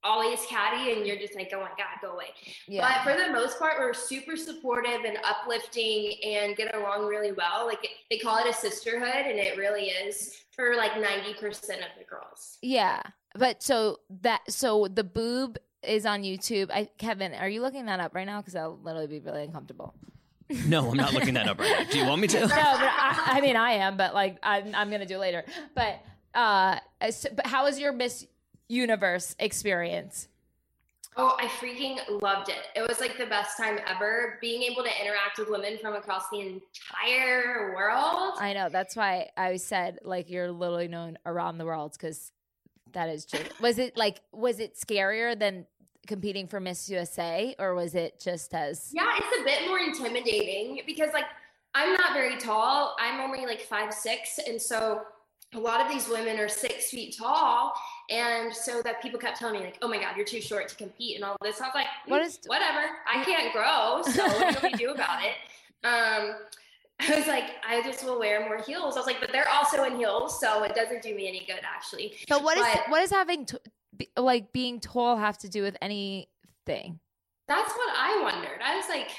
always 0.04 0.46
catty 0.46 0.92
and 0.94 1.06
you're 1.06 1.18
just 1.18 1.36
like, 1.36 1.52
oh 1.54 1.60
my 1.60 1.70
God, 1.70 1.88
go 2.02 2.12
away. 2.14 2.28
Yeah. 2.68 3.02
But 3.04 3.04
for 3.12 3.22
the 3.22 3.32
most 3.32 3.60
part, 3.60 3.74
we're 3.80 3.94
super 3.94 4.36
supportive 4.36 5.04
and 5.06 5.18
uplifting 5.24 6.14
and 6.24 6.56
get 6.56 6.74
along 6.76 7.06
really 7.08 7.32
well. 7.32 7.66
Like 7.66 7.88
they 8.10 8.18
call 8.18 8.38
it 8.38 8.48
a 8.50 8.54
sisterhood 8.54 9.26
and 9.26 9.38
it 9.38 9.58
really 9.58 9.88
is 9.88 10.42
for 10.56 10.76
like 10.76 10.92
90% 10.94 11.44
of 11.44 11.92
the 11.98 12.06
girls. 12.10 12.58
Yeah. 12.62 13.02
But 13.36 13.62
so 13.62 13.98
that 14.22 14.42
so 14.52 14.88
the 14.88 15.04
boob 15.04 15.58
is 15.84 16.06
on 16.06 16.24
YouTube. 16.24 16.70
I 16.72 16.90
Kevin, 16.98 17.34
are 17.34 17.48
you 17.50 17.62
looking 17.62 17.86
that 17.86 18.00
up 18.00 18.16
right 18.16 18.26
now? 18.26 18.40
Because 18.42 18.56
I'll 18.56 18.80
literally 18.82 19.08
be 19.08 19.20
really 19.20 19.44
uncomfortable. 19.44 19.94
No, 20.66 20.90
I'm 20.90 20.98
not 20.98 21.14
looking 21.14 21.36
that 21.36 21.48
up 21.48 21.60
right 21.60 21.86
now. 21.86 21.92
Do 21.92 22.00
you 22.00 22.06
want 22.06 22.22
me 22.22 22.28
to? 22.30 22.40
No, 22.42 22.48
but 22.48 22.58
I, 22.58 23.34
I 23.38 23.42
mean 23.42 23.56
I 23.56 23.74
am, 23.74 23.98
but 23.98 24.16
like 24.16 24.38
I'm, 24.42 24.74
I'm 24.74 24.90
gonna 24.90 25.06
do 25.06 25.16
it 25.16 25.20
later. 25.20 25.44
But 25.76 26.02
uh, 26.34 26.80
as- 27.00 27.28
but 27.36 27.46
how 27.46 27.68
is 27.68 27.80
your 27.80 27.92
Miss 27.94 28.26
Universe 28.70 29.36
experience? 29.40 30.28
Oh, 31.18 31.36
I 31.38 31.48
freaking 31.48 32.00
loved 32.22 32.50
it. 32.50 32.68
It 32.76 32.88
was 32.88 33.02
like 33.02 33.18
the 33.18 33.26
best 33.26 33.58
time 33.58 33.80
ever 33.88 34.38
being 34.40 34.62
able 34.64 34.84
to 34.84 35.02
interact 35.02 35.38
with 35.38 35.50
women 35.50 35.78
from 35.82 35.96
across 35.96 36.30
the 36.32 36.40
entire 36.40 37.74
world. 37.76 38.36
I 38.40 38.54
know 38.54 38.70
that's 38.70 38.96
why 38.96 39.30
I 39.36 39.58
said 39.58 40.00
like 40.04 40.30
you're 40.30 40.52
literally 40.52 40.88
known 40.88 41.18
around 41.26 41.58
the 41.58 41.66
world 41.66 41.94
because 41.94 42.32
that 42.94 43.10
is 43.10 43.26
true. 43.26 43.44
Was 43.60 43.80
it 43.80 43.98
like 43.98 44.22
was 44.32 44.60
it 44.60 44.76
scarier 44.76 45.38
than 45.38 45.66
competing 46.08 46.48
for 46.48 46.60
Miss 46.60 46.90
USA 46.90 47.56
or 47.60 47.76
was 47.76 47.96
it 47.96 48.20
just 48.20 48.54
as 48.54 48.92
Yeah, 48.94 49.12
it's 49.18 49.42
a 49.42 49.44
bit 49.44 49.68
more 49.68 49.80
intimidating 49.80 50.82
because 50.86 51.10
like 51.12 51.26
I'm 51.76 51.94
not 51.94 52.14
very 52.14 52.38
tall. 52.38 52.96
I'm 53.00 53.20
only 53.20 53.46
like 53.46 53.62
five 53.62 53.94
six, 53.94 54.40
and 54.48 54.62
so 54.62 55.02
a 55.54 55.60
lot 55.60 55.82
of 55.82 55.92
these 55.92 56.08
women 56.08 56.40
are 56.40 56.50
six 56.50 56.90
feet 56.90 57.16
tall, 57.18 57.74
and 58.10 58.54
so 58.54 58.82
that 58.82 59.02
people 59.02 59.20
kept 59.20 59.38
telling 59.40 59.60
me 59.60 59.66
like, 59.66 59.78
"Oh 59.82 59.88
my 59.88 60.00
God, 60.00 60.16
you're 60.18 60.26
too 60.26 60.42
short 60.42 60.68
to 60.70 60.76
compete," 60.76 61.16
and 61.16 61.24
all 61.24 61.38
this. 61.42 61.62
I 61.62 61.66
was 61.68 61.76
like, 61.76 61.88
"Mm, 62.08 62.26
is- 62.26 62.40
whatever? 62.46 62.82
I 63.08 63.24
can't 63.24 63.54
grow, 63.54 64.02
so 64.04 64.26
what 64.28 64.62
do 64.62 64.68
we 64.68 64.74
do 64.74 64.90
about 64.96 65.20
it? 65.24 65.36
Um, 65.84 66.36
I 67.02 67.16
was 67.18 67.28
like, 67.28 67.46
I 67.66 67.82
just 67.84 68.04
will 68.04 68.20
wear 68.20 68.42
more 68.42 68.58
heels. 68.62 68.96
I 68.98 69.00
was 69.00 69.08
like, 69.08 69.22
but 69.22 69.32
they're 69.32 69.48
also 69.48 69.84
in 69.86 69.96
heels, 69.96 70.40
so 70.40 70.64
it 70.64 70.76
doesn't 70.76 71.02
do 71.02 71.16
me 71.16 71.28
any 71.30 71.46
good 71.46 71.62
actually. 71.64 72.16
So 72.28 72.40
what 72.40 72.58
is 72.58 72.64
But- 72.74 72.90
what 72.90 73.02
is 73.02 73.10
having 73.12 73.46
t- 73.46 73.58
be, 73.96 74.10
like 74.18 74.52
being 74.52 74.80
tall 74.82 75.16
have 75.18 75.38
to 75.40 75.50
do 75.50 75.62
with 75.62 75.78
anything? 75.82 77.00
That's 77.48 77.72
what 77.72 77.90
I 77.98 78.20
wondered. 78.22 78.60
I 78.64 78.76
was 78.76 78.86
like, 78.90 79.10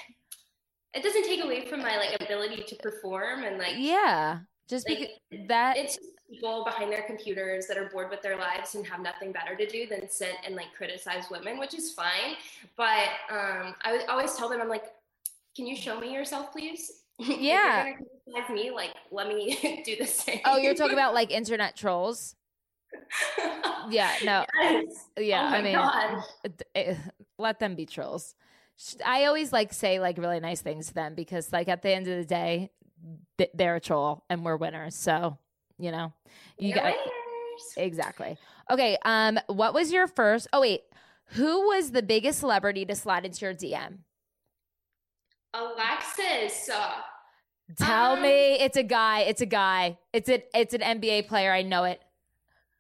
it 0.95 1.03
doesn't 1.03 1.25
take 1.25 1.43
away 1.43 1.67
from 1.67 1.81
my 1.81 1.97
like 1.97 2.21
ability 2.21 2.63
to 2.65 2.77
perform 2.77 3.45
and 3.45 3.57
like 3.59 3.75
Yeah, 3.79 4.41
just 4.69 4.89
Like, 4.89 4.99
because 5.31 5.49
that 5.49 5.77
it's 5.77 5.99
people 6.31 6.65
behind 6.65 6.93
their 6.93 7.03
computers 7.03 7.67
that 7.67 7.77
are 7.77 7.89
bored 7.89 8.11
with 8.11 8.23
their 8.23 8.37
lives 8.37 8.75
and 8.75 8.87
have 8.87 9.01
nothing 9.01 9.33
better 9.33 9.57
to 9.57 9.67
do 9.67 9.87
than 9.87 10.09
sit 10.09 10.35
and 10.47 10.55
like 10.55 10.73
criticize 10.77 11.25
women, 11.31 11.59
which 11.59 11.75
is 11.75 11.93
fine. 11.93 12.37
But 12.77 13.09
um, 13.31 13.75
I 13.83 13.93
would 13.93 14.07
always 14.09 14.35
tell 14.35 14.49
them, 14.49 14.61
I'm 14.61 14.69
like, 14.69 14.85
can 15.57 15.67
you 15.67 15.77
show 15.77 15.99
me 15.99 16.13
yourself, 16.13 16.53
please? 16.53 16.93
Yeah. 17.19 17.93
criticize 17.93 18.51
me, 18.55 18.71
like, 18.71 18.93
let 19.11 19.29
me 19.29 19.83
do 19.85 19.97
the 19.97 20.07
same. 20.07 20.41
Oh, 20.47 20.57
you're 20.57 20.75
talking 20.75 20.93
about 20.99 21.13
like 21.15 21.31
internet 21.31 21.77
trolls. 21.77 22.35
Yeah, 23.89 24.13
no, 24.25 24.45
yes. 24.61 25.07
yeah. 25.17 25.51
oh 25.53 25.57
I 25.57 25.63
mean, 25.63 26.23
it- 26.45 26.63
it- 26.75 26.99
let 27.39 27.59
them 27.59 27.75
be 27.75 27.87
trolls. 27.87 28.35
I 29.05 29.27
always 29.27 29.53
like 29.53 29.73
say 29.73 30.01
like 30.01 30.17
really 30.19 30.41
nice 30.41 30.61
things 30.61 30.89
to 30.89 30.95
them 30.95 31.15
because 31.15 31.53
like 31.53 31.69
at 31.69 31.83
the 31.83 31.91
end 31.91 32.07
of 32.09 32.17
the 32.17 32.25
day, 32.25 32.71
they're 33.55 33.77
a 33.77 33.81
troll 33.81 34.25
and 34.31 34.45
we're 34.45 34.57
winners. 34.57 34.95
So 34.97 35.39
you 35.81 35.91
know, 35.91 36.13
you 36.59 36.75
got 36.75 36.95
exactly. 37.77 38.37
Okay. 38.71 38.97
Um, 39.05 39.39
what 39.47 39.75
was 39.75 39.91
your 39.93 40.07
first? 40.07 40.47
Oh 40.53 40.61
wait, 40.61 40.83
who 41.27 41.69
was 41.69 41.91
the 41.93 42.03
biggest 42.03 42.39
celebrity 42.41 42.85
to 42.85 42.95
slide 42.95 43.25
into 43.25 43.45
your 43.45 43.55
DM? 43.55 43.99
Alexis. 45.55 46.69
Uh, 46.73 46.91
Tell 47.79 48.13
Um, 48.15 48.23
me, 48.23 48.55
it's 48.55 48.77
a 48.77 48.83
guy. 48.83 49.21
It's 49.21 49.41
a 49.41 49.47
guy. 49.47 49.99
It's 50.13 50.29
an 50.29 50.43
it's 50.55 50.75
an 50.75 50.81
NBA 50.81 51.29
player. 51.29 51.53
I 51.53 51.63
know 51.63 51.85
it. 51.85 52.01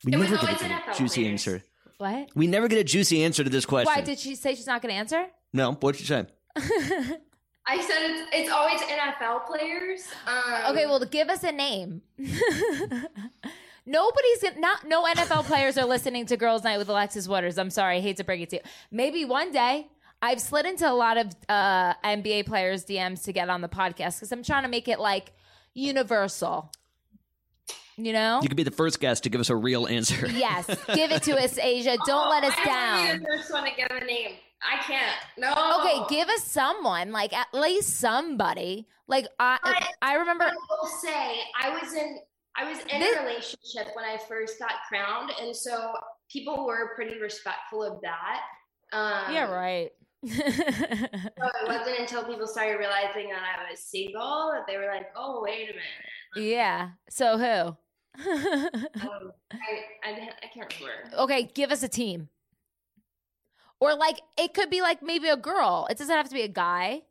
We 0.04 0.12
It 0.14 0.16
was 0.18 0.30
never 0.30 0.42
always 0.46 0.60
get 0.60 0.70
a 0.88 0.98
juicy 0.98 1.22
players. 1.22 1.32
answer. 1.46 1.64
What? 1.98 2.28
We 2.34 2.46
never 2.46 2.66
get 2.68 2.78
a 2.78 2.84
juicy 2.84 3.22
answer 3.22 3.44
to 3.44 3.50
this 3.50 3.66
question. 3.66 3.92
Why 3.92 4.00
did 4.00 4.18
she 4.18 4.34
say 4.34 4.54
she's 4.54 4.66
not 4.66 4.82
going 4.82 4.92
to 4.92 4.98
answer? 4.98 5.26
no, 5.52 5.72
what'd 5.74 6.00
you 6.00 6.06
say? 6.06 6.26
I 7.66 7.80
said 7.80 7.98
it's, 8.10 8.30
it's 8.32 8.50
always 8.50 8.80
NFL 8.80 9.46
players. 9.46 10.02
Um, 10.26 10.72
Okay, 10.72 10.86
well, 10.86 10.98
give 11.04 11.28
us 11.28 11.44
a 11.44 11.52
name. 11.52 12.02
Nobody's 13.86 14.42
gonna- 14.42 14.60
not 14.60 14.86
no 14.86 15.04
NFL 15.04 15.44
players 15.44 15.76
are 15.78 15.86
listening 15.86 16.26
to 16.26 16.36
Girls 16.36 16.62
Night 16.64 16.78
with 16.78 16.88
Alexis 16.88 17.26
Waters. 17.26 17.58
I'm 17.58 17.70
sorry, 17.70 17.96
I 17.96 18.00
hate 18.00 18.18
to 18.18 18.24
break 18.24 18.40
it 18.40 18.50
to 18.50 18.56
you. 18.56 18.62
Maybe 18.90 19.24
one 19.24 19.52
day. 19.52 19.88
I've 20.22 20.38
slid 20.38 20.66
into 20.66 20.86
a 20.86 20.92
lot 20.92 21.16
of 21.16 21.28
uh, 21.48 21.94
NBA 22.04 22.44
players' 22.44 22.84
DMs 22.84 23.24
to 23.24 23.32
get 23.32 23.48
on 23.48 23.62
the 23.62 23.70
podcast 23.70 24.16
because 24.16 24.30
I'm 24.32 24.42
trying 24.42 24.64
to 24.64 24.68
make 24.68 24.86
it 24.86 25.00
like 25.00 25.32
universal. 25.72 26.70
You 27.96 28.12
know? 28.12 28.40
You 28.42 28.48
could 28.48 28.56
be 28.56 28.62
the 28.62 28.70
first 28.70 29.00
guest 29.00 29.22
to 29.22 29.30
give 29.30 29.40
us 29.40 29.48
a 29.48 29.56
real 29.56 29.86
answer. 29.86 30.26
yes. 30.28 30.66
Give 30.94 31.10
it 31.10 31.22
to 31.22 31.42
us, 31.42 31.54
Asya. 31.58 31.96
Don't 32.04 32.28
let 32.28 32.44
us 32.44 32.52
Oh, 32.54 32.60
I 32.60 32.64
down. 32.66 33.18
be 33.20 33.24
the 33.24 33.30
first 33.38 33.50
one 33.50 33.64
to 33.64 33.70
give 33.74 33.88
a 33.90 34.04
name. 34.04 34.32
I 34.62 34.82
can't. 34.82 35.16
No. 35.38 35.52
Okay, 35.80 36.02
give 36.14 36.28
us 36.28 36.44
someone, 36.44 37.12
like 37.12 37.32
at 37.32 37.48
least 37.52 37.98
somebody. 37.98 38.86
Like 39.08 39.26
I, 39.38 39.58
I- 39.62 39.88
I 40.02 40.14
remember. 40.14 40.44
I 40.44 40.52
will 40.70 40.88
say 40.88 41.40
I 41.60 41.70
was 41.80 41.92
in 41.94 42.18
I 42.56 42.68
was 42.68 42.78
in 42.92 43.00
This- 43.00 43.16
a 43.16 43.22
relationship 43.22 43.88
when 43.94 44.04
I 44.04 44.18
first 44.28 44.58
got 44.58 44.72
crowned, 44.88 45.32
and 45.40 45.54
so 45.54 45.92
people 46.30 46.66
were 46.66 46.92
pretty 46.94 47.18
respectful 47.20 47.82
of 47.82 48.00
that. 48.02 48.40
Um, 48.92 49.32
Yeah, 49.34 49.50
right. 49.50 49.90
So 50.28 50.34
it 50.44 51.66
wasn't 51.68 51.98
until 52.00 52.24
people 52.24 52.46
started 52.46 52.76
realizing 52.78 53.30
that 53.30 53.42
I 53.66 53.70
was 53.70 53.80
single 53.80 54.50
that 54.52 54.66
they 54.68 54.76
were 54.76 54.86
like, 54.86 55.06
"Oh, 55.16 55.40
wait 55.42 55.70
a 55.70 55.72
minute." 55.72 56.50
yeah. 56.50 56.90
So 57.08 57.38
who? 57.38 57.76
Um, 59.00 59.32
I, 59.52 59.56
I 60.04 60.30
I 60.42 60.46
can't 60.52 60.74
remember. 60.80 61.16
okay, 61.22 61.44
give 61.54 61.70
us 61.72 61.82
a 61.82 61.88
team. 61.88 62.28
Or 63.80 63.94
like 63.94 64.20
it 64.38 64.54
could 64.54 64.70
be 64.70 64.82
like 64.82 65.02
maybe 65.02 65.28
a 65.28 65.36
girl. 65.36 65.86
It 65.90 65.98
doesn't 65.98 66.14
have 66.14 66.28
to 66.28 66.34
be 66.34 66.42
a 66.42 66.48
guy. 66.48 67.02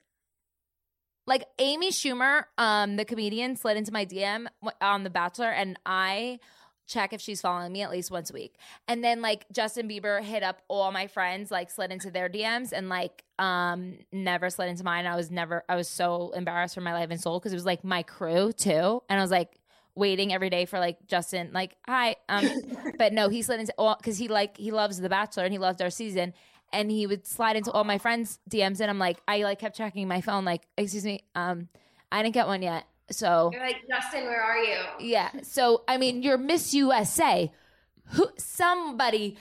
Like 1.26 1.44
Amy 1.60 1.92
Schumer, 1.92 2.46
um, 2.58 2.96
the 2.96 3.06
comedian, 3.06 3.56
slid 3.56 3.78
into 3.78 3.92
my 3.92 4.06
DM 4.06 4.48
on 4.82 5.04
The 5.04 5.10
Bachelor, 5.12 5.50
and 5.52 5.80
I 5.86 6.40
check 6.88 7.14
if 7.14 7.22
she's 7.22 7.40
following 7.40 7.72
me 7.72 7.84
at 7.84 7.92
least 7.92 8.10
once 8.10 8.32
a 8.32 8.34
week. 8.34 8.56
And 8.88 9.04
then 9.04 9.22
like 9.22 9.46
Justin 9.52 9.88
Bieber 9.88 10.24
hit 10.24 10.42
up 10.42 10.62
all 10.68 10.92
my 10.92 11.06
friends, 11.08 11.52
like 11.52 11.70
slid 11.70 11.92
into 11.92 12.10
their 12.12 12.30
DMs, 12.30 12.72
and 12.74 12.90
like 12.90 13.24
um 13.38 14.00
never 14.12 14.50
slid 14.50 14.70
into 14.70 14.84
mine. 14.84 15.06
I 15.06 15.16
was 15.16 15.30
never, 15.32 15.64
I 15.70 15.76
was 15.76 15.88
so 15.88 16.32
embarrassed 16.36 16.76
for 16.76 16.82
my 16.82 16.94
life 16.94 17.10
and 17.12 17.22
soul 17.22 17.40
because 17.40 17.54
it 17.54 17.58
was 17.58 17.66
like 17.66 17.84
my 17.84 18.04
crew 18.04 18.52
too, 18.52 19.04
and 19.08 19.20
I 19.20 19.22
was 19.22 19.32
like 19.32 19.60
waiting 19.96 20.34
every 20.34 20.50
day 20.50 20.66
for 20.66 20.80
like 20.80 21.06
Justin, 21.08 21.52
like 21.54 21.76
hi, 21.86 22.16
um, 22.28 22.50
but 22.98 23.14
no, 23.14 23.30
he 23.30 23.42
slid 23.44 23.60
into 23.60 23.74
all 23.78 23.96
because 23.96 24.18
he 24.18 24.28
like 24.28 24.58
he 24.58 24.72
loves 24.72 25.00
The 25.00 25.10
Bachelor 25.10 25.44
and 25.44 25.54
he 25.54 25.60
loved 25.60 25.82
our 25.82 25.92
season. 25.92 26.34
And 26.72 26.92
he 26.92 27.08
would 27.08 27.26
slide 27.26 27.56
into 27.56 27.72
all 27.72 27.84
my 27.84 27.98
friends' 27.98 28.40
DMs, 28.50 28.80
and 28.80 28.90
I'm 28.90 29.00
like, 29.00 29.18
I 29.28 29.44
like 29.44 29.60
kept 29.60 29.76
checking 29.78 30.08
my 30.08 30.22
phone, 30.22 30.46
like, 30.46 30.64
excuse 30.78 31.06
me, 31.06 31.24
um, 31.36 31.68
I 32.12 32.22
didn't 32.24 32.34
get 32.34 32.48
one 32.48 32.62
yet. 32.62 32.86
So 33.12 33.50
You're 33.52 33.62
like, 33.62 33.78
Justin, 33.90 34.26
where 34.26 34.42
are 34.42 34.58
you? 34.60 34.78
yeah. 35.00 35.30
So 35.42 35.84
I 35.88 35.98
mean, 35.98 36.22
you're 36.22 36.38
Miss 36.38 36.74
USA. 36.74 37.52
Who 38.14 38.28
somebody 38.38 39.38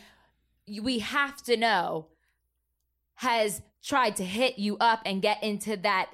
we 0.83 0.99
have 0.99 1.43
to 1.45 1.57
know 1.57 2.07
has 3.16 3.62
tried 3.83 4.16
to 4.16 4.24
hit 4.24 4.59
you 4.59 4.76
up 4.79 5.01
and 5.07 5.22
get 5.22 5.43
into 5.43 5.76
that 5.79 6.11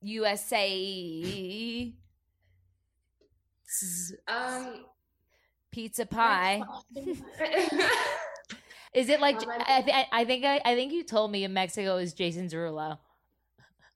USA 0.00 1.92
Um, 4.28 4.84
Pizza 5.70 6.06
pie. 6.06 6.62
Is 8.94 9.08
it 9.08 9.20
like 9.20 9.36
Um, 9.42 9.50
I'm- 9.50 9.84
th- 9.84 10.06
I 10.12 10.24
think 10.24 10.44
I, 10.44 10.60
I 10.64 10.74
think 10.74 10.92
you 10.92 11.02
told 11.04 11.30
me 11.32 11.44
in 11.44 11.52
Mexico 11.52 11.96
is 11.96 12.12
Jason 12.12 12.46
Derulo. 12.48 12.98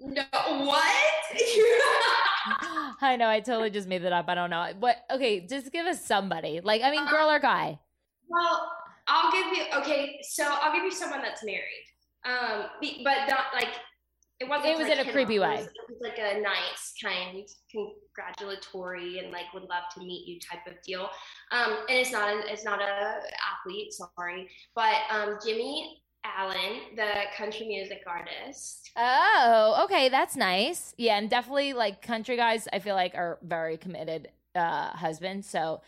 no, 0.00 0.22
what? 0.64 0.94
I 3.02 3.16
know 3.18 3.28
I 3.28 3.40
totally 3.40 3.70
just 3.70 3.88
made 3.88 4.02
that 4.02 4.12
up. 4.12 4.26
I 4.28 4.34
don't 4.34 4.50
know. 4.50 4.72
But 4.78 4.96
okay, 5.10 5.40
just 5.46 5.72
give 5.72 5.86
us 5.86 6.04
somebody. 6.04 6.60
Like 6.62 6.82
I 6.82 6.90
mean, 6.90 7.00
Uh, 7.02 7.10
girl 7.10 7.30
or 7.30 7.38
guy. 7.40 7.78
well, 8.28 8.70
I'll 9.08 9.30
give 9.32 9.46
you. 9.56 9.64
Okay, 9.80 10.18
so 10.22 10.44
I'll 10.48 10.72
give 10.72 10.84
you 10.84 10.90
someone 10.92 11.22
that's 11.22 11.44
married. 11.44 11.84
Um, 12.24 12.66
but 13.04 13.28
not 13.28 13.46
like 13.54 13.68
it 14.40 14.48
wasn't. 14.48 14.74
It 14.74 14.78
was 14.78 14.88
like 14.88 14.98
in 14.98 15.08
a 15.08 15.12
creepy 15.12 15.38
way. 15.38 15.54
It 15.54 15.58
was, 15.58 15.66
it 15.66 15.72
was 15.88 15.98
like 16.02 16.18
a 16.18 16.40
nice 16.40 16.94
kind, 17.02 17.46
congratulatory, 17.70 19.18
and 19.18 19.32
like 19.32 19.52
would 19.54 19.64
love 19.64 19.84
to 19.94 20.00
meet 20.00 20.26
you 20.26 20.38
type 20.40 20.66
of 20.66 20.74
deal. 20.82 21.08
Um, 21.52 21.78
and 21.88 21.98
it's 21.98 22.12
not. 22.12 22.28
A, 22.28 22.52
it's 22.52 22.64
not 22.64 22.80
a 22.80 23.20
athlete. 23.64 23.92
Sorry, 23.92 24.48
but 24.74 24.94
um, 25.10 25.38
Jimmy 25.44 26.02
Allen, 26.24 26.80
the 26.96 27.12
country 27.36 27.66
music 27.66 28.02
artist. 28.06 28.90
Oh, 28.96 29.82
okay, 29.84 30.08
that's 30.08 30.36
nice. 30.36 30.94
Yeah, 30.98 31.18
and 31.18 31.30
definitely 31.30 31.72
like 31.72 32.02
country 32.02 32.36
guys, 32.36 32.68
I 32.72 32.78
feel 32.78 32.94
like 32.94 33.14
are 33.14 33.38
very 33.42 33.76
committed 33.76 34.28
uh 34.54 34.90
husbands. 34.90 35.48
So 35.48 35.82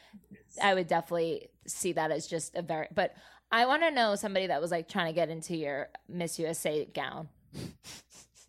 I 0.63 0.75
would 0.75 0.87
definitely 0.87 1.49
see 1.67 1.93
that 1.93 2.11
as 2.11 2.27
just 2.27 2.55
a 2.55 2.63
very 2.63 2.89
but 2.95 3.15
I 3.51 3.67
want 3.67 3.83
to 3.83 3.91
know 3.91 4.15
somebody 4.15 4.47
that 4.47 4.61
was 4.61 4.71
like 4.71 4.89
trying 4.89 5.07
to 5.07 5.15
get 5.15 5.31
into 5.31 5.57
your 5.57 5.89
Miss 6.09 6.39
USA 6.39 6.85
gown. 6.87 7.29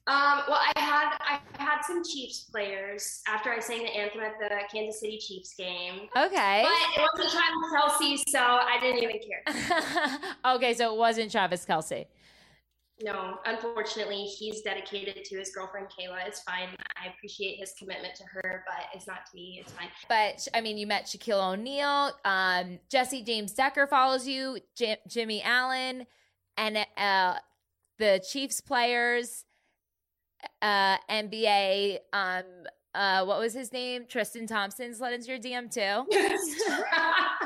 Um, 0.10 0.42
well, 0.48 0.60
I 0.76 0.80
had 0.80 1.18
I 1.22 1.40
had 1.62 1.82
some 1.84 2.04
Chiefs 2.04 2.40
players 2.52 3.22
after 3.28 3.52
I 3.52 3.60
sang 3.60 3.84
the 3.84 3.96
anthem 3.96 4.22
at 4.22 4.40
the 4.40 4.50
Kansas 4.74 5.00
City 5.00 5.20
Chiefs 5.20 5.54
game. 5.56 6.10
Okay. 6.18 6.66
But 6.66 7.04
it 7.04 7.08
wasn't 7.14 7.32
Travis 7.32 8.00
Kelce, 8.02 8.24
so 8.28 8.40
I 8.40 8.80
didn't 8.82 9.04
even 9.04 9.20
care. 9.20 10.24
okay, 10.56 10.74
so 10.74 10.92
it 10.92 10.98
wasn't 10.98 11.32
Travis 11.32 11.64
Kelce. 11.64 12.08
No, 13.04 13.36
unfortunately, 13.46 14.24
he's 14.24 14.62
dedicated 14.62 15.24
to 15.24 15.38
his 15.38 15.52
girlfriend 15.52 15.88
Kayla. 15.88 16.26
It's 16.26 16.42
fine. 16.42 16.70
I 16.98 17.10
appreciate 17.10 17.60
his 17.60 17.74
commitment 17.78 18.16
to 18.16 18.24
her, 18.24 18.64
but 18.66 18.86
it's 18.96 19.06
not 19.06 19.28
to 19.28 19.36
me. 19.36 19.60
It's 19.62 19.72
fine. 19.72 19.90
But 20.10 20.48
I 20.56 20.62
mean, 20.62 20.80
you 20.80 20.88
met 20.88 21.06
Shaquille 21.06 21.54
O'Neal. 21.54 22.14
Um, 22.26 22.80
Jesse 22.90 23.22
James 23.22 23.54
Decker 23.54 23.86
follows 23.86 24.28
you. 24.28 24.58
J- 24.76 24.98
Jimmy 25.08 25.44
Allen, 25.44 26.08
and 26.58 26.80
uh, 26.98 27.36
the 28.00 28.24
Chiefs 28.28 28.60
players. 28.60 29.46
Uh, 30.62 30.98
NBA. 31.10 32.00
Um, 32.14 32.44
uh, 32.96 33.24
what 33.24 33.40
was 33.40 33.54
his 33.54 33.72
name? 33.72 34.06
Tristan 34.08 34.48
Thompson 34.48 34.96
slid 34.96 35.14
into 35.14 35.28
your 35.28 35.40
DM 35.40 35.72
too. 35.72 36.06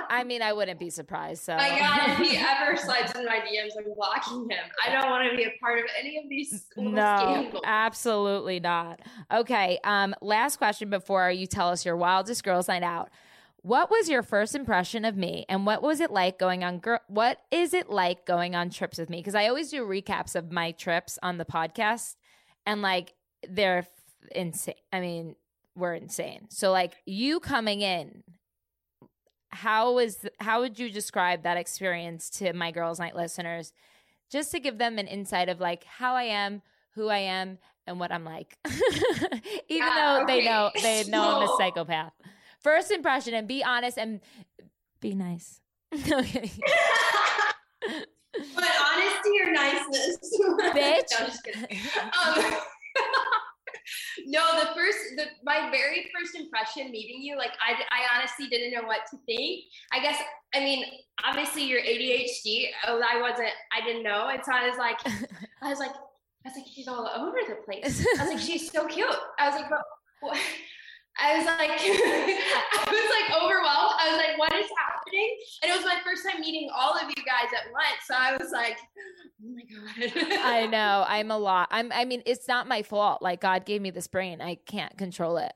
I 0.09 0.23
mean, 0.25 0.41
I 0.41 0.53
wouldn't 0.53 0.79
be 0.79 0.89
surprised. 0.89 1.43
So 1.43 1.55
my 1.55 1.69
God, 1.79 1.99
if 2.11 2.17
he 2.29 2.37
ever 2.61 2.77
slides 2.77 3.11
in 3.15 3.25
my 3.25 3.39
DMs, 3.39 3.71
I'm 3.77 3.93
blocking 3.93 4.49
him. 4.49 4.63
I 4.85 4.91
don't 4.91 5.09
want 5.09 5.29
to 5.29 5.35
be 5.35 5.43
a 5.43 5.51
part 5.59 5.79
of 5.79 5.85
any 5.99 6.17
of 6.17 6.29
these 6.29 6.65
no, 6.77 6.91
scandals. 6.91 7.61
absolutely 7.65 8.61
not. 8.61 9.01
Okay. 9.33 9.79
Um, 9.83 10.15
last 10.21 10.57
question 10.57 10.89
before 10.89 11.29
you 11.29 11.45
tell 11.45 11.69
us 11.69 11.85
your 11.85 11.97
wildest 11.97 12.43
girls' 12.43 12.67
night 12.69 12.83
out. 12.83 13.09
What 13.63 13.89
was 13.89 14.09
your 14.09 14.23
first 14.23 14.55
impression 14.55 15.05
of 15.05 15.15
me, 15.15 15.45
and 15.47 15.65
what 15.65 15.81
was 15.81 16.01
it 16.01 16.11
like 16.11 16.37
going 16.37 16.65
on? 16.65 16.79
Gir- 16.79 16.99
what 17.07 17.39
is 17.49 17.73
it 17.73 17.89
like 17.89 18.25
going 18.25 18.55
on 18.55 18.69
trips 18.69 18.97
with 18.97 19.09
me? 19.09 19.19
Because 19.19 19.35
I 19.35 19.47
always 19.47 19.69
do 19.69 19.85
recaps 19.85 20.35
of 20.35 20.51
my 20.51 20.71
trips 20.71 21.17
on 21.23 21.37
the 21.37 21.45
podcast, 21.45 22.15
and 22.65 22.81
like 22.81 23.13
they're 23.47 23.87
insane. 24.31 24.75
I 24.91 24.99
mean, 24.99 25.35
we're 25.75 25.95
insane. 25.95 26.47
So 26.49 26.71
like 26.71 26.93
you 27.05 27.39
coming 27.39 27.81
in, 27.81 28.23
how 29.49 29.93
was 29.93 30.25
how 30.39 30.61
would 30.61 30.79
you 30.79 30.89
describe 30.89 31.43
that 31.43 31.57
experience 31.57 32.29
to 32.31 32.53
my 32.53 32.71
girls' 32.71 32.99
night 32.99 33.15
listeners? 33.15 33.73
Just 34.29 34.51
to 34.51 34.59
give 34.59 34.77
them 34.77 34.97
an 34.97 35.07
insight 35.07 35.49
of 35.49 35.59
like 35.59 35.83
how 35.83 36.15
I 36.15 36.23
am, 36.23 36.61
who 36.95 37.07
I 37.09 37.19
am, 37.19 37.59
and 37.85 37.99
what 37.99 38.11
I'm 38.11 38.23
like. 38.25 38.57
Even 38.65 39.87
Yeah, 39.87 40.19
though 40.19 40.25
they 40.27 40.43
know 40.45 40.71
they 40.81 41.03
know 41.07 41.37
I'm 41.37 41.43
a 41.43 41.57
psychopath. 41.57 42.13
First 42.59 42.91
impression 42.91 43.33
and 43.33 43.47
be 43.47 43.63
honest 43.63 43.97
and 43.97 44.21
be 45.01 45.13
nice. 45.13 45.59
okay. 46.11 46.49
But 48.55 48.69
honesty 48.93 49.31
or 49.43 49.51
niceness, 49.51 50.17
Bitch. 50.75 51.19
No, 51.19 51.25
just 51.27 51.43
kidding. 51.43 51.79
Um, 52.25 52.43
no, 54.27 54.59
the 54.59 54.67
first, 54.75 54.97
the 55.17 55.25
my 55.43 55.69
very 55.71 56.09
first 56.13 56.35
impression 56.35 56.91
meeting 56.91 57.21
you, 57.21 57.37
like 57.37 57.51
I, 57.61 57.73
I 57.91 58.17
honestly 58.17 58.47
didn't 58.47 58.71
know 58.71 58.87
what 58.87 59.01
to 59.11 59.17
think. 59.25 59.63
I 59.91 59.99
guess, 59.99 60.17
I 60.53 60.59
mean, 60.59 60.85
obviously 61.23 61.63
you're 61.63 61.81
ADHD. 61.81 62.67
Oh, 62.87 63.01
I 63.01 63.21
wasn't, 63.21 63.49
I 63.71 63.85
didn't 63.85 64.03
know, 64.03 64.27
and 64.27 64.43
so 64.43 64.53
I 64.53 64.67
was 64.67 64.77
like, 64.77 64.99
I 65.61 65.69
was 65.69 65.79
like, 65.79 65.91
I 66.45 66.49
was 66.49 66.57
like, 66.57 66.67
she's 66.73 66.87
all 66.87 67.07
over 67.07 67.37
the 67.47 67.55
place. 67.65 68.05
I 68.19 68.23
was 68.23 68.33
like, 68.33 68.39
she's 68.39 68.71
so 68.71 68.87
cute. 68.87 69.07
I 69.39 69.49
was 69.49 69.59
like, 69.59 69.69
but 69.69 69.81
what? 70.21 70.39
I 71.19 71.37
was 71.37 71.45
like, 71.45 71.69
I 71.69 72.89
was 72.89 73.09
like 73.13 73.43
overwhelmed. 73.43 73.95
I 73.99 74.09
was 74.09 74.17
like, 74.17 74.37
what 74.37 74.53
is 74.53 74.69
happening? 74.77 75.37
And 75.61 75.71
it 75.71 75.75
was 75.75 75.85
my 75.85 75.99
first 76.03 76.25
time 76.27 76.41
meeting 76.41 76.69
all 76.75 76.93
of 76.95 77.03
you 77.07 77.23
guys 77.23 77.51
at 77.55 77.71
once. 77.71 78.01
So 78.07 78.15
I 78.17 78.35
was 78.37 78.51
like, 78.51 78.77
oh 79.43 79.53
my 79.53 79.61
God. 79.63 80.41
I 80.43 80.65
know. 80.71 81.05
I'm 81.07 81.31
a 81.31 81.37
lot. 81.37 81.67
I'm 81.71 81.91
I 81.91 82.05
mean, 82.05 82.23
it's 82.25 82.47
not 82.47 82.67
my 82.67 82.81
fault. 82.81 83.21
Like 83.21 83.41
God 83.41 83.65
gave 83.65 83.81
me 83.81 83.91
this 83.91 84.07
brain. 84.07 84.41
I 84.41 84.55
can't 84.55 84.97
control 84.97 85.37
it. 85.37 85.53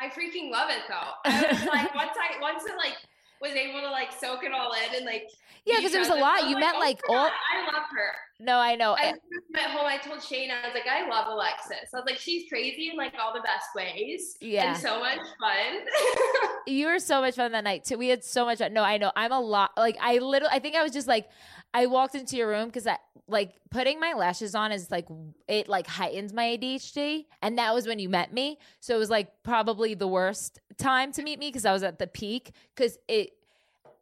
I 0.00 0.08
freaking 0.08 0.50
love 0.50 0.68
it 0.70 0.82
though. 0.88 1.12
I 1.24 1.52
was 1.52 1.64
like, 1.66 1.94
once 1.94 2.12
I, 2.20 2.40
once 2.40 2.64
I 2.70 2.76
like 2.76 2.96
was 3.40 3.52
able 3.52 3.80
to 3.80 3.90
like 3.90 4.12
soak 4.12 4.44
it 4.44 4.52
all 4.52 4.72
in 4.72 4.96
and 4.96 5.06
like, 5.06 5.28
Yeah, 5.64 5.76
because 5.76 5.94
it 5.94 5.98
was 5.98 6.08
a 6.08 6.14
lot. 6.14 6.48
You 6.48 6.58
met 6.58 6.74
oh 6.76 6.80
like 6.80 7.00
all 7.08 7.16
I 7.16 7.64
love 7.64 7.84
her. 7.96 8.12
No, 8.38 8.58
I 8.58 8.74
know. 8.76 8.94
I 8.98 9.14
went 9.54 9.66
home. 9.68 9.86
I 9.86 9.96
told 9.96 10.22
Shane, 10.22 10.50
I 10.50 10.66
was 10.66 10.74
like, 10.74 10.86
I 10.86 11.08
love 11.08 11.26
Alexis. 11.28 11.94
I 11.94 11.96
was 11.96 12.04
like, 12.06 12.18
she's 12.18 12.48
crazy 12.48 12.90
in 12.90 12.96
like 12.96 13.14
all 13.18 13.32
the 13.32 13.40
best 13.40 13.68
ways. 13.74 14.36
Yeah. 14.40 14.72
And 14.72 14.76
so 14.78 15.00
much 15.00 15.18
fun. 15.40 16.50
You 16.68 16.88
were 16.88 16.98
so 16.98 17.20
much 17.20 17.36
fun 17.36 17.52
that 17.52 17.62
night 17.62 17.84
too. 17.84 17.96
We 17.96 18.08
had 18.08 18.24
so 18.24 18.44
much 18.44 18.58
fun. 18.58 18.72
No, 18.72 18.82
I 18.82 18.96
know. 18.96 19.12
I'm 19.14 19.30
a 19.30 19.38
lot. 19.38 19.70
Like 19.76 19.96
I 20.00 20.18
literally, 20.18 20.52
I 20.52 20.58
think 20.58 20.74
I 20.74 20.82
was 20.82 20.90
just 20.90 21.06
like, 21.06 21.28
I 21.72 21.86
walked 21.86 22.16
into 22.16 22.36
your 22.36 22.48
room 22.48 22.66
because 22.66 22.88
I 22.88 22.98
like 23.28 23.54
putting 23.70 24.00
my 24.00 24.14
lashes 24.14 24.54
on 24.56 24.72
is 24.72 24.90
like 24.90 25.06
it 25.46 25.68
like 25.68 25.86
heightens 25.86 26.32
my 26.32 26.56
ADHD, 26.58 27.26
and 27.40 27.58
that 27.58 27.72
was 27.72 27.86
when 27.86 28.00
you 28.00 28.08
met 28.08 28.32
me. 28.32 28.58
So 28.80 28.96
it 28.96 28.98
was 28.98 29.10
like 29.10 29.28
probably 29.44 29.94
the 29.94 30.08
worst 30.08 30.58
time 30.76 31.12
to 31.12 31.22
meet 31.22 31.38
me 31.38 31.50
because 31.50 31.64
I 31.64 31.72
was 31.72 31.84
at 31.84 31.98
the 32.00 32.08
peak 32.08 32.52
because 32.74 32.98
it. 33.06 33.30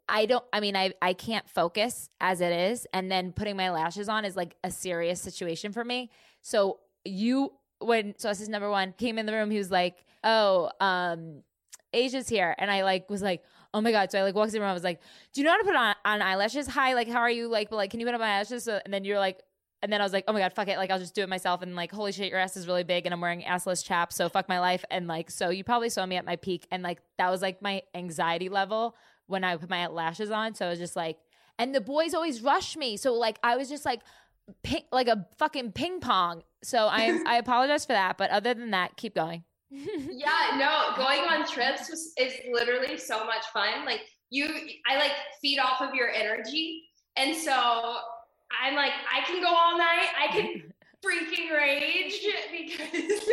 I 0.09 0.27
don't. 0.27 0.45
I 0.53 0.61
mean, 0.61 0.77
I 0.77 0.93
I 1.01 1.15
can't 1.15 1.49
focus 1.49 2.09
as 2.21 2.41
it 2.41 2.53
is, 2.53 2.87
and 2.93 3.11
then 3.11 3.33
putting 3.33 3.57
my 3.57 3.71
lashes 3.71 4.09
on 4.09 4.25
is 4.25 4.37
like 4.37 4.57
a 4.63 4.71
serious 4.71 5.21
situation 5.21 5.73
for 5.73 5.85
me. 5.85 6.11
So 6.43 6.81
you 7.05 7.53
when 7.79 8.15
so 8.19 8.29
this 8.29 8.41
is 8.41 8.49
number 8.49 8.71
one 8.71 8.95
came 8.99 9.19
in 9.19 9.27
the 9.27 9.33
room, 9.33 9.51
he 9.51 9.59
was 9.59 9.71
like, 9.71 10.05
"Oh, 10.23 10.71
um, 10.81 11.43
Asya's 11.93 12.29
here," 12.29 12.55
and 12.59 12.71
I 12.71 12.83
like 12.83 13.09
was 13.09 13.23
like, 13.23 13.43
"Oh 13.73 13.81
my 13.81 13.93
god!" 13.93 14.11
So 14.11 14.19
I 14.19 14.23
like 14.23 14.35
walked 14.35 14.49
in 14.49 14.55
the 14.55 14.61
room. 14.61 14.71
I 14.71 14.75
was 14.75 14.85
like, 14.85 15.01
"Do 15.33 15.41
you 15.41 15.47
know 15.47 15.53
how 15.53 15.59
to 15.59 15.65
put 15.65 15.77
on 15.77 15.95
on 16.05 16.23
eyelashes? 16.23 16.67
Hi, 16.69 16.95
like 16.95 17.09
how 17.09 17.21
are 17.21 17.31
you? 17.31 17.49
Like, 17.49 17.71
but 17.71 17.77
like, 17.77 17.91
can 17.91 18.01
you 18.01 18.07
put 18.07 18.15
on 18.15 18.21
my 18.21 18.37
eyelashes?" 18.37 18.65
So, 18.65 18.81
and 18.85 18.93
then 18.93 19.05
you're 19.05 19.19
like. 19.19 19.43
And 19.83 19.93
then 19.93 20.01
I 20.01 20.05
was 20.05 20.15
like, 20.15 20.25
oh 20.29 20.33
my 20.33 20.41
God, 20.41 20.55
fuck 20.55 20.69
it. 20.69 20.79
Like, 20.79 20.91
I'll 20.91 20.99
just 20.99 21.15
do 21.15 21.21
it 21.21 21.29
myself. 21.29 21.61
And 21.61 21.77
like, 21.77 21.93
holy 21.93 22.11
shit, 22.11 22.31
your 22.31 22.39
ass 22.39 22.57
is 22.57 22.67
really 22.67 22.85
big 22.85 23.05
and 23.05 23.13
I'm 23.13 23.21
wearing 23.21 23.43
assless 23.43 23.85
chaps. 23.85 24.17
So 24.17 24.31
fuck 24.31 24.49
my 24.49 24.59
life. 24.59 24.83
And 24.91 25.07
like, 25.07 25.31
so 25.31 25.51
you 25.51 25.63
probably 25.63 25.91
saw 25.91 26.07
me 26.07 26.17
at 26.17 26.25
my 26.25 26.37
peak. 26.37 26.67
And 26.71 26.83
like, 26.83 27.03
that 27.19 27.31
was 27.31 27.43
like 27.43 27.61
my 27.61 27.83
anxiety 27.95 28.49
level 28.49 28.97
when 29.27 29.45
I 29.45 29.57
put 29.57 29.71
my 29.71 29.87
lashes 29.87 30.31
on. 30.31 30.55
So 30.55 30.67
I 30.67 30.71
was 30.71 30.79
just 30.79 30.97
like, 30.97 31.19
and 31.59 31.75
the 31.75 31.81
boys 31.81 32.15
always 32.15 32.43
rush 32.43 32.77
me. 32.77 32.97
So 32.97 33.15
like, 33.15 33.39
I 33.43 33.57
was 33.57 33.69
just 33.69 33.85
like, 33.85 34.01
ping, 34.63 34.83
like 34.93 35.09
a 35.09 35.27
fucking 35.39 35.73
ping 35.73 36.01
pong. 36.01 36.43
So 36.63 36.87
I 36.87 37.21
I 37.27 37.37
apologize 37.39 37.85
for 37.85 37.93
that. 37.93 38.19
But 38.19 38.31
other 38.31 38.55
than 38.55 38.71
that, 38.71 38.97
keep 38.97 39.15
going. 39.15 39.45
yeah, 39.71 40.57
no, 40.57 40.97
going 40.97 41.21
on 41.21 41.47
trips 41.47 41.91
was, 41.91 42.13
is 42.19 42.35
literally 42.53 42.97
so 42.97 43.25
much 43.25 43.45
fun. 43.53 43.85
Like 43.85 44.03
you, 44.31 44.49
I 44.89 44.97
like 44.97 45.13
feed 45.41 45.59
off 45.59 45.81
of 45.81 45.95
your 45.95 46.11
energy. 46.11 46.85
And 47.17 47.37
so 47.37 47.53
I'm 48.63 48.75
like, 48.75 48.93
I 49.13 49.25
can 49.27 49.43
go 49.43 49.49
all 49.49 49.79
night. 49.79 50.09
I 50.19 50.29
can 50.29 50.73
freaking 51.05 51.55
rage 51.55 52.21
because 52.51 53.29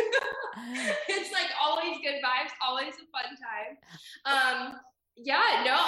it's 1.08 1.32
like 1.32 1.50
always 1.60 1.96
good 2.02 2.20
vibes, 2.22 2.50
always 2.66 2.94
a 2.94 3.06
fun 3.10 3.30
time. 3.40 3.76
Um, 4.26 4.80
yeah, 5.16 5.62
no, 5.64 5.78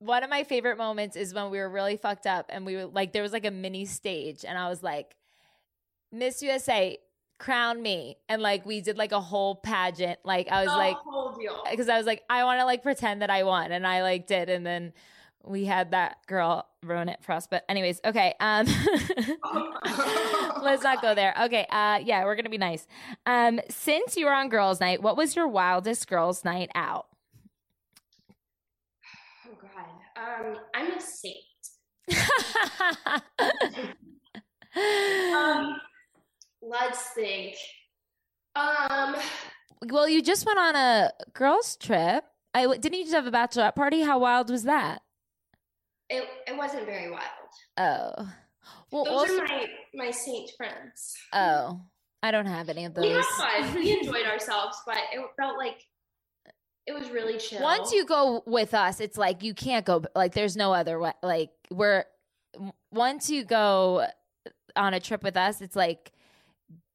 One 0.00 0.22
of 0.22 0.30
my 0.30 0.44
favorite 0.44 0.78
moments 0.78 1.16
is 1.16 1.34
when 1.34 1.50
we 1.50 1.58
were 1.58 1.68
really 1.68 1.96
fucked 1.96 2.26
up 2.26 2.46
and 2.50 2.64
we 2.64 2.76
were 2.76 2.86
like, 2.86 3.12
there 3.12 3.22
was 3.22 3.32
like 3.32 3.44
a 3.46 3.50
mini 3.50 3.84
stage, 3.84 4.44
and 4.44 4.56
I 4.56 4.68
was 4.68 4.82
like, 4.82 5.16
Miss 6.12 6.40
USA, 6.42 6.98
crown 7.38 7.82
me. 7.82 8.16
And 8.28 8.40
like, 8.42 8.64
we 8.64 8.80
did 8.80 8.96
like 8.98 9.12
a 9.12 9.20
whole 9.20 9.56
pageant. 9.56 10.18
Like, 10.24 10.48
I 10.50 10.64
was 10.64 10.70
the 10.72 10.76
like, 10.76 10.96
because 11.70 11.88
I 11.88 11.96
was 11.96 12.06
like, 12.06 12.22
I 12.30 12.44
want 12.44 12.60
to 12.60 12.64
like 12.64 12.82
pretend 12.82 13.22
that 13.22 13.30
I 13.30 13.42
won, 13.44 13.72
and 13.72 13.86
I 13.86 14.02
like 14.02 14.26
did, 14.26 14.48
and 14.48 14.64
then 14.64 14.92
we 15.44 15.64
had 15.64 15.92
that 15.92 16.18
girl 16.26 16.66
ruin 16.82 17.08
it 17.08 17.22
for 17.22 17.32
us. 17.32 17.46
But 17.46 17.64
anyways, 17.68 18.00
okay. 18.04 18.34
Um, 18.40 18.66
let's 20.62 20.82
not 20.82 21.00
go 21.02 21.14
there. 21.14 21.34
Okay. 21.44 21.66
Uh, 21.70 22.00
yeah, 22.04 22.24
we're 22.24 22.36
gonna 22.36 22.50
be 22.50 22.58
nice. 22.58 22.86
Um, 23.26 23.60
since 23.68 24.16
you 24.16 24.26
were 24.26 24.32
on 24.32 24.48
girls' 24.48 24.80
night, 24.80 25.02
what 25.02 25.16
was 25.16 25.34
your 25.36 25.48
wildest 25.48 26.06
girls' 26.08 26.44
night 26.44 26.70
out? 26.74 27.06
Oh 29.46 29.54
God, 29.60 29.84
um, 30.18 30.56
I'm 30.74 30.92
a 30.92 31.00
saint. 31.00 31.36
Um, 34.76 35.76
let's 36.62 37.02
think. 37.10 37.56
Um, 38.54 39.16
well, 39.88 40.08
you 40.08 40.22
just 40.22 40.46
went 40.46 40.58
on 40.58 40.76
a 40.76 41.10
girls' 41.32 41.76
trip. 41.76 42.24
I 42.54 42.66
didn't 42.76 42.94
you 42.98 43.04
just 43.04 43.14
have 43.14 43.26
a 43.26 43.30
bachelorette 43.30 43.74
party? 43.74 44.02
How 44.02 44.18
wild 44.18 44.50
was 44.50 44.64
that? 44.64 45.02
it 46.10 46.24
it 46.46 46.56
wasn't 46.56 46.86
very 46.86 47.10
wild. 47.10 47.22
Oh, 47.76 48.32
well, 48.92 49.04
Those 49.04 49.30
also, 49.30 49.40
are 49.40 49.46
my 49.46 49.66
my 49.94 50.10
saint 50.10 50.50
friends. 50.56 51.14
oh, 51.32 51.80
I 52.22 52.30
don't 52.30 52.46
have 52.46 52.68
any 52.68 52.84
of 52.84 52.94
those. 52.94 53.04
We 53.04 53.10
had 53.10 53.24
fun. 53.24 53.74
We 53.74 53.92
enjoyed 53.98 54.26
ourselves, 54.26 54.80
but 54.86 54.96
it 55.12 55.20
felt 55.36 55.56
like 55.58 55.82
it 56.88 56.98
was 56.98 57.10
really 57.10 57.36
chill. 57.36 57.62
Once 57.62 57.92
you 57.92 58.06
go 58.06 58.42
with 58.46 58.72
us, 58.72 58.98
it's 58.98 59.18
like 59.18 59.42
you 59.42 59.52
can't 59.52 59.84
go. 59.84 60.02
Like 60.14 60.32
there's 60.32 60.56
no 60.56 60.72
other 60.72 60.98
way. 60.98 61.12
Like 61.22 61.50
we're 61.70 62.04
once 62.90 63.28
you 63.28 63.44
go 63.44 64.06
on 64.74 64.94
a 64.94 65.00
trip 65.00 65.22
with 65.22 65.36
us, 65.36 65.60
it's 65.60 65.76
like 65.76 66.12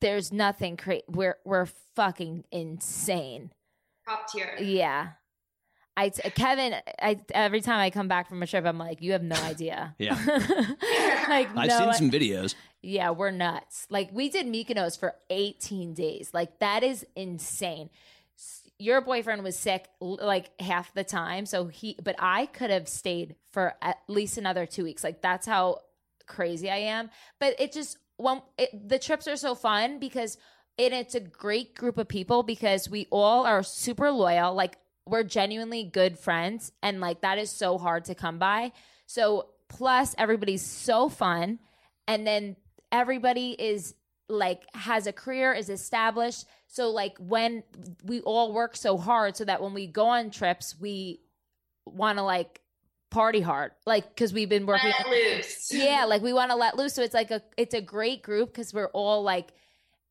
there's 0.02 0.32
nothing 0.32 0.78
crazy. 0.78 1.04
We're 1.08 1.38
we're 1.46 1.68
fucking 1.96 2.46
insane. 2.52 3.52
top 4.08 4.32
tier. 4.32 4.56
Yeah. 4.60 5.10
I 5.96 6.10
t- 6.10 6.28
Kevin, 6.32 6.76
I 7.00 7.20
every 7.36 7.62
time 7.62 7.80
I 7.80 7.92
come 7.92 8.08
back 8.08 8.28
from 8.28 8.42
a 8.42 8.48
trip, 8.48 8.66
I'm 8.66 8.80
like, 8.80 9.00
you 9.04 9.12
have 9.12 9.22
no 9.22 9.36
idea. 9.36 9.94
Yeah. 10.00 10.14
like 11.30 11.56
I've 11.56 11.70
no, 11.70 11.78
seen 11.78 11.94
some 11.94 12.12
videos. 12.12 12.56
yeah, 12.82 13.12
we're 13.12 13.30
nuts. 13.30 13.86
Like 13.92 14.10
we 14.12 14.30
did 14.30 14.48
Mykonos 14.48 15.00
for 15.00 15.14
18 15.30 15.94
days. 15.94 16.32
Like 16.34 16.58
that 16.60 16.82
is 16.82 17.06
insane. 17.16 17.92
Your 18.84 19.00
boyfriend 19.00 19.44
was 19.44 19.58
sick 19.58 19.88
like 20.02 20.50
half 20.62 20.94
the 20.94 21.06
time, 21.06 21.46
so 21.46 21.68
he 21.68 21.98
but 22.04 22.16
I 22.20 22.48
could 22.48 22.70
have 22.70 22.90
stayed 22.90 23.36
for 23.52 23.76
at 23.82 23.98
least 24.10 24.38
another 24.38 24.66
2 24.66 24.84
weeks. 24.84 25.04
Like 25.04 25.22
that's 25.22 25.48
how 25.48 25.80
crazy 26.28 26.70
I 26.70 26.78
am. 26.78 27.10
But 27.40 27.56
it 27.60 27.72
just 27.72 27.98
when 28.18 28.42
it, 28.58 28.90
the 28.90 29.00
trips 29.00 29.28
are 29.28 29.38
so 29.38 29.56
fun 29.56 30.00
because 30.00 30.38
and 30.78 30.94
it's 30.94 31.16
a 31.16 31.20
great 31.20 31.76
group 31.76 31.98
of 31.98 32.08
people 32.08 32.44
because 32.44 32.90
we 32.90 33.08
all 33.10 33.46
are 33.46 33.64
super 33.64 34.12
loyal. 34.12 34.54
Like 34.54 34.78
we're 35.06 35.24
genuinely 35.24 35.84
good 35.84 36.18
friends 36.20 36.72
and 36.82 37.00
like 37.00 37.22
that 37.22 37.38
is 37.38 37.52
so 37.52 37.78
hard 37.78 38.06
to 38.06 38.16
come 38.16 38.38
by. 38.38 38.72
So 39.06 39.50
plus 39.70 40.16
everybody's 40.18 40.66
so 40.66 41.10
fun 41.10 41.60
and 42.08 42.26
then 42.28 42.56
everybody 42.92 43.52
is 43.52 43.96
like 44.34 44.64
has 44.74 45.08
a 45.08 45.14
career 45.14 45.54
is 45.54 45.70
established. 45.70 46.46
So 46.68 46.90
like 46.90 47.16
when 47.20 47.64
we 48.04 48.22
all 48.22 48.54
work 48.54 48.76
so 48.76 48.98
hard 48.98 49.38
so 49.38 49.46
that 49.46 49.62
when 49.62 49.74
we 49.74 49.88
go 49.88 50.06
on 50.06 50.32
trips 50.32 50.76
we 50.80 51.22
want 51.86 52.18
to 52.18 52.24
like 52.24 52.62
party 53.10 53.42
hard. 53.42 53.72
Like 53.86 54.10
because 54.10 54.34
we've 54.34 54.50
been 54.50 54.66
working 54.66 54.92
Let 54.98 55.10
loose. 55.10 55.70
yeah 55.74 56.06
like 56.06 56.22
we 56.22 56.34
want 56.34 56.52
to 56.52 56.58
let 56.58 56.76
loose. 56.76 56.94
So 56.94 57.04
it's 57.04 57.14
like 57.14 57.32
a 57.32 57.42
it's 57.58 57.74
a 57.74 57.82
great 57.82 58.24
group 58.24 58.54
because 58.54 58.74
we're 58.74 58.88
all 58.88 59.24
like 59.24 59.54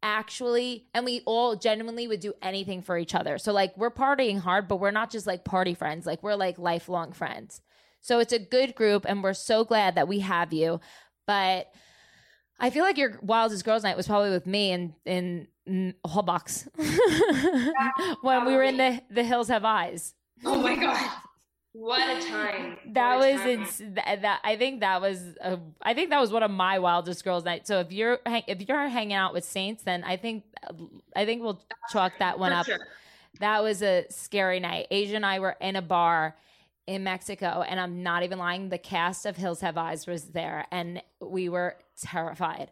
actually 0.02 0.86
and 0.94 1.04
we 1.04 1.22
all 1.26 1.54
genuinely 1.54 2.08
would 2.08 2.20
do 2.20 2.34
anything 2.42 2.82
for 2.82 2.96
each 2.96 3.14
other. 3.14 3.38
So 3.38 3.52
like 3.52 3.76
we're 3.76 3.90
partying 3.90 4.38
hard 4.38 4.68
but 4.68 4.76
we're 4.76 4.90
not 4.90 5.10
just 5.10 5.26
like 5.26 5.44
party 5.44 5.74
friends. 5.74 6.06
Like 6.06 6.22
we're 6.22 6.36
like 6.36 6.58
lifelong 6.58 7.12
friends. 7.12 7.60
So 8.00 8.18
it's 8.18 8.32
a 8.32 8.38
good 8.38 8.74
group 8.74 9.04
and 9.08 9.22
we're 9.22 9.32
so 9.32 9.64
glad 9.64 9.94
that 9.94 10.08
we 10.08 10.20
have 10.20 10.52
you. 10.52 10.80
But 11.26 11.72
i 12.62 12.70
feel 12.70 12.82
like 12.84 12.96
your 12.96 13.18
wildest 13.22 13.64
girls 13.64 13.82
night 13.82 13.96
was 13.96 14.06
probably 14.06 14.30
with 14.30 14.46
me 14.46 14.70
in 14.72 14.94
in, 15.04 15.46
in 15.66 15.94
Holbox 16.06 16.66
when 18.22 18.44
we 18.46 18.54
were 18.54 18.62
in 18.62 18.76
the 18.76 19.02
the 19.10 19.24
hills 19.24 19.48
have 19.48 19.64
eyes 19.64 20.14
Oh 20.44 20.60
my 20.60 20.74
god. 20.74 21.10
What 21.72 22.00
a 22.00 22.20
time. 22.28 22.76
that 22.94 23.16
What 23.16 23.30
was 23.32 23.40
time. 23.40 23.48
ins- 23.50 23.78
that, 23.94 24.22
that 24.22 24.40
I 24.44 24.56
think 24.56 24.80
that 24.80 25.00
was 25.00 25.22
a, 25.40 25.58
I 25.80 25.94
think 25.94 26.10
that 26.10 26.20
was 26.20 26.32
one 26.32 26.42
of 26.42 26.50
my 26.50 26.80
wildest 26.80 27.22
girls' 27.24 27.44
night. 27.44 27.66
So 27.68 27.78
if 27.78 27.92
you're 27.92 28.18
hang, 28.26 28.42
if 28.48 28.60
you're 28.68 28.88
hanging 28.88 29.14
out 29.14 29.32
with 29.34 29.44
saints, 29.44 29.84
then 29.84 30.02
I 30.02 30.16
think 30.16 30.42
I 31.14 31.24
think 31.24 31.42
we'll 31.42 31.62
chalk 31.92 32.12
that 32.18 32.38
one 32.40 32.50
For 32.50 32.56
up. 32.58 32.66
sure. 32.66 32.78
That 33.38 33.62
was 33.62 33.82
a 33.82 34.04
scary 34.10 34.58
night. 34.60 34.88
Asya 34.90 35.14
and 35.14 35.24
I 35.24 35.38
were 35.38 35.56
in 35.60 35.76
a 35.76 35.82
bar 35.82 36.36
in 36.88 37.04
Mexico, 37.04 37.64
and 37.66 37.78
I'm 37.78 38.02
not 38.02 38.24
even 38.24 38.38
lying. 38.38 38.68
The 38.68 38.78
cast 38.78 39.24
of 39.26 39.36
Hills 39.36 39.60
Have 39.60 39.78
Eyes 39.78 40.06
was 40.08 40.24
there, 40.32 40.66
and 40.72 41.00
we 41.20 41.48
were 41.48 41.76
terrified. 42.02 42.70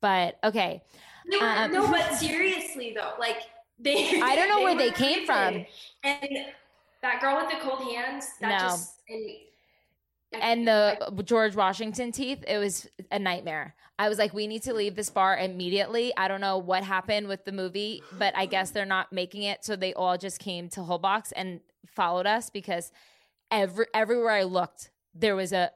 But 0.00 0.38
okay, 0.44 0.82
No, 1.26 1.40
Um, 1.40 1.72
no, 1.72 1.90
but 1.90 2.14
seriously 2.18 2.94
though, 2.94 3.14
like 3.18 3.38
they 3.78 4.20
I 4.20 4.34
don't 4.36 4.48
know 4.48 4.62
where 4.64 4.76
they 4.76 4.90
came 4.90 5.26
from. 5.26 5.64
And 6.04 6.28
that 7.02 7.20
girl 7.20 7.36
with 7.36 7.50
the 7.50 7.58
cold 7.60 7.82
hands, 7.92 8.26
that 8.40 8.48
No. 8.48 8.58
just 8.68 8.94
and, 10.32 10.42
and 10.42 10.68
the 10.68 11.22
George 11.24 11.56
Washington 11.56 12.12
teeth, 12.12 12.44
it 12.46 12.58
was 12.58 12.86
a 13.10 13.18
nightmare. 13.18 13.74
I 13.98 14.08
was 14.08 14.18
like, 14.18 14.32
we 14.32 14.46
need 14.46 14.62
to 14.64 14.74
leave 14.74 14.94
this 14.94 15.10
bar 15.10 15.36
immediately. 15.36 16.12
I 16.16 16.28
don't 16.28 16.40
know 16.40 16.58
what 16.58 16.84
happened 16.84 17.26
with 17.26 17.44
the 17.44 17.50
movie, 17.50 18.02
but 18.18 18.36
I 18.36 18.46
guess 18.46 18.70
they're 18.70 18.84
not 18.86 19.12
making 19.12 19.42
it. 19.42 19.64
So 19.64 19.74
they 19.74 19.92
all 19.94 20.16
just 20.16 20.38
came 20.38 20.68
to 20.70 20.80
Holbox 20.80 21.32
and 21.34 21.60
followed 21.86 22.26
us 22.26 22.48
because 22.50 22.92
every 23.50 23.86
everywhere 23.94 24.30
I 24.32 24.44
looked, 24.44 24.90
there 25.18 25.34
was 25.36 25.52
a, 25.52 25.70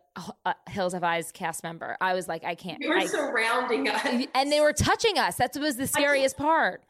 a 0.47 0.55
Hills 0.68 0.95
of 0.95 1.03
Eyes 1.03 1.32
cast 1.32 1.62
member. 1.62 1.97
I 2.01 2.14
was 2.14 2.28
like, 2.28 2.45
I 2.45 2.55
can't. 2.55 2.78
you 2.80 2.88
were 2.88 2.99
I- 2.99 3.07
surrounding 3.07 3.88
us. 3.88 4.26
and 4.34 4.53
they 4.53 4.61
were 4.61 4.72
touching 4.72 5.18
us. 5.18 5.36
That 5.36 5.57
was 5.59 5.76
the 5.76 5.86
scariest 5.86 6.36
part. 6.36 6.82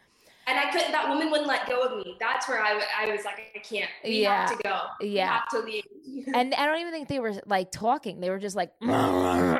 and 0.47 0.59
I 0.59 0.71
couldn't 0.73 0.91
that 0.93 1.09
woman 1.09 1.31
wouldn't 1.31 1.47
let 1.49 1.69
go 1.69 1.81
of 1.83 1.97
me. 2.05 2.17
That's 2.19 2.49
where 2.49 2.61
I, 2.63 2.83
I 2.99 3.11
was 3.13 3.25
like, 3.25 3.39
I 3.55 3.59
can't. 3.61 3.89
We 4.05 4.23
Yeah. 4.23 4.49
have 4.49 4.57
to 4.59 4.63
go. 4.63 4.79
We 5.01 5.09
Yeah. 5.11 5.39
have 5.39 5.49
to 5.51 5.61
leave. 5.61 5.85
and 6.35 6.53
I 6.55 6.67
don't 6.67 6.81
even 6.81 6.93
think 6.93 7.09
they 7.09 7.21
were 7.21 7.35
like 7.47 7.71
talking. 7.71 8.21
They 8.21 8.29
were 8.29 8.41
just 8.41 8.57
like 8.57 8.73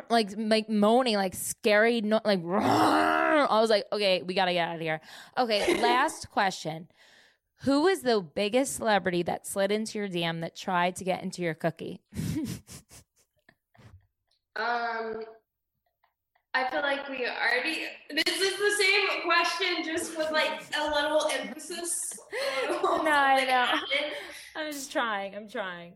like 0.09 0.29
like 0.37 0.69
moaning, 0.69 1.15
like 1.15 1.35
scary, 1.35 2.01
no, 2.01 2.19
like. 2.25 2.41
I 3.43 3.59
was 3.59 3.69
like, 3.69 3.85
okay, 3.91 4.21
we 4.23 4.33
gotta 4.33 4.53
get 4.53 4.67
out 4.69 4.75
of 4.75 4.81
here. 4.81 5.01
Okay, 5.37 5.81
last 5.81 6.29
question: 6.29 6.87
Who 7.63 7.83
was 7.83 8.01
the 8.01 8.19
biggest 8.21 8.75
celebrity 8.75 9.23
that 9.23 9.47
slid 9.47 9.71
into 9.71 9.97
your 9.97 10.09
DM 10.09 10.41
that 10.41 10.55
tried 10.55 10.97
to 10.97 11.03
get 11.03 11.23
into 11.23 11.41
your 11.41 11.53
cookie? 11.53 12.01
Um, 14.55 15.23
I 16.53 16.69
feel 16.69 16.81
like 16.81 17.09
we 17.09 17.25
already. 17.25 17.85
This 18.11 18.39
is 18.39 18.55
the 18.55 18.83
same 18.83 19.23
question, 19.23 19.83
just 19.83 20.15
with 20.15 20.29
like 20.29 20.61
a 20.79 20.89
little 20.91 21.27
emphasis. 21.31 21.89
No, 22.69 22.77
I 23.11 23.45
know. 23.45 23.51
added. 23.51 24.13
I'm 24.55 24.71
just 24.71 24.91
trying. 24.91 25.35
I'm 25.35 25.49
trying. 25.49 25.93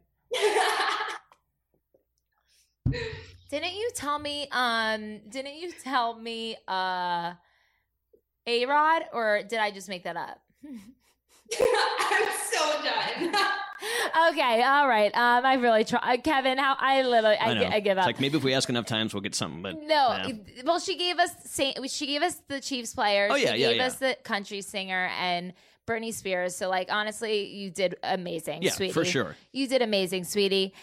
Didn't 3.52 3.74
you 3.76 3.92
tell 3.94 4.18
me? 4.18 4.48
Um, 4.52 5.20
didn't 5.30 5.58
you 5.58 5.72
tell 5.84 6.20
me? 6.20 6.58
Uh, 6.68 7.34
A 8.48 8.66
Rod, 8.66 9.04
or 9.14 9.44
did 9.48 9.60
I 9.60 9.70
just 9.70 9.88
make 9.88 10.04
that 10.06 10.18
up? 10.18 10.42
I'm 11.60 12.30
so 12.52 12.84
done. 12.84 13.36
okay, 14.32 14.64
all 14.64 14.88
right. 14.88 15.16
Um, 15.16 15.46
I 15.46 15.56
really 15.56 15.84
try, 15.84 16.00
uh, 16.00 16.18
Kevin. 16.22 16.58
How 16.58 16.76
I 16.80 17.04
literally, 17.04 17.38
I, 17.38 17.52
I 17.52 17.54
know. 17.54 17.60
gi- 17.62 17.66
I 17.68 17.80
give 17.80 17.98
It's 17.98 18.02
up. 18.02 18.06
like 18.08 18.20
maybe 18.20 18.38
if 18.38 18.44
we 18.44 18.54
ask 18.54 18.70
enough 18.70 18.86
times, 18.86 19.14
we'll 19.14 19.22
get 19.22 19.36
something. 19.36 19.62
But 19.62 19.76
no, 19.82 19.86
yeah. 19.88 20.32
well, 20.66 20.80
she 20.80 20.98
gave 20.98 21.20
us 21.20 21.32
She 21.94 22.06
gave 22.08 22.22
us 22.22 22.42
the 22.48 22.60
Chiefs 22.60 22.94
players. 22.94 23.32
Oh, 23.32 23.36
yeah, 23.36 23.54
she 23.54 23.62
yeah, 23.62 23.68
gave 23.70 23.78
yeah. 23.78 23.86
us 23.88 23.96
the 23.96 24.18
country 24.24 24.62
singer 24.62 25.10
and 25.20 25.54
Britney 25.88 26.14
Spears. 26.14 26.56
So, 26.56 26.70
like, 26.70 26.92
honestly, 26.92 27.48
you 27.48 27.70
did 27.70 27.96
amazing, 28.04 28.64
yeah, 28.64 28.72
sweetie. 28.72 28.94
for 28.94 29.06
sure. 29.06 29.36
You 29.54 29.68
did 29.68 29.82
amazing, 29.82 30.26
sweetie. 30.26 30.74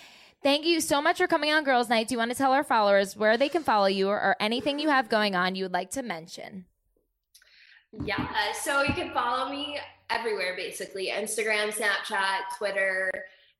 Thank 0.42 0.66
you 0.66 0.80
so 0.80 1.00
much 1.00 1.18
for 1.18 1.26
coming 1.26 1.52
on 1.52 1.64
Girls 1.64 1.88
Night. 1.88 2.08
Do 2.08 2.14
you 2.14 2.18
want 2.18 2.30
to 2.30 2.36
tell 2.36 2.52
our 2.52 2.64
followers 2.64 3.16
where 3.16 3.38
they 3.38 3.48
can 3.48 3.62
follow 3.62 3.86
you 3.86 4.08
or, 4.08 4.16
or 4.20 4.36
anything 4.40 4.78
you 4.78 4.90
have 4.90 5.08
going 5.08 5.34
on 5.34 5.54
you 5.54 5.64
would 5.64 5.72
like 5.72 5.90
to 5.92 6.02
mention? 6.02 6.66
yeah, 8.04 8.16
uh, 8.20 8.52
so 8.52 8.82
you 8.82 8.92
can 8.92 9.10
follow 9.12 9.48
me 9.50 9.78
everywhere 10.18 10.54
basically 10.56 11.08
Instagram, 11.08 11.74
Snapchat, 11.74 12.56
Twitter, 12.56 13.10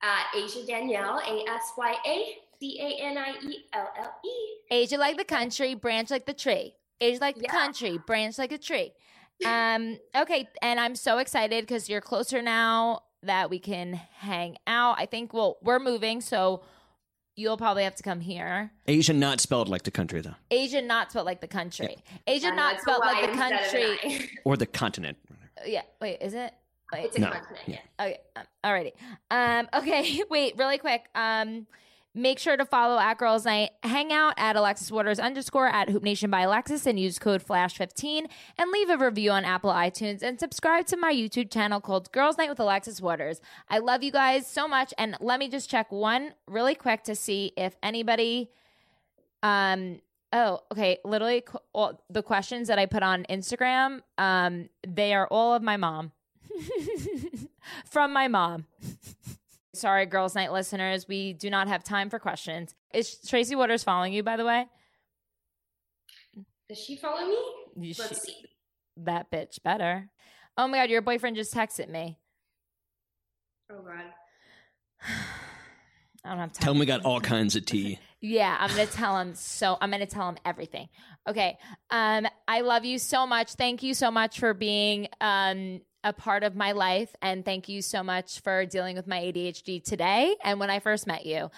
at 0.01 0.25
Asya 0.35 0.65
Danielle, 0.67 1.19
A 1.19 1.49
S 1.49 1.71
Y 1.77 1.95
A 2.05 2.37
D 2.59 2.79
A 2.81 3.03
N 3.03 3.17
I 3.17 3.33
E 3.41 3.57
L 3.73 3.89
L 3.97 4.13
E. 4.25 4.29
Asia 4.71 4.97
like 4.97 5.17
the 5.17 5.23
country, 5.23 5.73
branch 5.75 6.09
like 6.11 6.25
the 6.25 6.33
tree. 6.33 6.75
Asia 7.01 7.19
like 7.19 7.35
the 7.35 7.43
Yeah. 7.45 7.51
country, 7.51 7.97
branch 8.05 8.37
like 8.37 8.51
a 8.51 8.57
tree. 8.57 8.93
Um, 9.45 9.99
okay, 10.15 10.47
and 10.61 10.79
I'm 10.79 10.95
so 10.95 11.17
excited 11.17 11.65
because 11.65 11.89
you're 11.89 11.99
closer 11.99 12.41
now 12.41 13.01
that 13.23 13.49
we 13.49 13.59
can 13.59 13.91
hang 14.19 14.55
out. 14.65 14.95
I 14.97 15.07
think 15.07 15.33
well, 15.33 15.57
we're 15.61 15.79
moving, 15.79 16.21
so 16.21 16.63
you'll 17.35 17.57
probably 17.57 17.83
have 17.83 17.95
to 17.95 18.03
come 18.03 18.21
here. 18.21 18.71
Asian 18.87 19.19
not 19.19 19.41
spelled 19.41 19.67
like 19.67 19.83
the 19.83 19.91
country 19.91 20.21
though, 20.21 20.35
Asia 20.51 20.81
not 20.81 21.09
spelled 21.11 21.25
like 21.25 21.41
the 21.41 21.49
country. 21.49 21.97
Asia 22.25 22.47
And 22.47 22.55
not 22.55 22.79
spelled 22.79 23.01
like 23.01 23.25
the 23.25 23.31
instead 23.31 23.51
of 23.51 23.59
an 23.59 23.97
country. 24.09 24.29
Or 24.45 24.55
the 24.55 24.65
continent. 24.67 25.17
Yeah, 25.65 25.81
wait, 26.01 26.17
is 26.21 26.33
it? 26.33 26.53
Wait, 26.93 27.05
It's 27.05 27.17
a 27.17 27.19
No. 27.21 27.29
continent. 27.31 27.59
Yeah. 27.67 27.77
Yeah. 27.99 28.05
Okay, 28.05 28.19
um, 28.35 28.43
alrighty. 28.63 28.91
Um, 29.31 29.67
okay, 29.73 30.21
wait, 30.29 30.57
really 30.57 30.77
quick. 30.77 31.05
Um, 31.15 31.67
Make 32.17 32.39
sure 32.39 32.55
to 32.55 32.63
follow 32.65 32.97
at 32.97 33.17
Girls 33.17 33.43
Night 33.43 33.71
Hangout 33.83 34.35
at 34.37 34.55
Alexis 34.55 34.89
Waters 34.89 35.19
underscore 35.19 35.67
at 35.67 35.89
Hoop 35.89 36.01
Nation 36.01 36.29
by 36.31 36.43
Alexis 36.43 36.85
and 36.85 36.97
use 36.97 37.19
code 37.19 37.43
Flash15 37.45 38.27
and 38.57 38.71
leave 38.71 38.89
a 38.89 38.97
review 38.97 39.31
on 39.31 39.43
Apple 39.43 39.69
iTunes 39.69 40.23
and 40.23 40.39
subscribe 40.39 40.85
to 40.85 40.95
my 40.95 41.13
YouTube 41.13 41.51
channel 41.51 41.81
called 41.81 42.09
Girls 42.13 42.37
Night 42.37 42.47
with 42.47 42.57
Alexis 42.61 43.01
Waters. 43.01 43.41
I 43.67 43.79
love 43.79 44.01
you 44.01 44.13
guys 44.13 44.47
so 44.47 44.65
much. 44.65 44.93
And 44.97 45.17
let 45.19 45.39
me 45.39 45.49
just 45.49 45.69
check 45.69 45.91
one 45.91 46.35
really 46.47 46.73
quick 46.73 47.03
to 47.03 47.15
see 47.15 47.51
if 47.57 47.75
anybody 47.83 48.49
um 49.43 49.99
oh 50.33 50.59
okay 50.71 50.97
literally 51.05 51.41
qu- 51.41 51.57
all 51.73 52.03
the 52.09 52.21
questions 52.23 52.67
that 52.67 52.77
i 52.79 52.85
put 52.85 53.03
on 53.03 53.23
instagram 53.29 54.01
um 54.17 54.67
they 54.87 55.13
are 55.13 55.27
all 55.27 55.53
of 55.53 55.61
my 55.61 55.77
mom 55.77 56.11
from 57.89 58.11
my 58.13 58.27
mom 58.27 58.65
sorry 59.73 60.05
girls 60.05 60.35
night 60.35 60.51
listeners 60.51 61.07
we 61.07 61.33
do 61.33 61.49
not 61.49 61.67
have 61.67 61.83
time 61.83 62.09
for 62.09 62.19
questions 62.19 62.73
is 62.93 63.17
tracy 63.27 63.55
waters 63.55 63.83
following 63.83 64.13
you 64.13 64.23
by 64.23 64.35
the 64.37 64.45
way 64.45 64.65
Does 66.69 66.79
she 66.79 66.95
follow 66.95 67.25
me? 67.27 67.37
You 67.77 67.93
Let's 67.99 68.19
sh- 68.19 68.21
see. 68.25 68.35
that 68.97 69.29
bitch 69.31 69.61
better 69.63 70.09
oh 70.57 70.67
my 70.67 70.77
god 70.79 70.89
your 70.89 71.01
boyfriend 71.01 71.35
just 71.35 71.53
texted 71.53 71.89
me 71.89 72.17
Oh 73.71 73.81
God. 73.81 74.05
i 76.23 76.29
don't 76.29 76.39
have 76.39 76.53
time 76.53 76.63
Tell 76.63 76.73
him 76.73 76.79
we 76.79 76.85
got 76.85 77.03
all 77.05 77.19
kinds 77.19 77.55
of 77.55 77.65
tea. 77.65 77.99
Yeah, 78.21 78.55
I'm 78.59 78.69
gonna 78.69 78.85
tell 78.87 79.19
him. 79.19 79.35
So 79.35 79.77
I'm 79.79 79.91
gonna 79.91 80.05
tell 80.05 80.27
him 80.29 80.37
everything. 80.45 80.87
Okay. 81.27 81.57
Um, 81.89 82.27
I 82.47 82.61
love 82.61 82.85
you 82.85 82.97
so 82.97 83.27
much. 83.27 83.53
Thank 83.53 83.83
you 83.83 83.93
so 83.93 84.09
much 84.11 84.39
for 84.39 84.53
being 84.53 85.07
um 85.21 85.81
a 86.03 86.13
part 86.13 86.43
of 86.43 86.55
my 86.55 86.71
life, 86.71 87.15
and 87.21 87.43
thank 87.43 87.67
you 87.67 87.81
so 87.81 88.03
much 88.03 88.39
for 88.41 88.65
dealing 88.65 88.95
with 88.95 89.07
my 89.07 89.19
ADHD 89.19 89.83
today 89.83 90.35
and 90.43 90.59
when 90.59 90.69
I 90.69 90.79
first 90.79 91.07
met 91.07 91.25
you. 91.25 91.49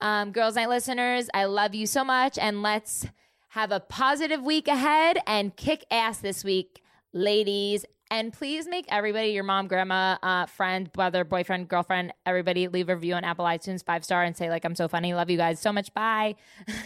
Um, 0.00 0.30
Girls 0.30 0.54
Night 0.54 0.68
listeners, 0.68 1.28
I 1.34 1.46
love 1.46 1.74
you 1.74 1.86
so 1.86 2.04
much, 2.04 2.38
and 2.38 2.62
let's 2.62 3.06
have 3.48 3.72
a 3.72 3.80
positive 3.80 4.42
week 4.42 4.68
ahead 4.68 5.18
and 5.26 5.56
kick 5.56 5.84
ass 5.90 6.18
this 6.18 6.44
week, 6.44 6.82
ladies. 7.12 7.84
And 8.10 8.32
please 8.32 8.68
make 8.68 8.86
everybody, 8.88 9.28
your 9.30 9.42
mom, 9.42 9.66
grandma, 9.66 10.16
uh, 10.22 10.46
friend, 10.46 10.92
brother, 10.92 11.24
boyfriend, 11.24 11.68
girlfriend, 11.68 12.12
everybody 12.24 12.68
leave 12.68 12.88
a 12.88 12.94
review 12.94 13.14
on 13.14 13.24
Apple 13.24 13.44
iTunes, 13.44 13.84
five 13.84 14.04
star, 14.04 14.22
and 14.22 14.36
say, 14.36 14.48
like, 14.48 14.64
I'm 14.64 14.76
so 14.76 14.86
funny. 14.86 15.12
Love 15.12 15.28
you 15.28 15.36
guys 15.36 15.58
so 15.58 15.72
much. 15.72 15.92
Bye. 15.92 16.36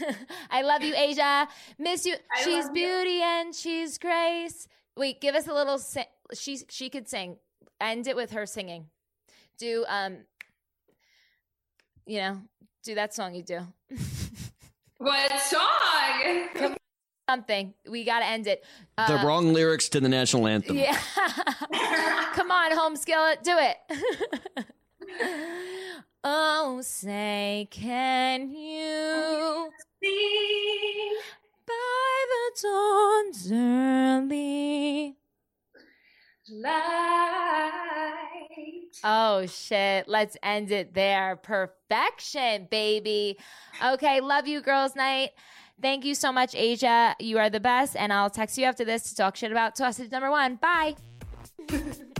I 0.50 0.62
love 0.62 0.82
you, 0.82 0.94
Asya. 0.94 1.46
Miss 1.78 2.06
you. 2.06 2.14
I 2.34 2.42
she's 2.42 2.64
love 2.66 2.76
you. 2.76 2.86
beauty 2.86 3.20
and 3.22 3.54
she's 3.54 3.98
grace. 3.98 4.66
Wait, 4.96 5.20
give 5.20 5.34
us 5.34 5.46
a 5.46 5.52
little 5.52 5.78
sing. 5.78 6.04
She, 6.32 6.58
she 6.68 6.88
could 6.88 7.08
sing. 7.08 7.36
End 7.80 8.06
it 8.06 8.16
with 8.16 8.30
her 8.30 8.46
singing. 8.46 8.86
Do, 9.58 9.84
um, 9.88 10.18
you 12.06 12.18
know, 12.18 12.40
do 12.82 12.94
that 12.94 13.14
song 13.14 13.34
you 13.34 13.42
do. 13.42 13.60
What 15.00 15.32
song? 15.40 16.76
Something. 17.30 17.74
We 17.88 18.04
got 18.04 18.20
to 18.20 18.26
end 18.26 18.48
it. 18.48 18.64
Uh, 18.98 19.18
the 19.18 19.24
wrong 19.24 19.52
lyrics 19.52 19.88
to 19.90 20.00
the 20.00 20.08
national 20.08 20.48
anthem. 20.48 20.76
Yeah. 20.76 20.98
Come 22.34 22.50
on, 22.50 22.72
home 22.72 22.96
skillet, 22.96 23.44
do 23.44 23.56
it. 23.56 24.66
oh, 26.24 26.80
say, 26.82 27.68
can 27.70 28.50
you 28.50 29.70
see 30.02 31.12
by 31.66 32.24
the 32.28 32.60
dawn's 32.62 33.52
early? 33.52 35.16
light. 36.50 37.70
Oh 39.04 39.46
shit, 39.46 40.08
let's 40.08 40.36
end 40.42 40.72
it 40.72 40.94
there. 40.94 41.36
Perfection, 41.36 42.66
baby. 42.70 43.38
Okay, 43.84 44.20
love 44.20 44.46
you, 44.48 44.60
girls' 44.60 44.96
night. 44.96 45.30
Thank 45.80 46.04
you 46.04 46.14
so 46.14 46.30
much, 46.30 46.52
Asya. 46.52 47.14
You 47.20 47.38
are 47.38 47.48
the 47.48 47.60
best, 47.60 47.96
and 47.96 48.12
I'll 48.12 48.30
text 48.30 48.58
you 48.58 48.64
after 48.64 48.84
this 48.84 49.04
to 49.10 49.16
talk 49.16 49.36
shit 49.36 49.50
about 49.50 49.76
sausage 49.76 50.10
number 50.10 50.30
one. 50.30 50.56
Bye. 50.56 50.96